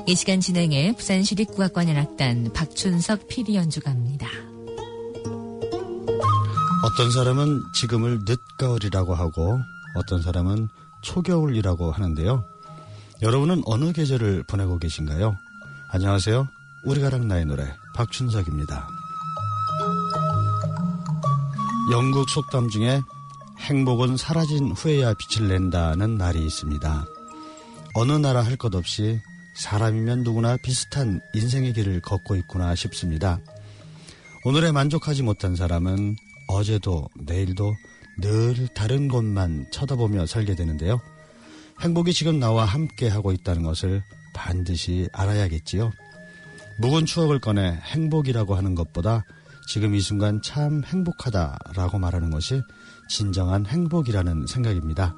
이 0.07 0.15
시간 0.17 0.41
진행해 0.41 0.95
부산시립국악관의 0.97 1.97
악단 1.97 2.53
박춘석 2.53 3.29
피리 3.29 3.55
연주가입니다. 3.55 4.27
어떤 6.85 7.11
사람은 7.13 7.63
지금을 7.75 8.21
늦가을이라고 8.25 9.15
하고 9.15 9.61
어떤 9.95 10.21
사람은 10.21 10.69
초겨울이라고 11.03 11.93
하는데요. 11.93 12.45
여러분은 13.23 13.63
어느 13.67 13.93
계절을 13.93 14.43
보내고 14.45 14.79
계신가요? 14.79 15.37
안녕하세요. 15.91 16.49
우리가락 16.85 17.25
나의 17.27 17.45
노래 17.45 17.73
박춘석입니다. 17.95 18.89
영국 21.93 22.29
속담 22.29 22.69
중에 22.71 23.01
행복은 23.61 24.17
사라진 24.17 24.73
후에야 24.73 25.15
빛을 25.15 25.47
낸다는 25.49 26.19
말이 26.19 26.45
있습니다. 26.45 27.05
어느 27.95 28.13
나라 28.13 28.43
할 28.43 28.57
것 28.57 28.75
없이 28.75 29.21
사람이면 29.55 30.23
누구나 30.23 30.57
비슷한 30.57 31.21
인생의 31.35 31.73
길을 31.75 32.01
걷고 32.01 32.37
있구나 32.37 32.75
싶습니다. 32.75 33.39
오늘에 34.45 34.73
만족하지 34.73 35.23
못한 35.23 35.55
사람은 35.55 36.17
어제도 36.49 37.09
내일도 37.21 37.75
늘 38.21 38.69
다른 38.75 39.09
곳만 39.09 39.67
쳐다보며 39.71 40.27
살게 40.27 40.55
되는데요. 40.55 41.01
행복이 41.81 42.13
지금 42.13 42.39
나와 42.39 42.65
함께 42.65 43.09
하고 43.09 43.33
있다는 43.33 43.63
것을 43.63 44.03
반드시 44.35 45.09
알아야겠지요. 45.13 45.91
묵은 46.81 47.07
추억을 47.07 47.39
꺼내 47.39 47.79
행복이라고 47.83 48.55
하는 48.55 48.75
것보다 48.75 49.25
지금 49.69 49.95
이 49.95 50.01
순간 50.01 50.41
참 50.43 50.83
행복하다라고 50.85 51.99
말하는 51.99 52.31
것이 52.31 52.63
진정한 53.09 53.67
행복이라는 53.67 54.47
생각입니다. 54.47 55.15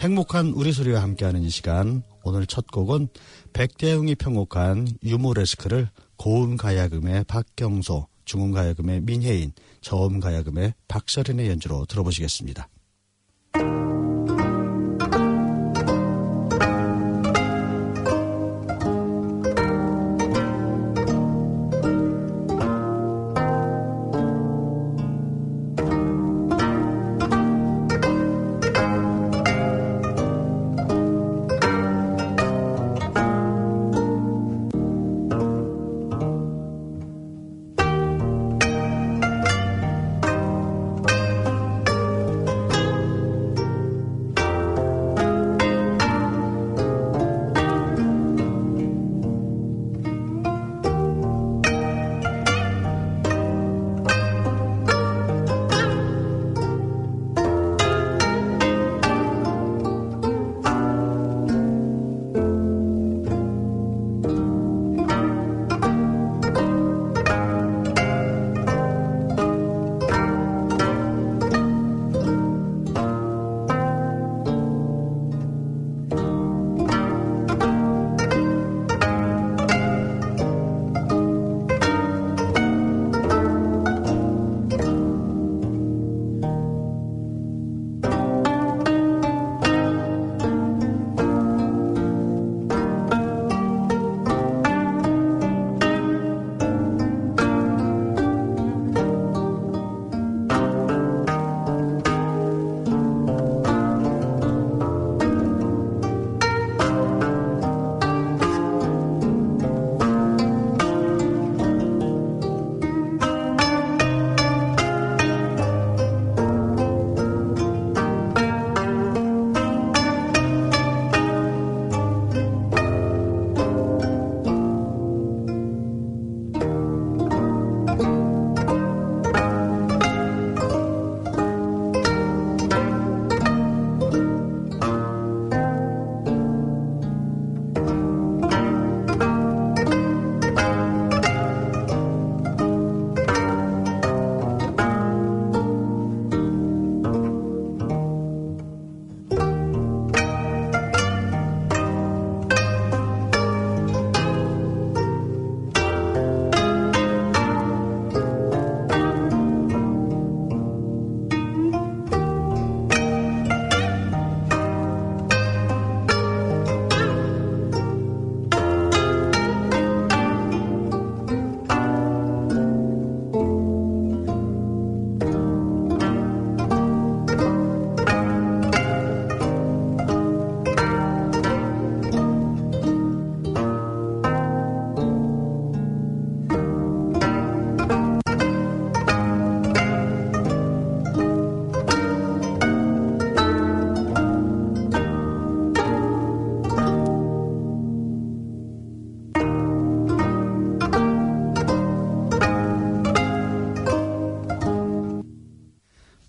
행복한 0.00 0.48
우리 0.48 0.72
소리와 0.72 1.02
함께하는 1.02 1.42
이 1.42 1.50
시간 1.50 2.02
오늘 2.26 2.44
첫 2.44 2.66
곡은 2.72 3.06
백대웅이 3.52 4.16
편곡한 4.16 4.88
유모레스크를 5.04 5.90
고음가야금의 6.16 7.22
박경소, 7.28 8.08
중음가야금의 8.24 9.02
민혜인, 9.02 9.52
저음가야금의 9.82 10.74
박서린의 10.88 11.48
연주로 11.48 11.86
들어보시겠습니다. 11.86 12.68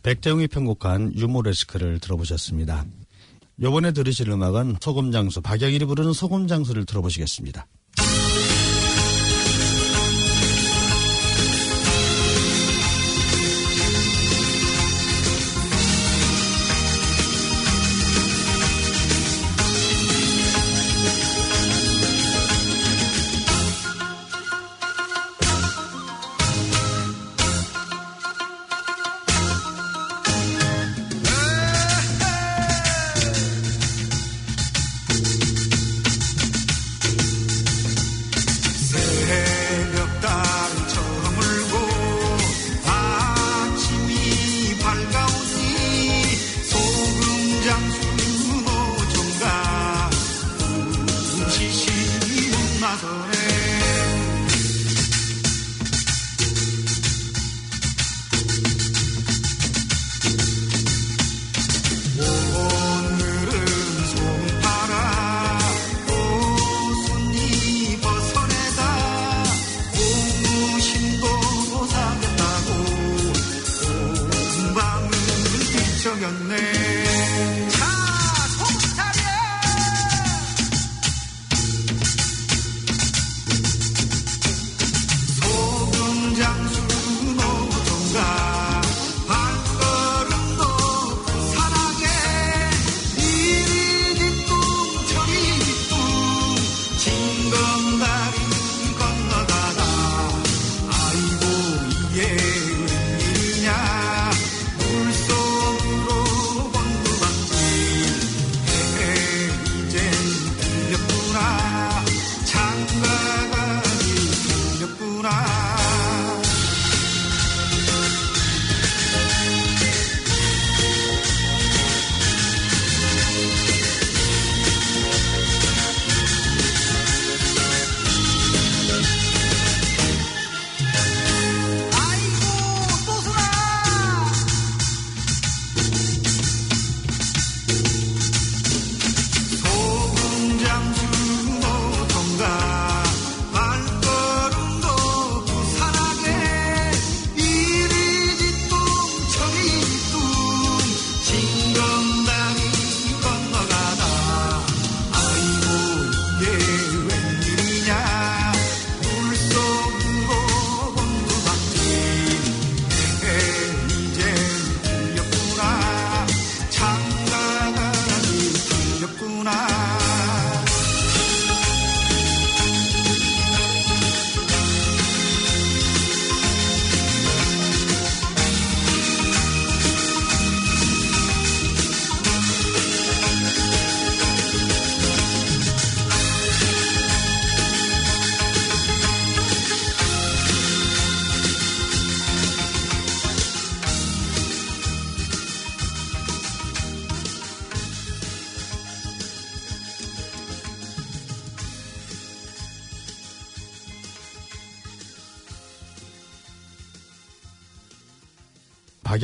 백대웅이 0.08 0.48
편곡한 0.48 1.14
유모레스크를 1.18 2.00
들어보셨습니다. 2.00 2.86
요번에 3.62 3.92
들으실 3.92 4.30
음악은 4.30 4.78
소금장수, 4.80 5.42
박영일이 5.42 5.84
부르는 5.84 6.14
소금장수를 6.14 6.86
들어보시겠습니다. 6.86 7.68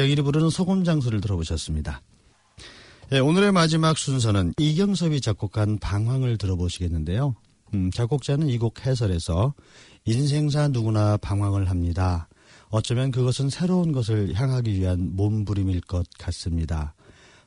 박영일이 0.04 0.22
부르는 0.22 0.50
소금 0.50 0.84
장수를 0.84 1.22
들어보셨습니다. 1.22 2.02
네, 3.10 3.20
오늘의 3.20 3.54
마지막 3.54 3.98
순서는 3.98 4.54
이경섭이 4.58 5.22
작곡한 5.22 5.78
방황을 5.80 6.38
들어보시겠는데요. 6.38 7.36
음, 7.74 7.90
작곡자는 7.90 8.50
이 8.50 8.58
곡 8.58 8.86
해설에서 8.86 9.54
인생사 10.04 10.68
누구나 10.68 11.16
방황을 11.18 11.70
합니다. 11.70 12.28
어쩌면 12.70 13.12
그것은 13.12 13.50
새로운 13.50 13.94
것을 13.94 14.34
향하기 14.34 14.74
위한 14.74 15.16
몸부림일 15.16 15.82
것 15.82 16.06
같습니다. 16.20 16.96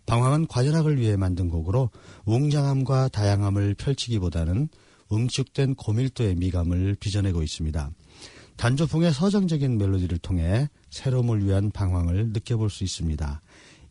방황은 0.07 0.47
과전학을 0.47 0.99
위해 0.99 1.16
만든 1.16 1.51
곡으로 1.51 1.91
웅장함과 2.24 3.09
다양함을 3.09 3.74
펼치기보다는 3.74 4.69
응축된 5.12 5.74
고밀도의 5.74 6.37
미감을 6.37 6.97
빚어내고 7.01 7.43
있습니다. 7.43 7.91
단조풍의 8.57 9.12
서정적인 9.12 9.78
멜로디를 9.78 10.19
통해 10.19 10.69
새로움을 10.91 11.45
위한 11.45 11.70
방황을 11.70 12.28
느껴볼 12.28 12.70
수 12.70 12.85
있습니다. 12.85 13.41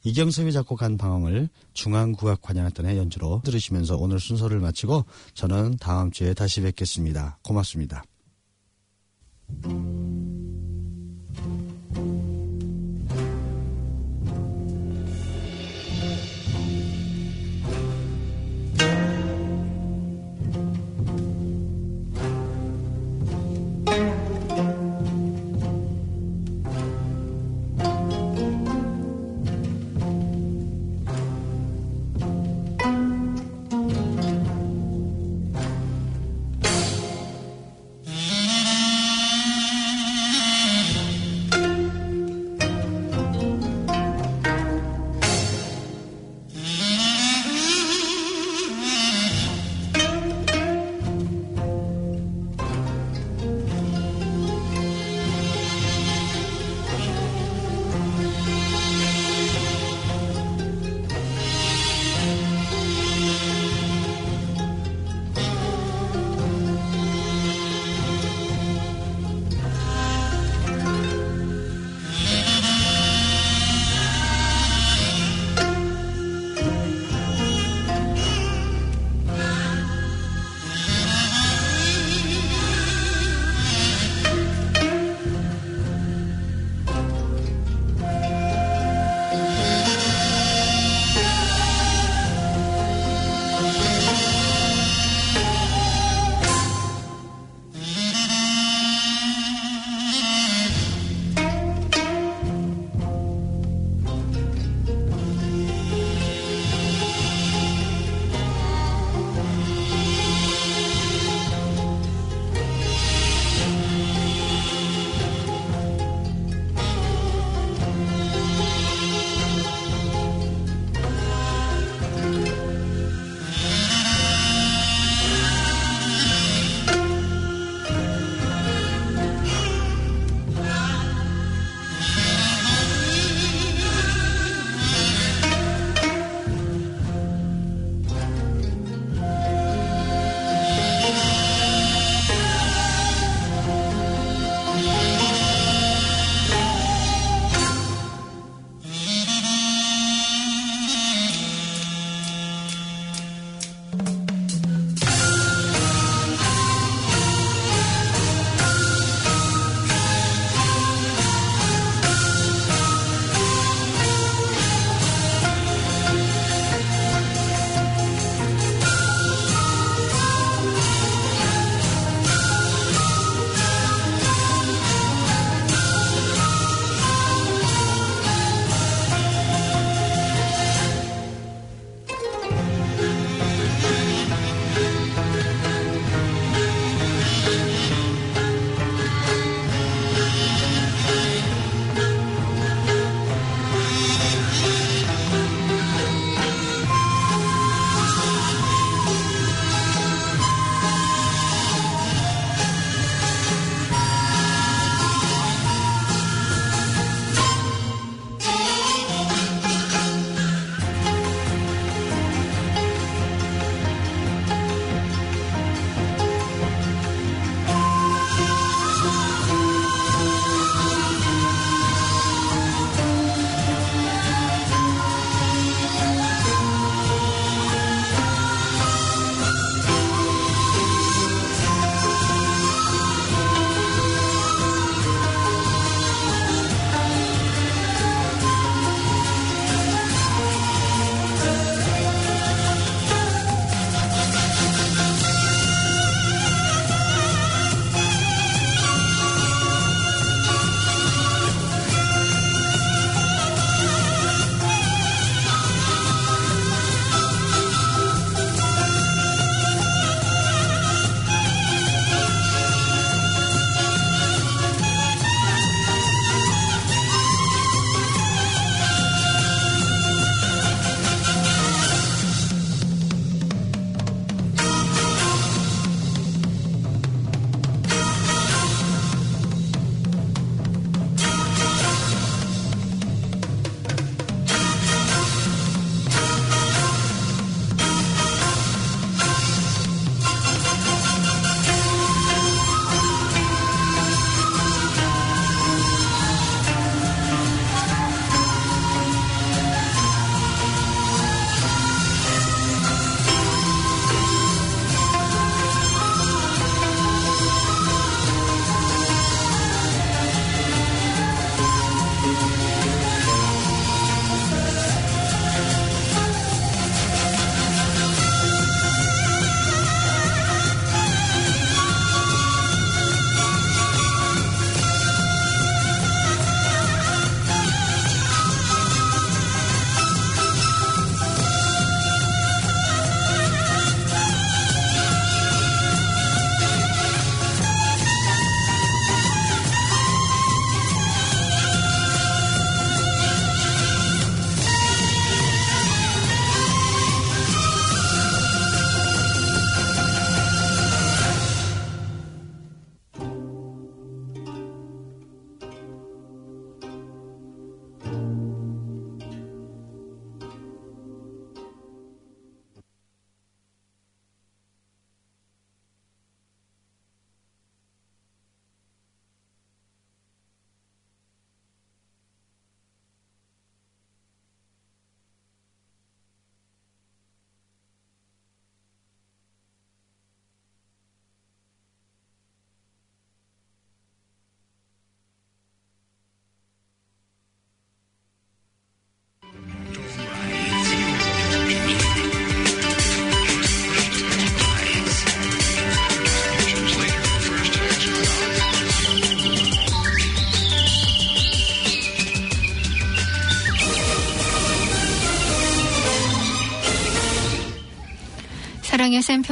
이경섭이 0.04 0.52
작곡한 0.52 0.98
방황을 0.98 1.50
중앙국악관향단의 1.74 2.98
연주로 2.98 3.42
들으시면서 3.44 3.98
오늘 3.98 4.20
순서를 4.20 4.60
마치고 4.60 5.06
저는 5.34 5.78
다음 5.80 6.12
주에 6.12 6.34
다시 6.34 6.62
뵙겠습니다. 6.62 7.40
고맙습니다. 7.44 8.04
嗯。 23.88 24.25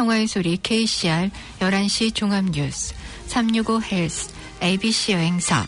평화의 0.03 0.27
소리 0.27 0.57
KCR 0.61 1.29
11시 1.59 2.13
종합뉴스 2.13 2.93
365 3.27 3.81
헬스 3.83 4.33
ABC 4.61 5.13
여행사 5.13 5.65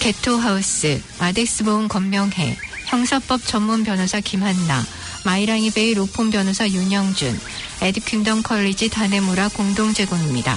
개토하우스 0.00 1.02
아덱스보험 1.18 1.88
건명회 1.88 2.56
형사법 2.86 3.44
전문 3.44 3.84
변호사 3.84 4.20
김한나 4.20 4.82
마이랑이베이 5.26 5.94
로펌 5.94 6.30
변호사 6.30 6.66
윤영준 6.66 7.38
에듀킹덤 7.82 8.42
컬리지 8.42 8.88
타네무라 8.88 9.48
공동 9.48 9.92
제공입니다. 9.92 10.56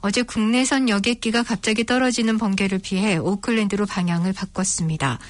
어제 0.00 0.22
국내선 0.22 0.88
여객기가 0.88 1.44
갑자기 1.44 1.84
떨어지는 1.84 2.38
번개를 2.38 2.78
피해 2.80 3.16
오클랜드로 3.16 3.86
방향을 3.86 4.32
바꿨습니다. 4.32 5.20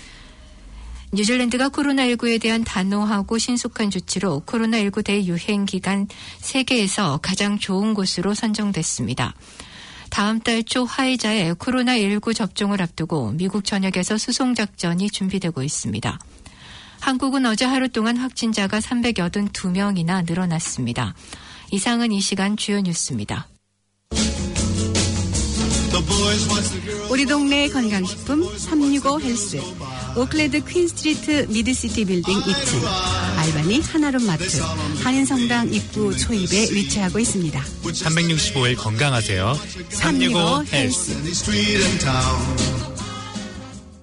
뉴질랜드가 1.12 1.68
코로나19에 1.70 2.40
대한 2.40 2.64
단호하고 2.64 3.38
신속한 3.38 3.90
조치로 3.90 4.42
코로나19 4.46 5.04
대유행 5.04 5.64
기간 5.64 6.08
세계에서 6.38 7.18
가장 7.22 7.58
좋은 7.58 7.94
곳으로 7.94 8.34
선정됐습니다. 8.34 9.34
다음 10.10 10.40
달 10.40 10.62
초 10.62 10.84
화이자의 10.84 11.54
코로나19 11.54 12.34
접종을 12.34 12.82
앞두고 12.82 13.32
미국 13.32 13.64
전역에서 13.64 14.18
수송작전이 14.18 15.10
준비되고 15.10 15.62
있습니다. 15.62 16.18
한국은 17.00 17.46
어제 17.46 17.64
하루 17.64 17.88
동안 17.88 18.16
확진자가 18.16 18.80
382명이나 18.80 20.26
늘어났습니다. 20.26 21.14
이상은 21.70 22.12
이 22.12 22.20
시간 22.20 22.56
주요 22.56 22.80
뉴스입니다. 22.80 23.48
우리 27.08 27.24
동네 27.24 27.68
건강식품 27.68 28.44
365 28.58 29.20
헬스 29.20 29.58
오클랜드 30.16 30.62
퀸스트리트 30.64 31.46
미드시티 31.48 32.04
빌딩 32.04 32.38
2층 32.38 32.86
알바니 33.38 33.80
한아름 33.80 34.26
마트 34.26 34.60
한인성당 35.02 35.72
입구 35.72 36.14
초입에 36.16 36.70
위치하고 36.72 37.18
있습니다. 37.18 37.62
365일 37.82 38.76
건강하세요. 38.76 39.58
365 39.88 40.64
헬스. 40.72 41.12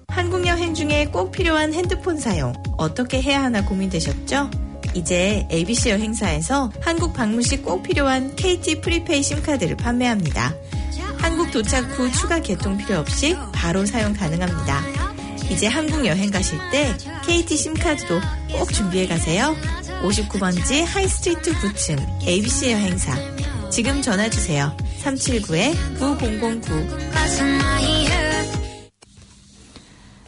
한국 0.08 0.46
여행 0.48 0.74
중에 0.74 1.06
꼭 1.12 1.30
필요한 1.30 1.72
핸드폰 1.74 2.18
사용 2.18 2.52
어떻게 2.76 3.22
해야 3.22 3.42
하나 3.44 3.64
고민되셨죠? 3.64 4.50
이제 4.94 5.46
ABC 5.50 5.90
여행사에서 5.90 6.72
한국 6.80 7.14
방문 7.14 7.42
시 7.42 7.56
꼭 7.62 7.82
필요한 7.82 8.34
KT 8.36 8.80
prepay 8.80 9.22
심카드를 9.22 9.76
판매합니다. 9.76 10.54
한국 11.18 11.50
도착 11.50 11.98
후 11.98 12.10
추가 12.12 12.40
개통 12.40 12.78
필요 12.78 12.98
없이 12.98 13.36
바로 13.52 13.84
사용 13.86 14.12
가능합니다. 14.12 14.82
이제 15.50 15.66
한국 15.66 16.06
여행 16.06 16.30
가실 16.30 16.58
때 16.70 16.96
KT 17.26 17.56
심카드도 17.56 18.20
꼭 18.52 18.72
준비해 18.72 19.06
가세요. 19.06 19.54
59번지 20.02 20.84
하이스트리트 20.84 21.52
9층 21.52 22.26
ABC 22.26 22.72
여행사. 22.72 23.14
지금 23.70 24.02
전화 24.02 24.28
주세요. 24.30 24.76
379-9009. 25.02 27.04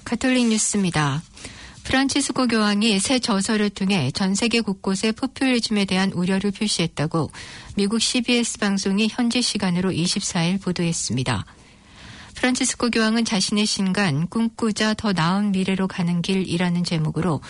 가톨릭 0.05 0.49
뉴스입니다. 0.49 1.23
프란치스코 1.87 2.49
교황이 2.49 2.99
새 2.99 3.21
저서를 3.21 3.71
통해 3.71 4.11
전 4.11 4.35
세계 4.35 4.61
곳곳의 4.61 5.13
포퓰리즘에 5.13 5.85
대한 5.85 6.11
우려를 6.11 6.51
표시했다고 6.51 7.31
미국 7.77 8.03
CBS 8.03 8.59
방송이 8.59 9.07
현지 9.09 9.41
시간으로 9.41 9.93
24일 9.93 10.61
보도했습니다. 10.61 11.47
프란치스코 12.35 12.91
교황은 12.91 13.25
자신의 13.25 13.67
신간 13.67 14.27
꿈꾸자 14.27 14.95
더 14.95 15.13
나은 15.13 15.53
미래로 15.53 15.87
가는 15.87 16.23
길이라는 16.23 16.83
제목으로 16.83 17.41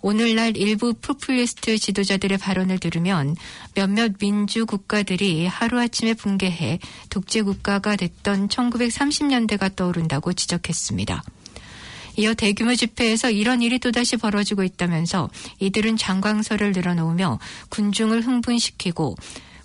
오늘날 0.00 0.56
일부 0.56 0.94
포퓰리스트 0.94 1.76
지도자들의 1.76 2.38
발언을 2.38 2.78
들으면 2.78 3.36
몇몇 3.74 4.16
민주 4.18 4.64
국가들이 4.64 5.46
하루아침에 5.46 6.14
붕괴해 6.14 6.78
독재 7.10 7.42
국가가 7.42 7.96
됐던 7.96 8.48
1930년대가 8.48 9.76
떠오른다고 9.76 10.32
지적했습니다. 10.32 11.22
이어 12.16 12.34
대규모 12.34 12.74
집회에서 12.74 13.30
이런 13.30 13.62
일이 13.62 13.78
또다시 13.78 14.16
벌어지고 14.16 14.62
있다면서 14.62 15.30
이들은 15.58 15.96
장광설을 15.96 16.72
늘어놓으며 16.72 17.38
군중을 17.68 18.22
흥분시키고 18.22 19.16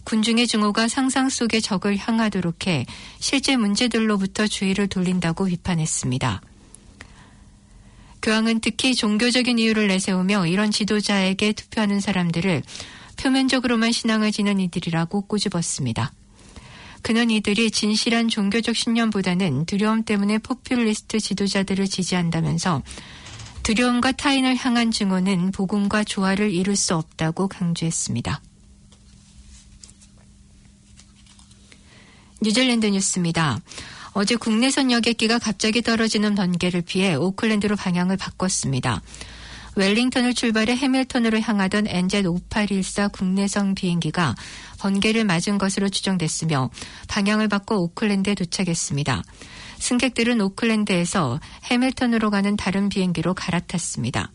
군중의 0.06 0.48
증오가 0.48 0.88
상상 0.88 1.30
속의 1.30 1.62
적을 1.62 1.98
향하도록 1.98 2.68
해 2.68 2.86
실제 3.20 3.58
문제들로부터 3.58 4.48
주의를 4.48 4.88
돌린다고 4.88 5.46
비판했습니다. 5.46 6.42
교황은 8.22 8.60
특히 8.60 8.96
종교적인 8.96 9.60
이유를 9.60 9.88
내세우며 9.88 10.48
이런 10.48 10.72
지도자에게 10.72 11.54
투표하는 11.54 12.00
사람들을 12.00 12.64
표면적으로만 13.18 13.92
신앙을 13.92 14.32
지는 14.32 14.60
이들이라고 14.60 15.28
꼬집었습니다. 15.28 16.12
그는 17.06 17.30
이들이 17.30 17.69
진실한 17.69 18.30
종교적 18.30 18.76
신념보다는 18.76 19.68
두려움 19.68 20.02
때문에 20.02 20.40
포퓰리스트 20.40 21.19
지도자들을 21.19 21.88
지지한다면서 21.88 22.82
두려움과 23.61 24.14
타인을 24.14 24.56
향한 24.56 24.90
증오는 24.90 25.52
복음과 25.52 26.03
조화를 26.03 26.52
이룰 26.52 26.76
수 26.76 26.95
없다고 26.95 27.48
강조했습니다. 27.48 28.41
뉴질랜드 32.41 32.88
뉴스입니다. 32.88 33.61
어제 34.14 34.36
국내선 34.36 34.91
여객기가 34.91 35.38
갑자기 35.38 35.84
떨어지는 35.84 36.34
번개를 36.34 36.82
피해 36.82 37.14
오클랜드로 37.14 37.76
방향을 37.76 38.18
바꿨습니다. 38.18 39.03
웰링턴을 39.76 40.34
출발해 40.34 40.76
해밀턴으로 40.76 41.40
향하던 41.40 41.86
NZ5814 41.86 43.11
국내선 43.11 43.76
비행기가 43.76 44.34
번개를 44.86 45.24
맞은 45.24 45.57
것으로 45.57 45.90
추정됐으며 45.90 46.70
방향을 47.07 47.48
바꿔 47.48 47.78
오클랜드에 47.78 48.36
도착했습니다. 48.36 49.24
승객들은 49.80 50.40
오클랜드에서 50.41 51.40
해밀턴으로 51.64 52.30
가는 52.30 52.56
다른 52.56 52.88
비행기로 52.90 53.34
갈아탔습니다. 53.34 54.32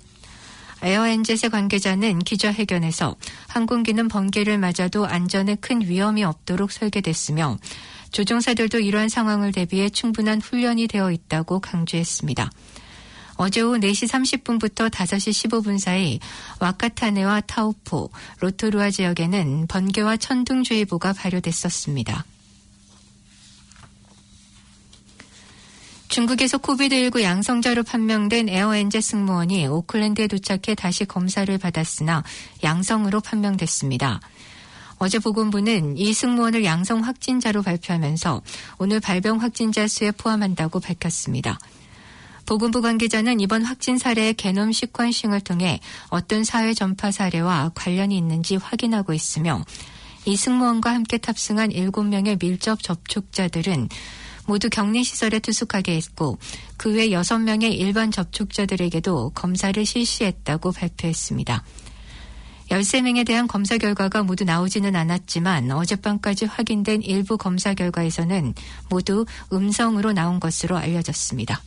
에어엔젯의 0.82 1.50
관계자는 1.52 2.18
기자회견에서 2.18 3.14
항공기는 3.46 4.08
번개를 4.08 4.58
맞아도 4.58 5.06
안전에 5.06 5.54
큰 5.54 5.82
위험이 5.82 6.24
없도록 6.24 6.72
설계됐으며 6.72 7.56
조종사들도 8.10 8.80
이러한 8.80 9.08
상황을 9.08 9.52
대비해 9.52 9.88
충분한 9.88 10.40
훈련이 10.40 10.88
되어 10.88 11.12
있다고 11.12 11.60
강조했습니다. 11.60 12.50
어제 13.42 13.62
오후 13.62 13.78
4시 13.78 14.06
30분부터 14.06 14.90
5시 14.90 15.48
15분 15.48 15.78
사이 15.78 16.20
와카타네와 16.60 17.40
타우포, 17.40 18.10
로토루아 18.40 18.90
지역에는 18.90 19.66
번개와 19.66 20.18
천둥주의보가 20.18 21.14
발효됐었습니다. 21.14 22.26
중국에서 26.08 26.58
코비드19 26.58 27.22
양성자로 27.22 27.84
판명된 27.84 28.50
에어엔제 28.50 29.00
승무원이 29.00 29.68
오클랜드에 29.68 30.26
도착해 30.26 30.74
다시 30.76 31.06
검사를 31.06 31.56
받았으나 31.56 32.22
양성으로 32.62 33.20
판명됐습니다. 33.20 34.20
어제 34.98 35.18
보건부는 35.18 35.96
이 35.96 36.12
승무원을 36.12 36.66
양성 36.66 37.02
확진자로 37.04 37.62
발표하면서 37.62 38.42
오늘 38.76 39.00
발병 39.00 39.40
확진자 39.40 39.88
수에 39.88 40.10
포함한다고 40.10 40.80
밝혔습니다. 40.80 41.58
보건부 42.50 42.82
관계자는 42.82 43.38
이번 43.38 43.62
확진 43.62 43.96
사례의 43.96 44.34
개놈 44.34 44.70
시퀀싱을 44.70 45.44
통해 45.44 45.78
어떤 46.08 46.42
사회 46.42 46.74
전파 46.74 47.12
사례와 47.12 47.70
관련이 47.76 48.18
있는지 48.18 48.56
확인하고 48.56 49.12
있으며 49.12 49.64
이 50.24 50.34
승무원과 50.34 50.92
함께 50.92 51.16
탑승한 51.18 51.70
7명의 51.70 52.40
밀접 52.40 52.82
접촉자들은 52.82 53.88
모두 54.48 54.68
격리시설에 54.68 55.38
투숙하게 55.38 55.94
했고 55.94 56.38
그 56.76 56.90
외 56.90 57.10
6명의 57.10 57.72
일반 57.72 58.10
접촉자들에게도 58.10 59.30
검사를 59.30 59.86
실시했다고 59.86 60.72
발표했습니다. 60.72 61.62
13명에 62.68 63.24
대한 63.24 63.46
검사 63.46 63.78
결과가 63.78 64.24
모두 64.24 64.42
나오지는 64.42 64.96
않았지만 64.96 65.70
어젯밤까지 65.70 66.46
확인된 66.46 67.02
일부 67.02 67.38
검사 67.38 67.74
결과에서는 67.74 68.54
모두 68.88 69.24
음성으로 69.52 70.12
나온 70.12 70.40
것으로 70.40 70.76
알려졌습니다. 70.76 71.62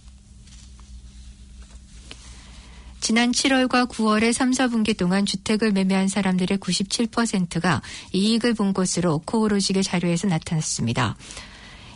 지난 3.03 3.34
7월과 3.34 3.89
9월의 3.89 4.31
3, 4.31 4.51
4분기 4.51 4.95
동안 4.95 5.25
주택을 5.25 5.73
매매한 5.73 6.07
사람들의 6.07 6.57
97%가 6.57 7.81
이익을 8.13 8.53
본 8.53 8.71
것으로 8.71 9.21
코오로직의 9.25 9.84
자료에서 9.84 10.30
나타났습니다. 10.30 11.17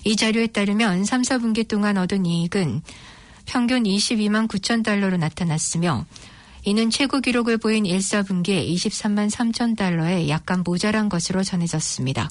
이 0.03 0.17
자료에 0.17 0.47
따르면 0.47 1.05
3, 1.05 1.21
4분기 1.21 1.65
동안 1.65 1.97
얻은 1.97 2.25
이익은 2.25 2.81
평균 3.45 3.83
22만 3.83 4.49
9천 4.49 4.83
달러로 4.83 5.15
나타났으며 5.15 6.05
이는 6.65 6.89
최고 6.89 7.21
기록을 7.21 7.57
보인 7.57 7.85
1, 7.85 7.99
4분기에 7.99 8.69
23만 8.69 9.31
3천 9.31 9.77
달러에 9.77 10.27
약간 10.27 10.61
모자란 10.65 11.07
것으로 11.07 11.41
전해졌습니다. 11.41 12.29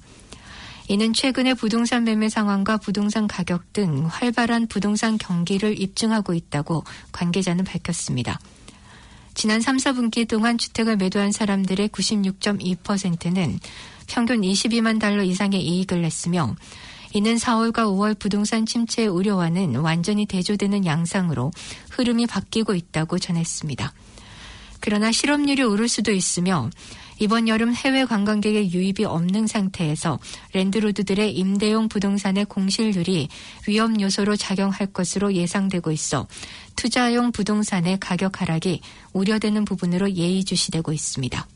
이는 0.89 1.15
최근의 1.15 1.55
부동산 1.55 2.05
매매 2.05 2.29
상황과 2.29 2.77
부동산 2.77 3.27
가격 3.27 3.73
등 3.73 4.07
활발한 4.07 4.67
부동산 4.67 5.17
경기를 5.17 5.81
입증하고 5.81 6.35
있다고 6.35 6.85
관계자는 7.13 7.65
밝혔습니다. 7.65 8.39
지난 9.37 9.61
3, 9.61 9.77
4분기 9.77 10.27
동안 10.27 10.57
주택을 10.57 10.97
매도한 10.97 11.31
사람들의 11.31 11.91
96.2%는 11.91 13.61
평균 14.07 14.41
22만 14.41 14.99
달러 14.99 15.23
이상의 15.23 15.61
이익을 15.61 16.01
냈으며 16.01 16.57
이는 17.13 17.37
4월과 17.37 17.85
5월 17.85 18.19
부동산 18.19 18.65
침체 18.65 19.07
우려와는 19.07 19.77
완전히 19.77 20.25
대조되는 20.25 20.87
양상으로 20.87 21.53
흐름이 21.91 22.27
바뀌고 22.27 22.75
있다고 22.75 23.19
전했습니다. 23.19 23.93
그러나 24.81 25.13
실업률이 25.13 25.65
오를 25.65 25.87
수도 25.87 26.13
있으며 26.13 26.71
이번 27.19 27.49
여름 27.49 27.73
해외 27.75 28.05
관광객의 28.05 28.73
유입이 28.73 29.05
없는 29.05 29.47
상태에서 29.47 30.19
랜드로드들의 30.53 31.33
임대용 31.35 31.89
부동산의 31.89 32.45
공실률이 32.45 33.29
위험 33.67 34.01
요소로 34.01 34.37
작용할 34.37 34.87
것으로 34.93 35.33
예상되고 35.33 35.91
있어 35.93 36.27
투자용 36.77 37.33
부동산의 37.33 37.99
가격 38.01 38.43
하락이 38.43 38.81
우려되는 39.15 39.65
부분으로 39.65 40.13
예의주시되고 40.13 40.93
있습니다. 40.93 41.47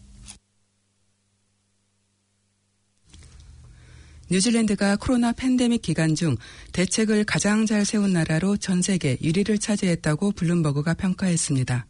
뉴질랜드가 4.30 4.96
코로나 4.96 5.32
팬데믹 5.32 5.82
기간 5.82 6.14
중 6.14 6.36
대책을 6.72 7.24
가장 7.24 7.66
잘 7.66 7.84
세운 7.84 8.12
나라로 8.12 8.56
전 8.56 8.80
세계 8.80 9.16
1위를 9.16 9.60
차지했다고 9.60 10.32
블룸버그가 10.32 10.94
평가했습니다. 10.94 11.86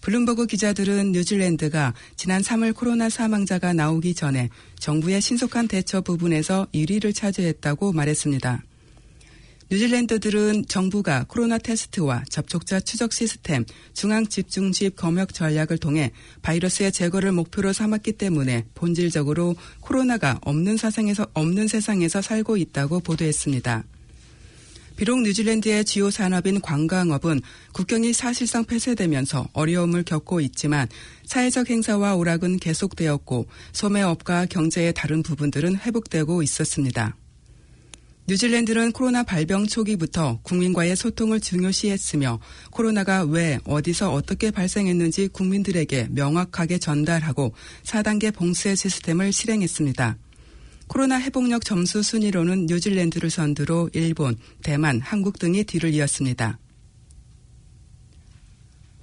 블룸버그 0.00 0.46
기자들은 0.46 1.12
뉴질랜드가 1.12 1.94
지난 2.16 2.42
3월 2.42 2.74
코로나 2.74 3.08
사망자가 3.08 3.72
나오기 3.72 4.14
전에 4.14 4.48
정부의 4.78 5.20
신속한 5.20 5.68
대처 5.68 6.00
부분에서 6.00 6.66
1위를 6.72 7.14
차지했다고 7.14 7.92
말했습니다. 7.92 8.62
뉴질랜드들은 9.70 10.64
정부가 10.66 11.26
코로나 11.28 11.58
테스트와 11.58 12.24
접촉자 12.30 12.80
추적 12.80 13.12
시스템, 13.12 13.66
중앙 13.92 14.26
집중집 14.26 14.96
검역 14.96 15.34
전략을 15.34 15.76
통해 15.76 16.12
바이러스의 16.40 16.90
제거를 16.90 17.32
목표로 17.32 17.74
삼았기 17.74 18.12
때문에 18.12 18.64
본질적으로 18.74 19.56
코로나가 19.80 20.38
없는 20.42 20.78
세상에서 20.78 21.26
없는 21.34 21.68
세상에서 21.68 22.22
살고 22.22 22.56
있다고 22.56 23.00
보도했습니다. 23.00 23.84
비록 24.98 25.22
뉴질랜드의 25.22 25.84
주요 25.84 26.10
산업인 26.10 26.60
관광업은 26.60 27.40
국경이 27.72 28.12
사실상 28.12 28.64
폐쇄되면서 28.64 29.48
어려움을 29.52 30.02
겪고 30.02 30.40
있지만 30.40 30.88
사회적 31.24 31.70
행사와 31.70 32.16
오락은 32.16 32.56
계속되었고 32.56 33.46
소매업과 33.72 34.46
경제의 34.46 34.92
다른 34.94 35.22
부분들은 35.22 35.76
회복되고 35.76 36.42
있었습니다. 36.42 37.14
뉴질랜드는 38.26 38.90
코로나 38.90 39.22
발병 39.22 39.68
초기부터 39.68 40.40
국민과의 40.42 40.96
소통을 40.96 41.38
중요시했으며 41.38 42.40
코로나가 42.72 43.22
왜 43.22 43.60
어디서 43.66 44.12
어떻게 44.12 44.50
발생했는지 44.50 45.28
국민들에게 45.28 46.08
명확하게 46.10 46.78
전달하고 46.78 47.54
4단계 47.84 48.34
봉쇄 48.34 48.74
시스템을 48.74 49.32
실행했습니다. 49.32 50.18
코로나 50.88 51.20
회복력 51.20 51.64
점수 51.64 52.02
순위로는 52.02 52.66
뉴질랜드를 52.66 53.30
선두로 53.30 53.90
일본, 53.92 54.36
대만, 54.62 55.00
한국 55.00 55.38
등이 55.38 55.64
뒤를 55.64 55.94
이었습니다. 55.94 56.58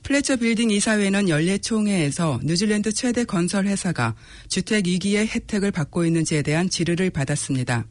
플래처 0.03 0.35
빌딩 0.35 0.69
이사회는 0.69 1.29
연례 1.29 1.57
총회에서 1.57 2.39
뉴질랜드 2.43 2.91
최대 2.91 3.23
건설 3.23 3.65
회사가 3.65 4.15
주택 4.49 4.85
위기의 4.85 5.27
혜택을 5.27 5.71
받고 5.71 6.05
있는지에 6.05 6.41
대한 6.43 6.69
질의를 6.69 7.09
받았습니다. 7.09 7.85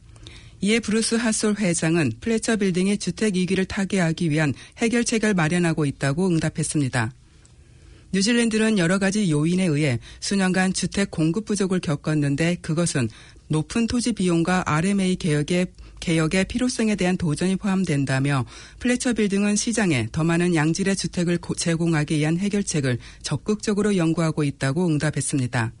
이에 0.61 0.79
브루스 0.79 1.15
하솔 1.15 1.55
회장은 1.59 2.13
플래처 2.21 2.55
빌딩이 2.55 2.97
주택 2.99 3.35
위기를 3.35 3.65
타개하기 3.65 4.29
위한 4.29 4.53
해결책을 4.77 5.33
마련하고 5.33 5.85
있다고 5.85 6.27
응답했습니다. 6.29 7.13
뉴질랜드는 8.13 8.77
여러 8.77 8.97
가지 8.97 9.29
요인에 9.29 9.65
의해 9.65 9.99
수년간 10.21 10.71
주택 10.71 11.11
공급 11.11 11.43
부족을 11.43 11.81
겪었는데 11.81 12.55
그것은 12.61 13.09
높은 13.47 13.87
토지 13.87 14.13
비용과 14.13 14.63
RMA 14.65 15.15
개혁의 15.15 15.67
개혁의 15.99 16.45
필요성에 16.45 16.95
대한 16.95 17.17
도전이 17.17 17.55
포함된다며 17.55 18.45
플래처 18.79 19.13
빌딩은 19.13 19.55
시장에 19.55 20.07
더 20.11 20.23
많은 20.23 20.53
양질의 20.53 20.95
주택을 20.95 21.39
제공하기 21.57 22.17
위한 22.17 22.37
해결책을 22.37 22.99
적극적으로 23.23 23.97
연구하고 23.97 24.43
있다고 24.43 24.87
응답했습니다. 24.87 25.71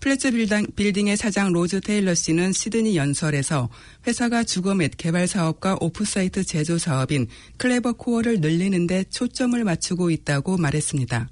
플래처 0.00 0.30
빌딩, 0.76 1.08
의 1.08 1.16
사장 1.16 1.52
로즈 1.52 1.80
테일러 1.80 2.14
씨는 2.14 2.52
시드니 2.52 2.96
연설에서 2.96 3.70
회사가 4.06 4.44
주거 4.44 4.74
및 4.74 4.92
개발 4.98 5.26
사업과 5.26 5.78
off-site 5.80 6.44
제조 6.44 6.76
사업인 6.76 7.26
클레버 7.56 7.94
코어를 7.94 8.40
늘리는데 8.40 9.04
초점을 9.04 9.62
맞추고 9.64 10.10
있다고 10.10 10.58
말했습니다. 10.58 11.30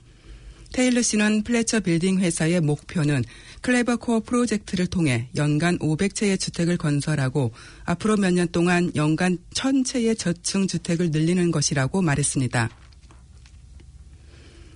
테일러 0.72 1.02
씨는 1.02 1.42
플래처 1.42 1.80
빌딩 1.80 2.18
회사의 2.18 2.62
목표는 2.62 3.24
클레버 3.62 3.96
코어 3.96 4.20
프로젝트를 4.20 4.86
통해 4.86 5.28
연간 5.36 5.78
500채의 5.78 6.38
주택을 6.38 6.76
건설하고 6.76 7.52
앞으로 7.84 8.16
몇 8.16 8.32
년 8.32 8.48
동안 8.48 8.90
연간 8.96 9.38
1000채의 9.54 10.18
저층 10.18 10.66
주택을 10.66 11.10
늘리는 11.10 11.50
것이라고 11.50 12.02
말했습니다. 12.02 12.70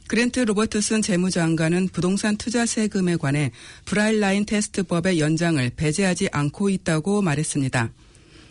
그랜트 0.07 0.39
로버트슨 0.41 1.03
재무장관은 1.03 1.89
부동산 1.89 2.37
투자 2.37 2.65
세금에 2.65 3.17
관해 3.17 3.51
브라일라인 3.87 4.47
테스트법의 4.47 5.19
연장을 5.19 5.69
배제하지 5.71 6.29
않고 6.31 6.71
있다고 6.71 7.23
말했습니다. 7.23 7.91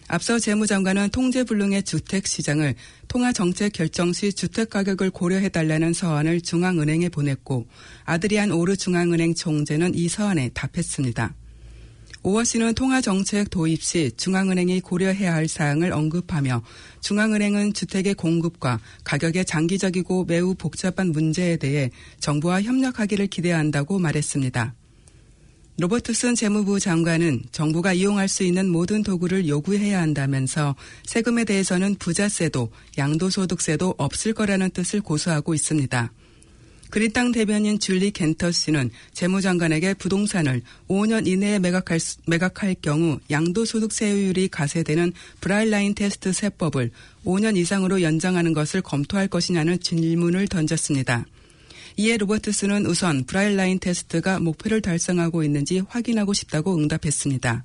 앞서 0.07 0.38
재무장관은 0.38 1.10
통제불능의 1.10 1.84
주택시장을 1.84 2.76
통화정책 3.07 3.73
결정 3.73 4.14
시 4.14 4.32
주택가격을 4.34 5.10
고려해달라는 5.10 5.94
서한을 5.94 6.41
중앙은행에 6.41 7.10
보냈고 7.10 7.65
아드리안 8.03 8.52
오르 8.52 8.76
중앙은행 8.76 9.34
총재는 9.34 9.95
이 9.95 10.07
서한에 10.07 10.49
답했습니다. 10.49 11.34
오워 12.22 12.44
씨는 12.44 12.73
통화정책 12.73 13.49
도입 13.49 13.84
시 13.84 14.11
중앙은행이 14.15 14.82
고려해야 14.82 15.34
할 15.34 15.48
사항을 15.48 15.91
언급하며 15.91 16.64
중앙은행은 17.02 17.73
주택의 17.73 18.15
공급과 18.15 18.80
가격의 19.03 19.45
장기적이고 19.45 20.26
매우 20.26 20.56
복잡한 20.56 21.11
문제에 21.11 21.57
대해 21.57 21.91
정부와 22.19 22.61
협력하기를 22.61 23.27
기대한다고 23.27 23.99
말했습니다. 23.99 24.73
로버트슨 25.77 26.35
재무부 26.35 26.80
장관은 26.80 27.43
정부가 27.52 27.91
이용할 27.91 28.30
수 28.30 28.43
있는 28.43 28.69
모든 28.69 29.03
도구를 29.03 29.49
요구해야 29.49 30.02
한다면서 30.02 30.73
세금에 31.03 31.43
대해서는 31.43 31.95
부자세도 31.95 32.72
양도소득세도 32.97 33.95
없을 33.97 34.34
거라는 34.34 34.69
뜻을 34.69 35.02
고수하고 35.02 35.53
있습니다. 35.53 36.14
그린땅 36.91 37.34
대변인 37.34 37.77
줄리 37.77 38.11
겐터 38.11 38.52
씨는 38.52 38.89
재무장관에게 39.11 39.95
부동산을 39.95 40.61
5년 40.88 41.27
이내에 41.27 41.60
매각할, 41.60 41.99
매각할 42.26 42.76
경우 42.81 43.19
양도소득세율이 43.30 44.47
과세되는 44.48 45.12
bright-line 45.41 45.94
test 45.94 46.32
세법을 46.31 46.91
5년 47.26 47.57
이상으로 47.57 48.02
연장하는 48.02 48.53
것을 48.53 48.81
검토할 48.81 49.27
것이냐는 49.27 49.77
질문을 49.81 50.47
던졌습니다. 50.47 51.26
이에 51.98 52.18
로버트스는 52.18 52.86
우선 52.86 53.24
bright-line 53.26 53.80
test가 53.80 54.40
목표를 54.40 54.82
달성하고 54.82 55.44
있는지 55.44 55.82
확인하고 55.88 56.34
싶다고 56.34 56.76
응답했습니다. 56.76 57.64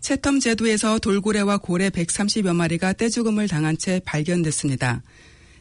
채텀 0.00 0.40
제도에서 0.40 0.98
돌고래와 0.98 1.58
고래 1.58 1.90
130여 1.90 2.54
마리가 2.54 2.94
떼죽음을 2.94 3.48
당한 3.48 3.76
채 3.78 4.00
발견됐습니다. 4.04 5.02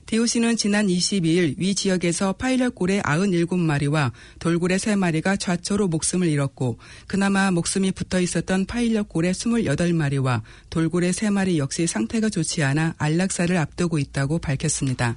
DOC는 0.10 0.58
지난 0.58 0.88
22일 0.88 1.54
위 1.60 1.76
지역에서 1.76 2.34
파일럿 2.34 2.74
고래 2.74 3.00
97마리와 3.02 4.12
돌고래 4.40 4.78
3마리가 4.78 5.40
좌초로 5.40 5.88
목숨을 5.88 6.28
잃었고 6.28 6.80
그나마 7.06 7.52
목숨이 7.52 7.92
붙어 7.92 8.20
있었던 8.20 8.66
파일럿 8.66 9.08
고래 9.08 9.32
28마리와 9.32 10.42
돌고래 10.72 11.12
3마리 11.12 11.58
역시 11.58 11.86
상태가 11.86 12.30
좋지 12.30 12.64
않아 12.64 12.96
안락사를 12.98 13.56
앞두고 13.56 14.00
있다고 14.00 14.40
밝혔습니다. 14.40 15.16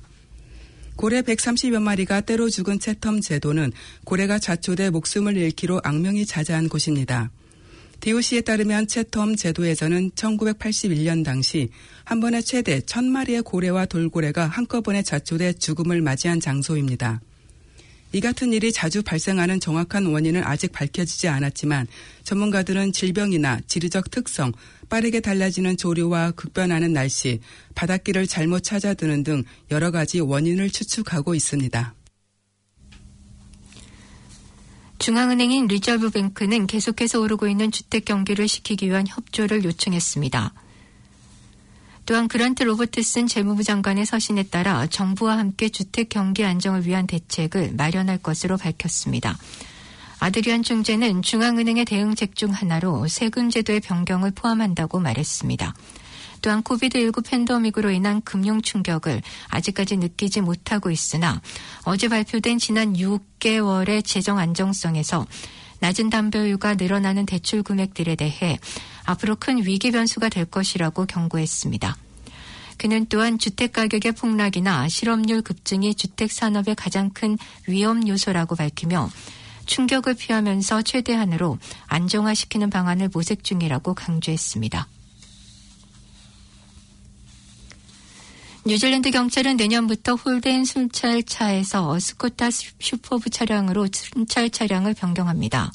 고래 0.96 1.22
130여 1.22 1.80
마리가 1.80 2.20
때로 2.22 2.48
죽은 2.48 2.78
채텀 2.78 3.22
제도는 3.22 3.72
고래가 4.04 4.38
자초돼 4.38 4.90
목숨을 4.90 5.36
잃기로 5.36 5.80
악명이 5.82 6.26
자자한 6.26 6.68
곳입니다. 6.68 7.30
DOC에 8.00 8.40
따르면 8.40 8.86
채텀 8.86 9.38
제도에서는 9.38 10.10
1981년 10.10 11.24
당시 11.24 11.68
한 12.04 12.20
번에 12.20 12.40
최대 12.40 12.80
1000마리의 12.80 13.44
고래와 13.44 13.86
돌고래가 13.86 14.46
한꺼번에 14.46 15.02
자초돼 15.02 15.54
죽음을 15.54 16.02
맞이한 16.02 16.40
장소입니다. 16.40 17.20
이 18.14 18.20
같은 18.20 18.52
일이 18.52 18.72
자주 18.72 19.02
발생하는 19.02 19.58
정확한 19.58 20.06
원인은 20.06 20.42
아직 20.44 20.72
밝혀지지 20.72 21.28
않았지만 21.28 21.86
전문가들은 22.24 22.92
질병이나 22.92 23.60
지리적 23.66 24.10
특성, 24.10 24.52
빠르게 24.92 25.20
달라지는 25.20 25.78
조류와 25.78 26.32
극변하는 26.32 26.92
날씨, 26.92 27.40
바닷길을 27.74 28.26
잘못 28.26 28.62
찾아드는 28.62 29.24
등 29.24 29.42
여러 29.70 29.90
가지 29.90 30.20
원인을 30.20 30.68
추측하고 30.68 31.34
있습니다. 31.34 31.94
중앙은행인 34.98 35.66
리저브 35.68 36.10
뱅크는 36.10 36.66
계속해서 36.66 37.22
오르고 37.22 37.48
있는 37.48 37.70
주택 37.70 38.04
경기를 38.04 38.46
식히기 38.46 38.88
위한 38.88 39.06
협조를 39.08 39.64
요청했습니다. 39.64 40.52
또한 42.04 42.28
그란트 42.28 42.62
로버트슨 42.62 43.28
재무부 43.28 43.62
장관의 43.62 44.04
서신에 44.04 44.42
따라 44.42 44.86
정부와 44.86 45.38
함께 45.38 45.70
주택 45.70 46.10
경기 46.10 46.44
안정을 46.44 46.86
위한 46.86 47.06
대책을 47.06 47.72
마련할 47.78 48.18
것으로 48.18 48.58
밝혔습니다. 48.58 49.38
아드리안 50.22 50.62
중재는 50.62 51.22
중앙은행의 51.22 51.84
대응책 51.84 52.36
중 52.36 52.52
하나로 52.52 53.08
세금 53.08 53.50
제도의 53.50 53.80
변경을 53.80 54.30
포함한다고 54.30 55.00
말했습니다. 55.00 55.74
또한 56.42 56.62
코비드19 56.62 57.28
팬데믹으로 57.28 57.90
인한 57.90 58.22
금융 58.22 58.62
충격을 58.62 59.20
아직까지 59.48 59.96
느끼지 59.96 60.40
못하고 60.42 60.92
있으나 60.92 61.42
어제 61.82 62.06
발표된 62.06 62.58
지난 62.58 62.92
6개월의 62.92 64.04
재정 64.04 64.38
안정성에서 64.38 65.26
낮은 65.80 66.08
담보율과 66.10 66.74
늘어나는 66.74 67.26
대출 67.26 67.64
금액들에 67.64 68.14
대해 68.14 68.60
앞으로 69.04 69.34
큰 69.34 69.66
위기 69.66 69.90
변수가 69.90 70.28
될 70.28 70.44
것이라고 70.44 71.06
경고했습니다. 71.06 71.96
그는 72.78 73.06
또한 73.08 73.38
주택 73.38 73.72
가격의 73.72 74.12
폭락이나 74.12 74.88
실업률 74.88 75.42
급증이 75.42 75.96
주택 75.96 76.30
산업의 76.30 76.76
가장 76.76 77.10
큰 77.10 77.36
위험 77.66 78.06
요소라고 78.06 78.54
밝히며 78.54 79.10
충격을 79.66 80.14
피하면서 80.14 80.82
최대한으로 80.82 81.58
안정화시키는 81.86 82.70
방안을 82.70 83.10
모색 83.12 83.44
중이라고 83.44 83.94
강조했습니다. 83.94 84.88
뉴질랜드 88.64 89.10
경찰은 89.10 89.56
내년부터 89.56 90.14
홀덴 90.14 90.64
순찰 90.64 91.24
차에서 91.24 91.98
스코다 91.98 92.50
슈퍼브 92.50 93.28
차량으로 93.28 93.88
순찰 93.92 94.50
차량을 94.50 94.94
변경합니다. 94.94 95.72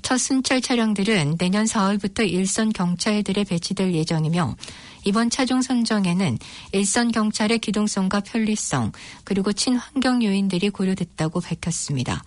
첫 0.00 0.18
순찰 0.18 0.62
차량들은 0.62 1.36
내년 1.36 1.66
4월부터 1.66 2.26
일선 2.26 2.72
경찰들에 2.72 3.44
배치될 3.44 3.92
예정이며 3.92 4.56
이번 5.04 5.30
차종 5.30 5.62
선정에는 5.62 6.38
일선 6.72 7.12
경찰의 7.12 7.58
기동성과 7.58 8.20
편리성 8.20 8.92
그리고 9.24 9.52
친환경 9.52 10.22
요인들이 10.22 10.70
고려됐다고 10.70 11.40
밝혔습니다. 11.40 12.24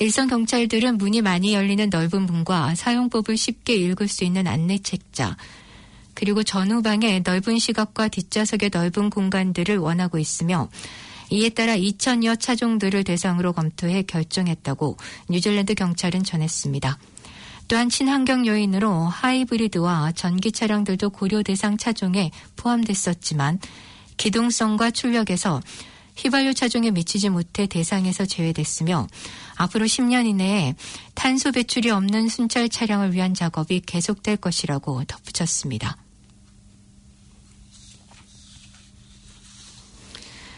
일선 0.00 0.28
경찰들은 0.28 0.98
문이 0.98 1.22
많이 1.22 1.54
열리는 1.54 1.88
넓은 1.88 2.26
문과 2.26 2.74
사용법을 2.74 3.36
쉽게 3.36 3.74
읽을 3.74 4.08
수 4.08 4.24
있는 4.24 4.46
안내 4.46 4.78
책자, 4.78 5.36
그리고 6.14 6.42
전후방의 6.42 7.22
넓은 7.24 7.58
시각과 7.58 8.08
뒷좌석의 8.08 8.70
넓은 8.72 9.10
공간들을 9.10 9.78
원하고 9.78 10.18
있으며 10.18 10.68
이에 11.30 11.48
따라 11.48 11.76
2천여 11.76 12.38
차종들을 12.38 13.02
대상으로 13.04 13.52
검토해 13.52 14.02
결정했다고 14.02 14.96
뉴질랜드 15.28 15.74
경찰은 15.74 16.22
전했습니다. 16.22 16.98
또한 17.66 17.88
친환경 17.88 18.46
요인으로 18.46 18.92
하이브리드와 18.92 20.12
전기 20.12 20.52
차량들도 20.52 21.10
고려 21.10 21.42
대상 21.42 21.76
차종에 21.76 22.30
포함됐었지만 22.56 23.58
기동성과 24.16 24.90
출력에서 24.90 25.60
휘발유 26.16 26.54
차종에 26.54 26.90
미치지 26.90 27.28
못해 27.28 27.66
대상에서 27.66 28.24
제외됐으며 28.24 29.06
앞으로 29.56 29.86
10년 29.86 30.26
이내에 30.26 30.74
탄소 31.14 31.52
배출이 31.52 31.90
없는 31.90 32.28
순찰 32.28 32.68
차량을 32.68 33.12
위한 33.12 33.34
작업이 33.34 33.80
계속될 33.80 34.36
것이라고 34.36 35.04
덧붙였습니다. 35.04 35.96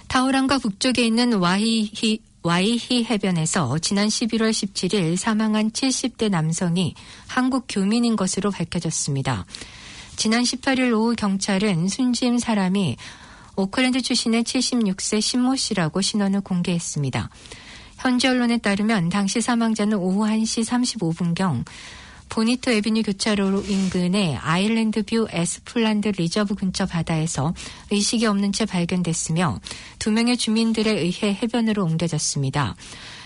타오란과 0.09 0.59
북쪽에 0.59 1.05
있는 1.05 1.35
와이히, 1.35 2.21
와이히 2.43 3.05
해변에서 3.05 3.79
지난 3.81 4.09
11월 4.09 4.51
17일 4.51 5.17
사망한 5.17 5.73
70대 5.73 6.31
남성이 6.31 6.95
한국 7.27 7.67
교민인 7.69 8.17
것으로 8.17 8.51
밝혀졌습니다. 8.51 9.45
지난 10.17 10.43
18일 10.43 10.95
오후 10.95 11.15
경찰은 11.15 11.89
숨진 11.89 12.39
사람이 12.39 12.97
오클랜드 13.57 14.03
출신의 14.03 14.45
76세 14.45 15.21
신모 15.21 15.57
씨라고 15.57 16.03
신원을 16.03 16.43
공개했습니다. 16.43 17.31
현지 17.99 18.29
언론에 18.29 18.59
따르면 18.59 19.09
당시 19.09 19.41
사망자는 19.41 19.97
오후 19.97 20.27
1시 20.27 20.65
35분경 20.65 21.65
보니트 22.29 22.71
에비뉴 22.71 23.03
교차로 23.03 23.63
인근의 23.63 24.37
아일랜드 24.37 25.03
뷰 25.05 25.27
에스플란드 25.31 26.09
리저브 26.09 26.55
근처 26.55 26.85
바다에서 26.85 27.55
의식이 27.91 28.27
없는 28.27 28.53
채 28.53 28.67
발견됐으며 28.67 29.61
두 29.99 30.11
명의 30.11 30.37
주민들에 30.37 30.91
의해 30.91 31.39
해변으로 31.41 31.85
옮겨졌습니다. 31.85 32.77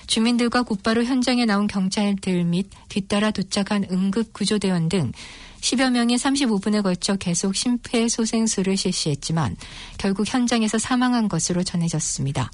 주민들과 0.06 0.62
곧바로 0.62 1.04
현장에 1.04 1.44
나온 1.44 1.66
경찰들 1.66 2.44
및 2.44 2.68
뒤따라 2.88 3.30
도착한 3.30 3.86
응급 3.90 4.32
구조대원 4.32 4.88
등 4.88 5.12
10여 5.60 5.90
명이 5.90 6.16
35분에 6.16 6.82
걸쳐 6.82 7.16
계속 7.16 7.54
심폐소생술을 7.54 8.76
실시했지만 8.76 9.56
결국 9.98 10.32
현장에서 10.32 10.78
사망한 10.78 11.28
것으로 11.28 11.62
전해졌습니다. 11.62 12.50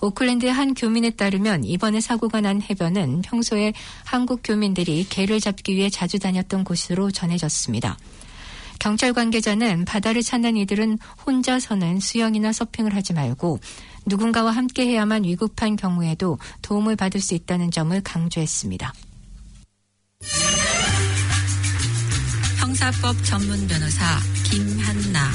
오클랜드의 0.00 0.52
한 0.52 0.74
교민에 0.74 1.10
따르면 1.10 1.64
이번에 1.64 2.00
사고가 2.00 2.40
난 2.40 2.60
해변은 2.60 3.22
평소에 3.22 3.72
한국 4.04 4.40
교민들이 4.44 5.06
개를 5.08 5.40
잡기 5.40 5.74
위해 5.74 5.88
자주 5.88 6.18
다녔던 6.18 6.64
곳으로 6.64 7.10
전해졌습니다. 7.10 7.96
경찰 8.80 9.14
관계자는 9.14 9.86
바다를 9.86 10.22
찾는 10.22 10.56
이들은 10.58 10.98
혼자서는 11.26 12.00
수영이나 12.00 12.52
서핑을 12.52 12.94
하지 12.94 13.14
말고 13.14 13.60
누군가와 14.04 14.50
함께 14.50 14.86
해야만 14.86 15.24
위급한 15.24 15.76
경우에도 15.76 16.38
도움을 16.60 16.96
받을 16.96 17.20
수 17.20 17.34
있다는 17.34 17.70
점을 17.70 17.98
강조했습니다. 18.02 18.92
형사법 22.74 23.14
전문 23.24 23.68
변호사 23.68 24.18
김한나. 24.50 25.30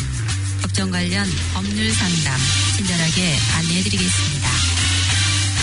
법정 0.61 0.91
관련 0.91 1.25
법률 1.53 1.89
상담 1.93 2.37
친절하게 2.75 3.37
안내해 3.55 3.81
드리겠습니다. 3.81 4.49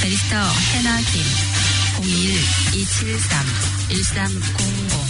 베리스터 0.00 0.36
해나 0.72 0.96
김. 1.02 1.22
01-273-1300 3.90 5.05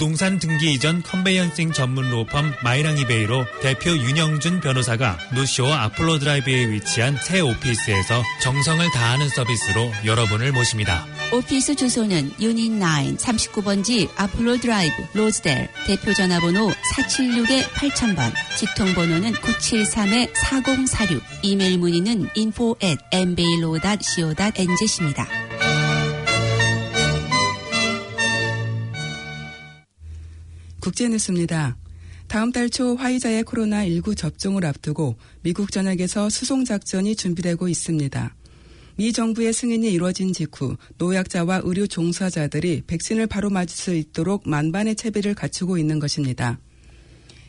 부동산 0.00 0.38
등기 0.38 0.72
이전 0.72 1.02
conveyancing 1.02 1.72
전문 1.72 2.08
로펌 2.08 2.54
마이랑이베이 2.64 3.27
Law 3.27 3.44
대표 3.60 3.90
윤영준 3.90 4.60
변호사가 4.60 5.18
노쇼 5.34 5.66
아폴로 5.66 6.18
드라이브에 6.18 6.70
위치한 6.70 7.18
새 7.22 7.40
오피스에서 7.40 8.22
정성을 8.42 8.90
다하는 8.94 9.28
서비스로 9.28 9.92
여러분을 10.06 10.52
모십니다. 10.52 11.04
오피스 11.34 11.74
주소는 11.74 12.32
유닛 12.40 12.70
9 12.70 12.78
39번지 12.78 14.08
아폴로 14.16 14.56
드라이브 14.56 14.94
로즈델 15.12 15.68
대표 15.86 16.14
전화번호 16.14 16.70
476-8000번 16.70 18.32
직통번호는 18.56 19.34
973-4046 19.34 21.20
이메일 21.42 21.76
문의는 21.76 22.30
info 22.34 22.74
at 22.82 23.04
mblaw.co.nz입니다. 23.12 23.90
국제뉴스입니다. 30.80 31.76
다음 32.28 32.52
달 32.52 32.68
초 32.68 32.94
화이자의 32.94 33.42
코로나19 33.44 34.16
접종을 34.16 34.64
앞두고 34.64 35.16
미국 35.42 35.72
전역에서 35.72 36.30
수송 36.30 36.64
작전이 36.64 37.16
준비되고 37.16 37.68
있습니다. 37.68 38.36
미 38.96 39.12
정부의 39.12 39.52
승인이 39.52 39.90
이루어진 39.90 40.32
직후 40.32 40.76
노약자와 40.98 41.62
의료 41.64 41.86
종사자들이 41.86 42.82
백신을 42.86 43.26
바로 43.26 43.50
맞을 43.50 43.76
수 43.76 43.94
있도록 43.94 44.48
만반의 44.48 44.94
채비를 44.94 45.34
갖추고 45.34 45.78
있는 45.78 45.98
것입니다. 45.98 46.60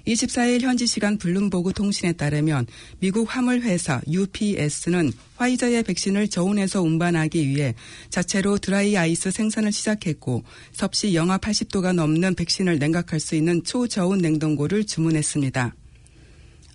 24일 0.07 0.61
현지 0.61 0.87
시간 0.87 1.17
블룸버그 1.17 1.73
통신에 1.73 2.13
따르면 2.13 2.67
미국 2.99 3.27
화물 3.29 3.61
회사 3.61 4.01
UPS는 4.07 5.11
화이자의 5.37 5.83
백신을 5.83 6.27
저온에서 6.27 6.81
운반하기 6.81 7.47
위해 7.47 7.75
자체로 8.09 8.57
드라이 8.57 8.97
아이스 8.97 9.31
생산을 9.31 9.71
시작했고 9.71 10.43
섭씨 10.73 11.13
영하 11.13 11.37
80도가 11.37 11.93
넘는 11.93 12.35
백신을 12.35 12.79
냉각할 12.79 13.19
수 13.19 13.35
있는 13.35 13.63
초저온 13.63 14.19
냉동고를 14.19 14.85
주문했습니다. 14.85 15.75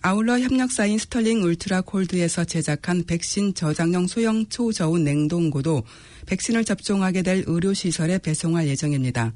아울러 0.02 0.38
협력사인 0.38 0.98
스털링 0.98 1.42
울트라 1.42 1.80
콜드에서 1.80 2.44
제작한 2.44 3.04
백신 3.06 3.54
저장용 3.54 4.06
소형 4.06 4.46
초저온 4.46 5.02
냉동고도 5.02 5.82
백신을 6.26 6.64
접종하게 6.64 7.22
될 7.22 7.42
의료시설에 7.46 8.18
배송할 8.18 8.68
예정입니다. 8.68 9.32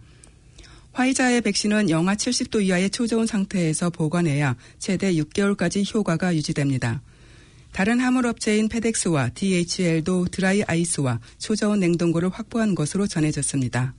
화이자의 0.92 1.40
백신은 1.42 1.90
영하 1.90 2.14
70도 2.14 2.62
이하의 2.64 2.90
초저온 2.90 3.26
상태에서 3.26 3.90
보관해야 3.90 4.56
최대 4.78 5.12
6개월까지 5.14 5.94
효과가 5.94 6.34
유지됩니다. 6.34 7.02
다른 7.72 8.00
화물업체인 8.00 8.68
페덱스와 8.68 9.30
DHL도 9.30 10.26
드라이 10.26 10.62
아이스와 10.64 11.20
초저온 11.38 11.80
냉동고를 11.80 12.28
확보한 12.28 12.74
것으로 12.74 13.06
전해졌습니다. 13.06 13.94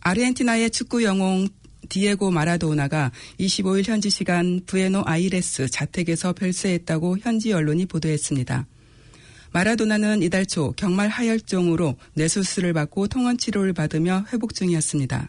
아르헨티나의 0.00 0.70
축구 0.70 1.02
영웅 1.02 1.48
디에고 1.88 2.30
마라도나가 2.30 3.12
25일 3.38 3.86
현지 3.86 4.10
시간 4.10 4.62
부에노 4.64 5.02
아이레스 5.04 5.68
자택에서 5.68 6.32
별세했다고 6.32 7.18
현지 7.18 7.52
언론이 7.52 7.86
보도했습니다. 7.86 8.66
마라도나는 9.54 10.22
이달 10.24 10.44
초 10.46 10.72
경말 10.72 11.08
하혈종으로 11.08 11.94
뇌수술을 12.14 12.72
받고 12.72 13.06
통원 13.06 13.38
치료를 13.38 13.72
받으며 13.72 14.24
회복 14.32 14.52
중이었습니다. 14.52 15.28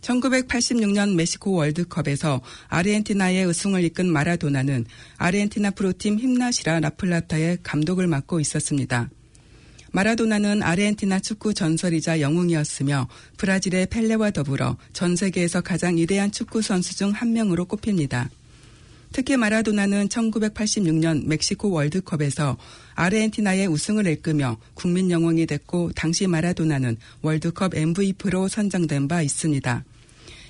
1986년 0.00 1.14
멕시코 1.14 1.52
월드컵에서 1.52 2.40
아르헨티나의 2.66 3.46
우승을 3.46 3.84
이끈 3.84 4.10
마라도나는 4.10 4.86
아르헨티나 5.18 5.70
프로팀 5.70 6.18
힘나시라 6.18 6.80
라플라타의 6.80 7.58
감독을 7.62 8.08
맡고 8.08 8.40
있었습니다. 8.40 9.08
마라도나는 9.92 10.64
아르헨티나 10.64 11.20
축구 11.20 11.54
전설이자 11.54 12.20
영웅이었으며 12.20 13.06
브라질의 13.36 13.86
펠레와 13.86 14.32
더불어 14.32 14.76
전 14.92 15.14
세계에서 15.14 15.60
가장 15.60 15.96
위대한 15.96 16.32
축구 16.32 16.60
선수 16.60 16.96
중 16.96 17.12
한 17.12 17.32
명으로 17.32 17.66
꼽힙니다. 17.66 18.30
특히 19.12 19.36
마라도나는 19.36 20.08
1986년 20.08 21.26
멕시코 21.26 21.70
월드컵에서 21.70 22.56
아르헨티나의 22.98 23.68
우승을 23.68 24.08
이끌며 24.08 24.58
국민 24.74 25.08
영웅이 25.08 25.46
됐고 25.46 25.92
당시 25.94 26.26
마라도나는 26.26 26.96
월드컵 27.22 27.76
MVP로 27.76 28.48
선정된 28.48 29.06
바 29.06 29.22
있습니다. 29.22 29.84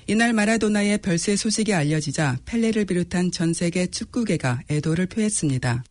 이날 0.07 0.33
마라도나의 0.33 0.97
별세 0.97 1.35
소식이 1.35 1.75
알려지자 1.75 2.39
펠레를 2.45 2.85
비롯한 2.85 3.31
전 3.31 3.53
세계 3.53 3.85
축구계가 3.85 4.63
애도를 4.67 5.05
표했습니다. 5.05 5.83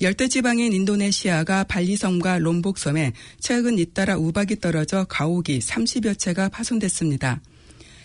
열대지방인 0.00 0.72
인도네시아가 0.72 1.64
발리섬과 1.64 2.38
롬복섬에 2.38 3.12
최근 3.38 3.78
잇따라 3.78 4.16
우박이 4.16 4.60
떨어져 4.60 5.04
가옥이 5.04 5.58
30여 5.58 6.18
채가 6.18 6.48
파손됐습니다. 6.48 7.42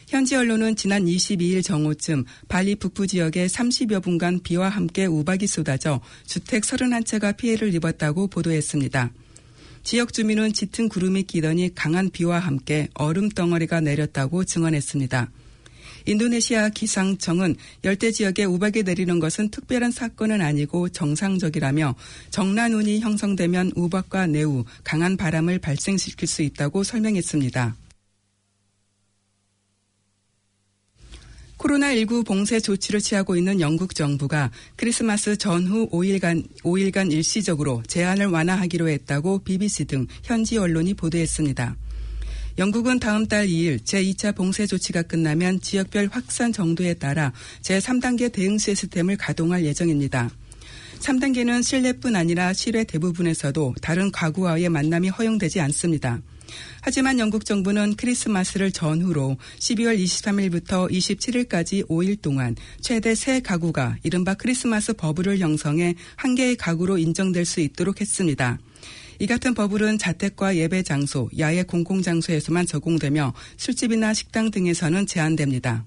현지 0.07 0.37
언론은 0.37 0.77
지난 0.77 1.03
22일 1.03 1.61
정오쯤 1.61 2.23
발리 2.47 2.75
북부 2.75 3.05
지역에 3.05 3.45
30여 3.47 4.01
분간 4.01 4.39
비와 4.39 4.69
함께 4.69 5.05
우박이 5.05 5.47
쏟아져 5.47 5.99
주택 6.25 6.63
31채가 6.63 7.35
피해를 7.35 7.73
입었다고 7.75 8.27
보도했습니다. 8.27 9.11
지역 9.83 10.13
주민은 10.13 10.53
짙은 10.53 10.87
구름이 10.87 11.23
끼더니 11.23 11.75
강한 11.75 12.09
비와 12.09 12.39
함께 12.39 12.87
얼음 12.93 13.27
덩어리가 13.27 13.81
내렸다고 13.81 14.45
증언했습니다. 14.45 15.29
인도네시아 16.05 16.69
기상청은 16.69 17.57
열대 17.83 18.11
지역에 18.11 18.45
우박이 18.45 18.83
내리는 18.83 19.19
것은 19.19 19.49
특별한 19.49 19.91
사건은 19.91 20.39
아니고 20.39 20.87
정상적이라며 20.87 21.95
정난운이 22.29 23.01
형성되면 23.01 23.73
우박과 23.75 24.27
내우, 24.27 24.63
강한 24.85 25.17
바람을 25.17 25.59
발생시킬 25.59 26.29
수 26.29 26.43
있다고 26.43 26.83
설명했습니다. 26.83 27.75
코로나19 31.57 32.25
봉쇄 32.25 32.59
조치를 32.59 33.01
취하고 33.01 33.35
있는 33.35 33.59
영국 33.59 33.95
정부가 33.95 34.51
크리스마스 34.75 35.35
전후 35.37 35.89
5일간, 35.89 36.45
5일간 36.61 37.11
일시적으로 37.11 37.81
제한을 37.87 38.27
완화하기로 38.27 38.89
했다고 38.89 39.39
BBC 39.39 39.85
등 39.85 40.07
현지 40.23 40.57
언론이 40.57 40.93
보도했습니다. 40.93 41.75
영국은 42.59 42.99
다음 42.99 43.27
달 43.27 43.47
2일 43.47 43.83
제2차 43.83 44.35
봉쇄 44.35 44.65
조치가 44.65 45.03
끝나면 45.03 45.61
지역별 45.61 46.09
확산 46.11 46.51
정도에 46.51 46.95
따라 46.95 47.31
제3단계 47.61 48.31
대응 48.31 48.57
시스템을 48.57 49.17
가동할 49.17 49.63
예정입니다. 49.63 50.29
3단계는 50.99 51.63
실내뿐 51.63 52.15
아니라 52.15 52.53
실외 52.53 52.83
대부분에서도 52.83 53.75
다른 53.81 54.11
가구와의 54.11 54.69
만남이 54.69 55.09
허용되지 55.09 55.59
않습니다. 55.61 56.19
하지만 56.81 57.19
영국 57.19 57.45
정부는 57.45 57.95
크리스마스를 57.95 58.71
전후로 58.71 59.37
12월 59.59 59.97
23일부터 60.01 60.91
27일까지 60.91 61.87
5일 61.87 62.21
동안 62.21 62.55
최대 62.81 63.15
3 63.15 63.41
가구가 63.41 63.97
이른바 64.03 64.33
크리스마스 64.33 64.93
버블을 64.93 65.39
형성해 65.39 65.95
한 66.15 66.35
개의 66.35 66.55
가구로 66.55 66.97
인정될 66.97 67.45
수 67.45 67.59
있도록 67.59 68.01
했습니다. 68.01 68.59
이 69.19 69.25
같은 69.25 69.53
버블은 69.53 69.97
자택과 69.97 70.55
예배 70.57 70.83
장소, 70.83 71.29
야외 71.37 71.63
공공 71.63 72.01
장소에서만 72.01 72.67
적용되며 72.67 73.33
술집이나 73.57 74.13
식당 74.13 74.51
등에서는 74.51 75.07
제한됩니다. 75.07 75.85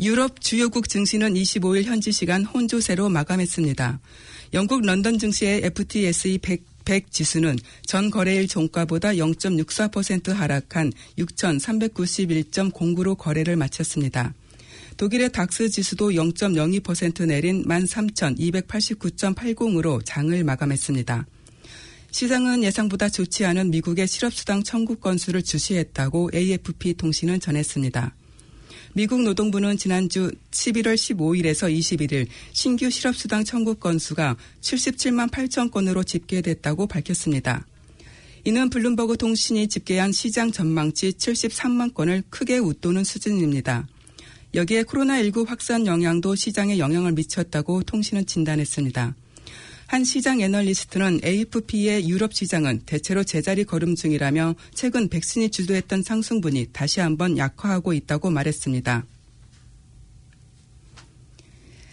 유럽 0.00 0.40
주요국 0.40 0.88
증시는 0.88 1.34
25일 1.34 1.84
현지 1.84 2.10
시간 2.10 2.44
혼조세로 2.44 3.10
마감했습니다. 3.10 4.00
영국 4.54 4.80
런던 4.80 5.18
증시의 5.18 5.60
FTSE 5.64 6.38
100, 6.38 6.64
100 6.84 7.10
지수는 7.10 7.56
전 7.84 8.10
거래일 8.10 8.46
종가보다 8.48 9.12
0.64% 9.12 10.32
하락한 10.32 10.92
6,391.09로 11.18 13.16
거래를 13.16 13.56
마쳤습니다. 13.56 14.34
독일의 14.96 15.30
닥스 15.32 15.68
지수도 15.70 16.10
0.02% 16.10 17.26
내린 17.26 17.64
13,289.80으로 17.64 20.02
장을 20.04 20.44
마감했습니다. 20.44 21.26
시장은 22.10 22.64
예상보다 22.64 23.08
좋지 23.08 23.46
않은 23.46 23.70
미국의 23.70 24.08
실업수당 24.08 24.62
청구 24.62 24.96
건수를 24.96 25.42
주시했다고 25.42 26.30
AFP 26.34 26.92
통신은 26.94 27.40
전했습니다. 27.40 28.14
미국 28.92 29.22
노동부는 29.22 29.76
지난주 29.76 30.32
11월 30.50 30.94
15일에서 30.96 31.72
21일 31.72 32.26
신규 32.52 32.90
실업수당 32.90 33.44
청구 33.44 33.76
건수가 33.76 34.36
77만 34.60 35.30
8천 35.30 35.70
건으로 35.70 36.02
집계됐다고 36.02 36.88
밝혔습니다. 36.88 37.64
이는 38.44 38.68
블룸버그 38.68 39.16
통신이 39.16 39.68
집계한 39.68 40.10
시장 40.10 40.50
전망치 40.50 41.12
73만 41.12 41.94
건을 41.94 42.24
크게 42.30 42.58
웃도는 42.58 43.04
수준입니다. 43.04 43.86
여기에 44.54 44.82
코로나19 44.82 45.46
확산 45.46 45.86
영향도 45.86 46.34
시장에 46.34 46.78
영향을 46.78 47.12
미쳤다고 47.12 47.84
통신은 47.84 48.26
진단했습니다. 48.26 49.14
한 49.90 50.04
시장 50.04 50.40
애널리스트는 50.40 51.18
AFP의 51.24 52.08
유럽 52.08 52.32
시장은 52.32 52.82
대체로 52.86 53.24
제자리 53.24 53.64
걸음 53.64 53.96
중이라며 53.96 54.54
최근 54.72 55.08
백신이 55.08 55.50
주도했던 55.50 56.04
상승분이 56.04 56.68
다시 56.72 57.00
한번 57.00 57.36
약화하고 57.36 57.92
있다고 57.92 58.30
말했습니다. 58.30 59.04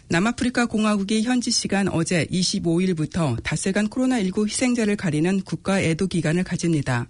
남아프리카 0.10 0.68
공화국이 0.68 1.24
현지 1.24 1.50
시간 1.50 1.88
어제 1.88 2.28
25일부터 2.28 3.42
닷새간 3.42 3.88
코로나19 3.88 4.48
희생자를 4.48 4.96
가리는 4.96 5.42
국가 5.42 5.82
애도 5.82 6.06
기간을 6.06 6.44
가집니다. 6.44 7.08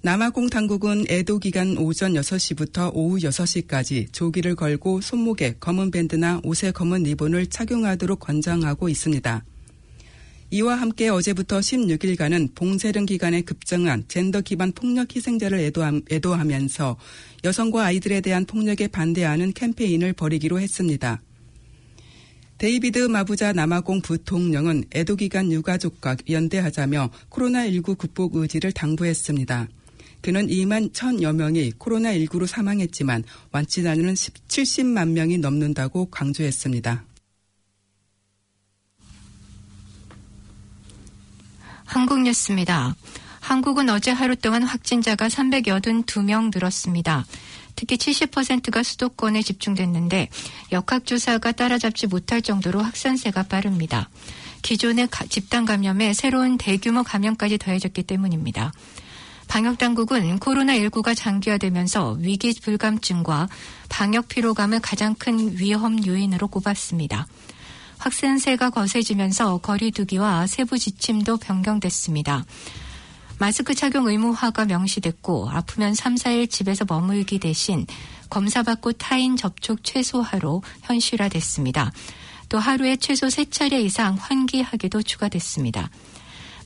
남아공 0.00 0.50
당국은 0.50 1.04
애도 1.08 1.38
기간 1.38 1.78
오전 1.78 2.14
6시부터 2.14 2.90
오후 2.92 3.18
6시까지 3.18 4.12
조기를 4.12 4.56
걸고 4.56 5.00
손목에 5.00 5.54
검은 5.60 5.92
밴드나 5.92 6.40
옷에 6.42 6.72
검은 6.72 7.04
리본을 7.04 7.46
착용하도록 7.46 8.18
권장하고 8.18 8.88
있습니다. 8.88 9.44
이와 10.54 10.74
함께 10.74 11.08
어제부터 11.08 11.60
16일간은 11.60 12.54
봉쇄령 12.54 13.06
기간에 13.06 13.40
급증한 13.40 14.04
젠더 14.06 14.42
기반 14.42 14.70
폭력 14.72 15.16
희생자를 15.16 15.72
애도하 16.10 16.44
면서 16.44 16.98
여성과 17.42 17.86
아이들에 17.86 18.20
대한 18.20 18.44
폭력에 18.44 18.88
반대하는 18.88 19.54
캠페인을 19.54 20.12
벌이기로 20.12 20.60
했습니다. 20.60 21.22
데이비드 22.58 22.98
마부자 22.98 23.54
남아공 23.54 24.02
부통령은 24.02 24.84
애도 24.94 25.16
기간 25.16 25.50
유가족과 25.50 26.18
연대하자며 26.28 27.10
코로나19 27.30 27.96
극복 27.96 28.36
의지를 28.36 28.72
당부했습니다. 28.72 29.68
그는 30.20 30.48
2만 30.48 30.92
1천여 30.92 31.34
명이 31.34 31.72
코로나19로 31.78 32.46
사망했지만 32.46 33.24
완치자는 33.52 34.12
70만 34.12 35.12
명이 35.12 35.38
넘는다고 35.38 36.10
강조했습니다. 36.10 37.06
한국 41.92 42.22
뉴스입니다. 42.22 42.96
한국은 43.40 43.90
어제 43.90 44.12
하루 44.12 44.34
동안 44.34 44.62
확진자가 44.62 45.28
382명 45.28 46.50
늘었습니다. 46.50 47.26
특히 47.76 47.98
70%가 47.98 48.82
수도권에 48.82 49.42
집중됐는데 49.42 50.30
역학조사가 50.72 51.52
따라잡지 51.52 52.06
못할 52.06 52.40
정도로 52.40 52.80
확산세가 52.80 53.42
빠릅니다. 53.42 54.08
기존의 54.62 55.08
집단 55.28 55.66
감염에 55.66 56.14
새로운 56.14 56.56
대규모 56.56 57.02
감염까지 57.02 57.58
더해졌기 57.58 58.04
때문입니다. 58.04 58.72
방역당국은 59.48 60.40
코로나19가 60.40 61.14
장기화되면서 61.14 62.12
위기 62.20 62.54
불감증과 62.58 63.50
방역 63.90 64.28
피로감을 64.28 64.80
가장 64.80 65.14
큰 65.14 65.58
위험 65.58 66.06
요인으로 66.06 66.48
꼽았습니다. 66.48 67.26
확산세가 68.02 68.70
거세지면서 68.70 69.58
거리두기와 69.58 70.48
세부 70.48 70.76
지침도 70.76 71.36
변경됐습니다. 71.36 72.44
마스크 73.38 73.74
착용 73.74 74.08
의무화가 74.08 74.64
명시됐고 74.64 75.48
아프면 75.48 75.94
3, 75.94 76.16
4일 76.16 76.50
집에서 76.50 76.84
머물기 76.88 77.38
대신 77.38 77.86
검사받고 78.28 78.92
타인 78.94 79.36
접촉 79.36 79.84
최소화로 79.84 80.64
현실화됐습니다. 80.82 81.92
또 82.48 82.58
하루에 82.58 82.96
최소 82.96 83.28
3차례 83.28 83.84
이상 83.84 84.16
환기하기도 84.18 85.02
추가됐습니다. 85.02 85.88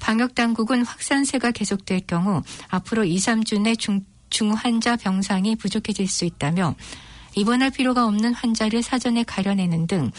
방역당국은 0.00 0.86
확산세가 0.86 1.50
계속될 1.50 2.06
경우 2.06 2.42
앞으로 2.68 3.04
2, 3.04 3.14
3주 3.16 3.60
내 3.60 3.76
중, 3.76 4.00
중환자 4.30 4.96
병상이 4.96 5.56
부족해질 5.56 6.08
수 6.08 6.24
있다며 6.24 6.74
입원할 7.36 7.70
필요가 7.70 8.06
없는 8.06 8.32
환자를 8.32 8.82
사전에 8.82 9.22
가려내는 9.22 9.86
등 9.86 10.10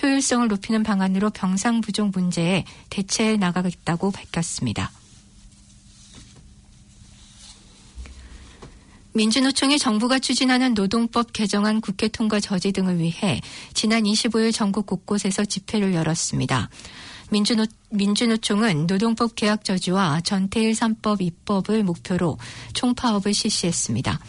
효율성을 0.00 0.46
높이는 0.46 0.82
방안으로 0.82 1.30
병상 1.30 1.80
부족 1.80 2.10
문제에 2.10 2.64
대처해 2.90 3.36
나가겠다고 3.38 4.10
밝혔습니다. 4.10 4.92
민주노총이 9.14 9.78
정부가 9.78 10.18
추진하는 10.18 10.74
노동법 10.74 11.32
개정안 11.32 11.80
국회 11.80 12.08
통과 12.08 12.38
저지 12.38 12.70
등을 12.72 12.98
위해 12.98 13.40
지난 13.72 14.02
25일 14.02 14.52
전국 14.52 14.84
곳곳에서 14.84 15.46
집회를 15.46 15.94
열었습니다. 15.94 16.68
민주노, 17.30 17.64
민주노총은 17.88 18.86
노동법 18.86 19.34
계약 19.34 19.64
저지와 19.64 20.20
전태일 20.20 20.72
3법 20.72 21.22
입법을 21.22 21.82
목표로 21.82 22.36
총파업을 22.74 23.32
실시했습니다. 23.32 24.20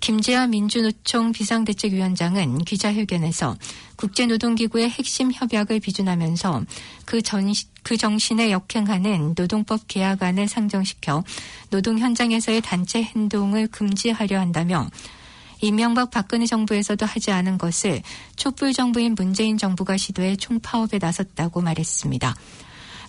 김재하 0.00 0.46
민주노총 0.46 1.32
비상대책위원장은 1.32 2.58
기자회견에서 2.58 3.56
국제노동기구의 3.96 4.90
핵심 4.90 5.32
협약을 5.32 5.80
비준하면서 5.80 6.64
그, 7.04 7.22
전, 7.22 7.52
그 7.82 7.96
정신에 7.96 8.50
역행하는 8.50 9.34
노동법 9.36 9.88
계약안을 9.88 10.48
상정시켜 10.48 11.24
노동 11.70 11.98
현장에서의 11.98 12.60
단체 12.60 13.02
행동을 13.02 13.68
금지하려 13.68 14.38
한다며 14.38 14.88
이명박 15.62 16.10
박근혜 16.10 16.46
정부에서도 16.46 17.06
하지 17.06 17.30
않은 17.30 17.56
것을 17.56 18.02
촛불 18.36 18.72
정부인 18.72 19.14
문재인 19.14 19.56
정부가 19.56 19.96
시도해 19.96 20.36
총파업에 20.36 20.98
나섰다고 20.98 21.62
말했습니다. 21.62 22.36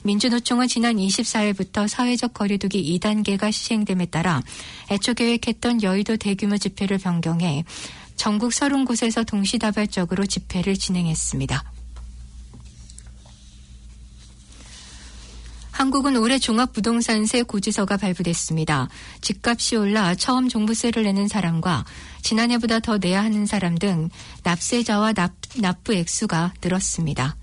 민주노총은 0.07 0.69
지난 0.69 0.95
24일부터 0.95 1.85
사회적 1.85 2.33
거리두기 2.33 2.97
2단계가 2.97 3.51
시행됨에 3.51 4.05
따라 4.05 4.41
애초 4.89 5.13
계획했던 5.13 5.83
여의도 5.83 6.15
대규모 6.15 6.57
집회를 6.57 6.97
변경해 6.97 7.65
전국 8.15 8.51
30곳에서 8.51 9.27
동시다발적으로 9.27 10.25
집회를 10.25 10.77
진행했습니다. 10.77 11.61
한국은 15.71 16.15
올해 16.15 16.39
종합부동산세 16.39 17.43
고지서가 17.43 17.97
발부됐습니다. 17.97 18.87
집값이 19.19 19.75
올라 19.75 20.15
처음 20.15 20.47
종부세를 20.47 21.03
내는 21.03 21.27
사람과 21.27 21.83
지난해보다 22.21 22.79
더 22.79 22.97
내야 22.97 23.23
하는 23.23 23.45
사람 23.45 23.77
등 23.77 24.09
납세자와 24.43 25.11
납, 25.13 25.33
납부 25.59 25.93
액수가 25.93 26.53
늘었습니다. 26.63 27.35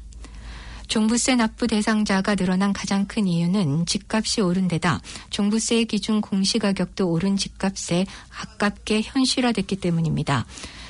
종부세 0.95 1.35
납부 1.35 1.67
대상자가 1.67 2.37
늘어난 2.37 2.73
가장 2.73 3.05
큰 3.07 3.27
이유는 3.27 3.85
집값이 3.85 4.41
오른 4.41 4.69
데다 4.69 5.01
종부세의 5.31 5.87
기준 5.87 6.21
공시가격도 6.21 7.11
오른 7.11 7.37
집값에 7.37 8.07
가깝게 8.29 9.03
현실화됐기 9.03 9.75
때문입니다. 9.75 10.47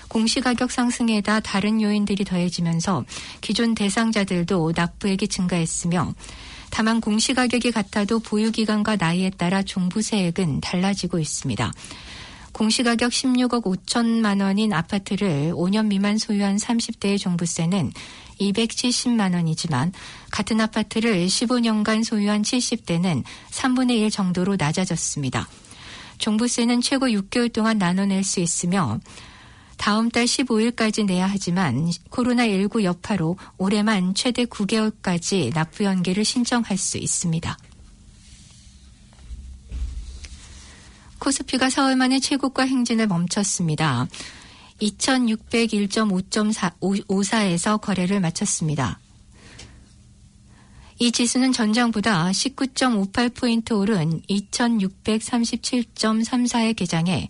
공시가격 0.08 0.70
상승에다 0.70 1.40
다른 1.40 1.80
요인들이 1.80 2.24
더해지면서 2.24 3.06
기존 3.40 3.74
대상자들도 3.74 4.74
납부액이 4.76 5.28
증가했으며 5.28 6.12
다만 6.68 7.00
공시가격이 7.00 7.72
같아도 7.72 8.18
보유기간과 8.18 8.96
나이에 8.96 9.30
따라 9.30 9.62
종부세액은 9.62 10.60
달라지고 10.60 11.18
있습니다. 11.18 11.72
공시가격 12.52 13.10
16억 13.10 13.64
5천만 13.64 14.40
원인 14.40 14.74
아파트를 14.74 15.52
5년 15.54 15.86
미만 15.86 16.18
소유한 16.18 16.56
30대의 16.56 17.18
종부세는 17.18 17.92
270만 18.40 19.34
원이지만 19.34 19.92
같은 20.30 20.60
아파트를 20.60 21.26
15년간 21.26 22.04
소유한 22.04 22.42
70대는 22.42 23.24
3분의 23.50 23.98
1 24.00 24.10
정도로 24.10 24.56
낮아졌습니다. 24.56 25.48
종부세는 26.18 26.80
최고 26.80 27.06
6개월 27.06 27.52
동안 27.52 27.78
나눠낼 27.78 28.24
수 28.24 28.40
있으며 28.40 29.00
다음 29.76 30.08
달 30.08 30.24
15일까지 30.24 31.04
내야 31.04 31.26
하지만 31.26 31.90
코로나19 32.10 32.84
여파로 32.84 33.36
올해만 33.58 34.14
최대 34.14 34.44
9개월까지 34.44 35.52
납부 35.52 35.84
연기를 35.84 36.24
신청할 36.24 36.78
수 36.78 36.98
있습니다. 36.98 37.58
코스피가 41.18 41.70
사흘 41.70 41.96
만에 41.96 42.20
최고가 42.20 42.64
행진을 42.64 43.06
멈췄습니다. 43.06 44.06
2601.5.54에서 44.80 47.80
거래를 47.80 48.20
마쳤습니다. 48.20 49.00
이 51.00 51.10
지수는 51.10 51.52
전장보다 51.52 52.30
19.58포인트 52.30 53.72
오른 53.72 54.22
2637.34에 54.30 56.76
개장해 56.76 57.28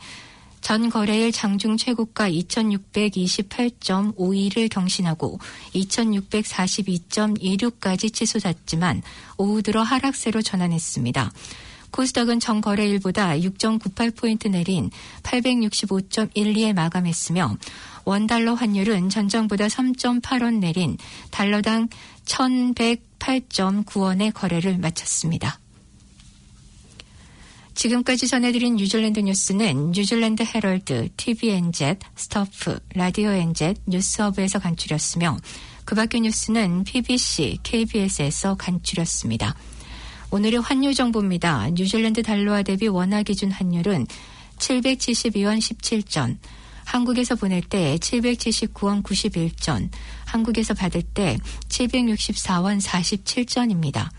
전 0.61 0.91
거래일 0.91 1.33
장중 1.33 1.77
최고가 1.77 2.31
2628.52를 2.31 4.69
경신하고 4.71 5.41
2642.26까지 5.75 8.13
치솟았지만 8.13 9.03
오후 9.37 9.61
들어 9.63 9.83
하락세로 9.83 10.41
전환했습니다. 10.43 11.33
코스닥은 11.95 12.41
전 12.41 12.61
거래일보다 12.61 13.37
6.98포인트 13.37 14.51
내린 14.51 14.91
865.12에 15.23 16.73
마감했으며 16.73 17.57
원달러 18.05 18.55
환율은 18.55 19.11
전장보다 19.11 19.69
3.8원 19.69 20.59
내린 20.59 20.99
달러당 21.31 21.87
1108.9원의 22.25 24.35
거래를 24.35 24.79
마쳤습니다. 24.79 25.61
지금까지 27.77 28.27
전해드린 28.27 28.75
뉴질랜드 28.75 29.21
뉴스는 29.21 29.93
뉴질랜드 29.93 30.43
헤럴드, 30.43 31.11
TVNZ, 31.17 31.95
스터프, 32.17 32.81
라디오 32.95 33.31
NZ, 33.31 33.75
뉴스허브에서 33.87 34.59
간추렸으며 34.59 35.37
그 35.85 35.95
밖의 35.95 36.23
뉴스는 36.23 36.83
PBC, 36.83 37.59
KBS에서 37.63 38.57
간추렸습니다. 38.57 39.55
오늘의 40.35 40.63
환율 40.63 40.95
정보입니다. 40.95 41.71
뉴질랜드 41.75 42.25
달러와 42.25 42.65
대비 42.65 42.89
원화 42.89 43.23
기준 43.23 43.53
환율은 43.53 44.09
772원 44.59 45.59
17전, 45.59 46.39
한국에서 46.85 47.37
보낼 47.37 47.63
때 47.63 47.97
779원 47.99 49.05
91전, 49.05 49.91
한국에서 50.25 50.75
받을 50.75 51.03
때 51.03 51.39
764원 51.69 52.83
47전입니다. 52.83 54.11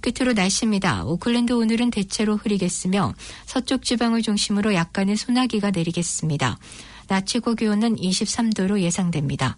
끝으로 0.00 0.32
날씨입니다. 0.32 1.04
오클랜드 1.04 1.52
오늘은 1.52 1.90
대체로 1.90 2.36
흐리겠으며 2.36 3.14
서쪽 3.44 3.84
지방을 3.84 4.22
중심으로 4.22 4.74
약간의 4.74 5.16
소나기가 5.16 5.70
내리겠습니다. 5.70 6.58
낮 7.06 7.26
최고 7.26 7.54
기온은 7.54 7.94
23도로 7.94 8.80
예상됩니다. 8.80 9.56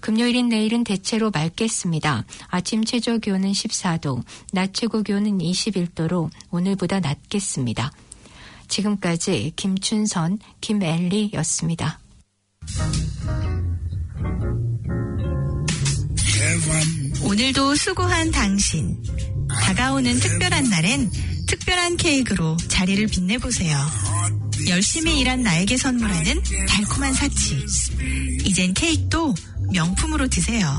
금요일인 0.00 0.48
내일은 0.48 0.84
대체로 0.84 1.30
맑겠습니다. 1.30 2.24
아침 2.48 2.84
최저 2.84 3.18
기온은 3.18 3.52
14도, 3.52 4.22
낮 4.52 4.72
최고 4.74 5.02
기온은 5.02 5.38
21도로 5.38 6.30
오늘보다 6.50 7.00
낮겠습니다. 7.00 7.92
지금까지 8.68 9.52
김춘선, 9.56 10.38
김엘리였습니다. 10.60 12.00
오늘도 17.24 17.74
수고한 17.74 18.30
당신. 18.30 19.02
다가오는 19.48 20.14
특별한 20.18 20.70
날엔 20.70 21.10
특별한 21.46 21.96
케이크로 21.96 22.56
자리를 22.56 23.06
빛내보세요. 23.06 23.78
열심히 24.68 25.20
일한 25.20 25.42
나에게 25.42 25.76
선물하는 25.76 26.42
달콤한 26.68 27.12
사치. 27.14 27.64
이젠 28.44 28.74
케이크도 28.74 29.34
명품으로 29.72 30.28
드세요. 30.28 30.76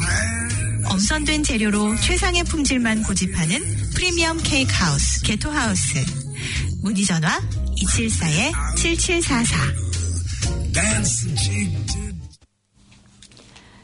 엄선된 0.89 1.43
재료로 1.43 1.95
최상의 1.97 2.43
품질만 2.45 3.03
고집하는 3.03 3.59
프리미엄 3.93 4.37
케이크 4.43 4.71
하우스, 4.73 5.21
게토 5.23 5.51
하우스. 5.51 6.05
문의 6.81 7.03
전화 7.05 7.39
274-7744. 8.75 9.87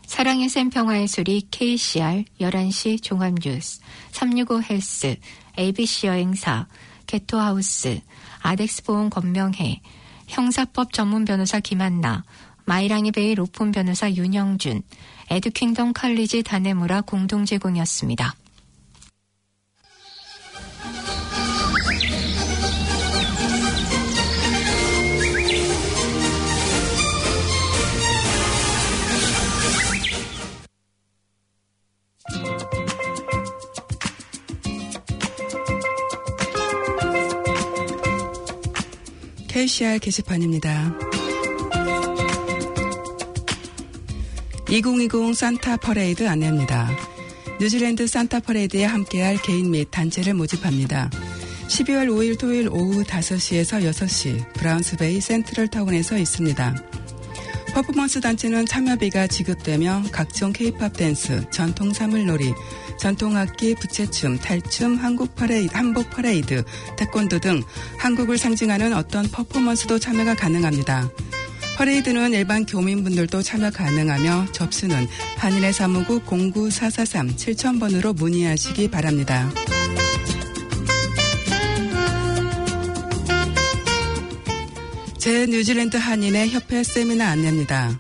사랑의 0.07 0.47
샘 0.47 0.69
평화의 0.69 1.07
소리 1.07 1.47
KCR 1.49 2.23
11시 2.39 3.01
종합뉴스 3.01 3.80
365 4.11 4.61
헬스 4.61 5.15
ABC 5.57 6.07
여행사 6.07 6.67
게토하우스 7.07 8.01
아덱스 8.41 8.84
보험 8.84 9.09
권명회 9.09 9.81
형사법 10.27 10.93
전문 10.93 11.25
변호사 11.25 11.59
김한나 11.59 12.23
마이랑이 12.65 13.11
베이 13.11 13.35
로펌 13.35 13.72
변호사 13.71 14.09
윤영준 14.09 14.81
에듀킹덤 15.30 15.93
칼리지 15.93 16.43
다네무라 16.43 17.01
공동 17.01 17.45
제공이었습니다. 17.45 18.35
KCR 39.53 39.99
게시판입니다. 39.99 40.97
2020 44.67 45.35
산타 45.35 45.77
퍼레이드 45.77 46.27
안내입니다. 46.27 46.89
뉴질랜드 47.61 48.07
산타 48.07 48.39
퍼레이드에 48.39 48.84
함께할 48.84 49.39
개인 49.43 49.69
및 49.69 49.89
단체를 49.91 50.34
모집합니다. 50.34 51.11
12월 51.67 52.07
5일 52.07 52.39
토요일 52.39 52.67
오후 52.67 53.03
5시에서 53.03 53.84
6시 53.84 54.53
브라운스베이 54.53 55.21
센트럴 55.21 55.67
타운에서 55.67 56.17
있습니다. 56.17 56.75
퍼포먼스 57.75 58.21
단체는 58.21 58.65
참여비가 58.65 59.27
지급되며 59.27 60.01
각종 60.11 60.51
케이팝 60.51 60.93
댄스, 60.97 61.47
전통 61.51 61.93
사물놀이, 61.93 62.55
전통악기, 62.98 63.76
부채춤, 63.76 64.38
탈춤, 64.38 64.95
한국 64.95 65.36
퍼레이드, 65.36 65.76
한복 65.76 66.10
퍼레이드, 66.10 66.64
태권도 66.98 67.40
등 67.40 67.61
한국을 67.98 68.38
상징하는 68.38 68.94
어떤 68.94 69.28
퍼포먼스도 69.30 69.99
참여가 69.99 70.36
가능합니다. 70.36 71.10
퍼레이드는 71.78 72.34
일반 72.34 72.65
교민분들도 72.65 73.41
참여 73.41 73.72
가능하며 73.72 74.48
접수는 74.52 75.07
한인회 75.38 75.73
사무국 75.74 76.26
09443 76.26 77.36
7000번으로 77.36 78.15
문의하시기 78.15 78.91
바랍니다. 78.91 79.49
재뉴질랜드 85.18 85.95
한인의 85.95 86.49
협회 86.49 86.84
세미나 86.84 87.30
안내입니다. 87.30 87.98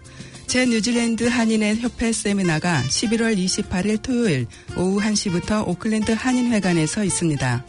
재뉴질랜드 0.53 1.23
한인의 1.23 1.77
협회 1.77 2.13
세미나가 2.13 2.83
11월 2.87 3.35
28일 3.35 3.99
토요일 4.03 4.45
오후 4.77 4.99
1시부터 4.99 5.67
오클랜드 5.67 6.11
한인회관에서 6.11 7.03
있습니다. 7.03 7.65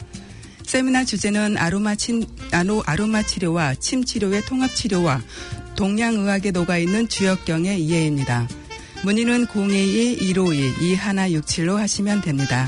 세미나 0.61 1.03
주제는 1.03 1.57
아로마, 1.57 1.95
친, 1.95 2.27
아노, 2.51 2.83
아로마 2.85 3.23
치료와 3.23 3.73
침 3.73 4.05
치료의 4.05 4.43
통합 4.43 4.75
치료와 4.75 5.19
동양의학에 5.75 6.51
녹아있는 6.51 7.07
주역경의 7.07 7.81
이해입니다. 7.81 8.47
문의는 9.03 9.47
022-152-2167로 9.47 11.77
하시면 11.77 12.21
됩니다. 12.21 12.67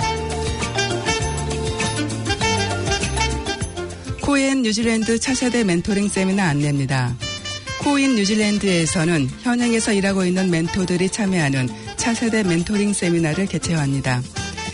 코엔 4.24 4.64
뉴질랜드 4.64 5.20
차세대 5.20 5.64
멘토링 5.64 6.10
세미나 6.10 6.44
안내입니다. 6.44 7.16
코인 7.88 8.16
뉴질랜드에서는 8.16 9.30
현행에서 9.44 9.94
일하고 9.94 10.26
있는 10.26 10.52
멘토들이 10.52 11.10
참여하는 11.10 11.70
차세대 11.96 12.44
멘토링 12.44 12.92
세미나를 12.92 13.46
개최합니다. 13.46 14.22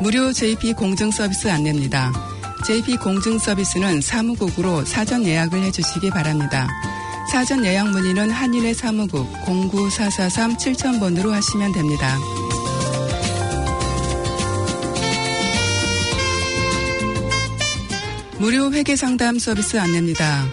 무료 0.00 0.32
JP 0.32 0.72
공증 0.72 1.10
서비스 1.10 1.48
안내입니다. 1.48 2.31
JP 2.64 2.98
공증 2.98 3.38
서비스는 3.40 4.00
사무국으로 4.00 4.84
사전 4.84 5.26
예약을 5.26 5.62
해주시기 5.64 6.10
바랍니다. 6.10 6.68
사전 7.30 7.64
예약 7.64 7.90
문의는 7.90 8.30
한인의 8.30 8.74
사무국 8.74 9.26
09443-7000번으로 9.42 11.30
하시면 11.30 11.72
됩니다. 11.72 12.18
무료 18.38 18.72
회계 18.72 18.94
상담 18.94 19.40
서비스 19.40 19.76
안내입니다. 19.78 20.46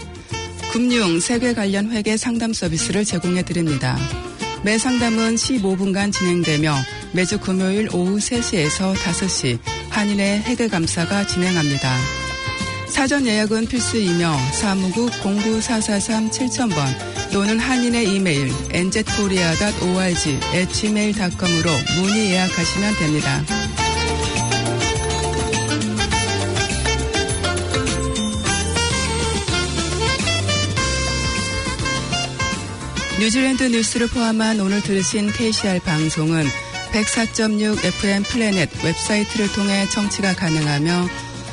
금융, 0.72 1.20
세계 1.20 1.54
관련 1.54 1.92
회계 1.92 2.18
상담 2.18 2.54
서비스를 2.54 3.06
제공해 3.06 3.44
드립니다. 3.44 3.98
매 4.64 4.80
상담은 4.80 5.36
15분간 5.36 6.12
진행되며 6.12 6.76
매주 7.14 7.40
금요일 7.40 7.88
오후 7.94 8.18
3시에서 8.18 8.96
5시 8.96 9.79
한인의 9.90 10.44
회계 10.44 10.68
감사가 10.68 11.26
진행합니다. 11.28 11.96
사전 12.88 13.28
예약은 13.28 13.68
필수이며 13.68 14.36
사무국 14.54 15.12
09443-7000번 15.12 17.32
또는 17.32 17.60
한인의 17.60 18.16
이메일 18.16 18.52
nzkorea.org.gmail.com으로 18.72 21.72
문의 21.98 22.32
예약하시면 22.32 22.96
됩니다. 22.96 23.44
뉴질랜드 33.20 33.64
뉴스를 33.64 34.08
포함한 34.08 34.62
오늘 34.62 34.82
들으신 34.82 35.32
KCR 35.32 35.82
방송은 35.82 36.46
104.6 36.92 37.84
FM 37.86 38.24
플래넷 38.24 38.70
웹사이트를 38.84 39.52
통해 39.52 39.88
청취가 39.90 40.34
가능하며 40.34 41.08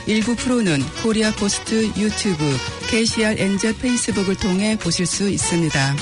일부 0.07 0.37
프로는 0.37 0.81
코리아 1.03 1.33
포스트 1.33 1.87
유튜브, 1.99 2.45
KCR 2.89 3.35
NZ 3.39 3.79
페이스북을 3.79 4.37
통해 4.37 4.79
보실 4.79 5.05
수 5.05 5.29
있습니다. 5.29 5.97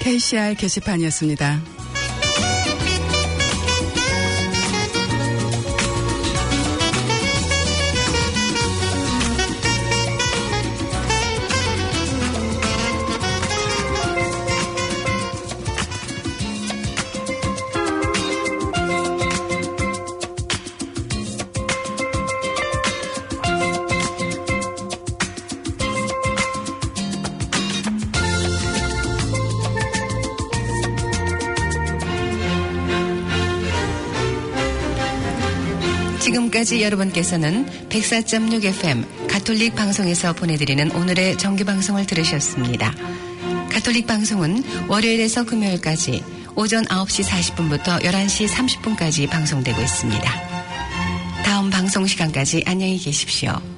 KCR 0.00 0.54
게시판이었습니다. 0.56 1.71
지금까지 36.72 36.82
여러분께서는 36.82 37.66
104.6 37.90 38.64
FM 38.64 39.04
가톨릭 39.28 39.74
방송에서 39.76 40.32
보내드리는 40.32 40.90
오늘의 40.92 41.36
정규 41.36 41.64
방송을 41.64 42.06
들으셨습니다. 42.06 42.94
가톨릭 43.70 44.06
방송은 44.06 44.62
월요일에서 44.88 45.44
금요일까지 45.44 46.24
오전 46.54 46.84
9시 46.86 47.24
40분부터 47.24 48.02
11시 48.02 48.48
30분까지 48.48 49.28
방송되고 49.28 49.80
있습니다. 49.80 50.32
다음 51.44 51.68
방송 51.70 52.06
시간까지 52.06 52.64
안녕히 52.66 52.98
계십시오. 52.98 53.71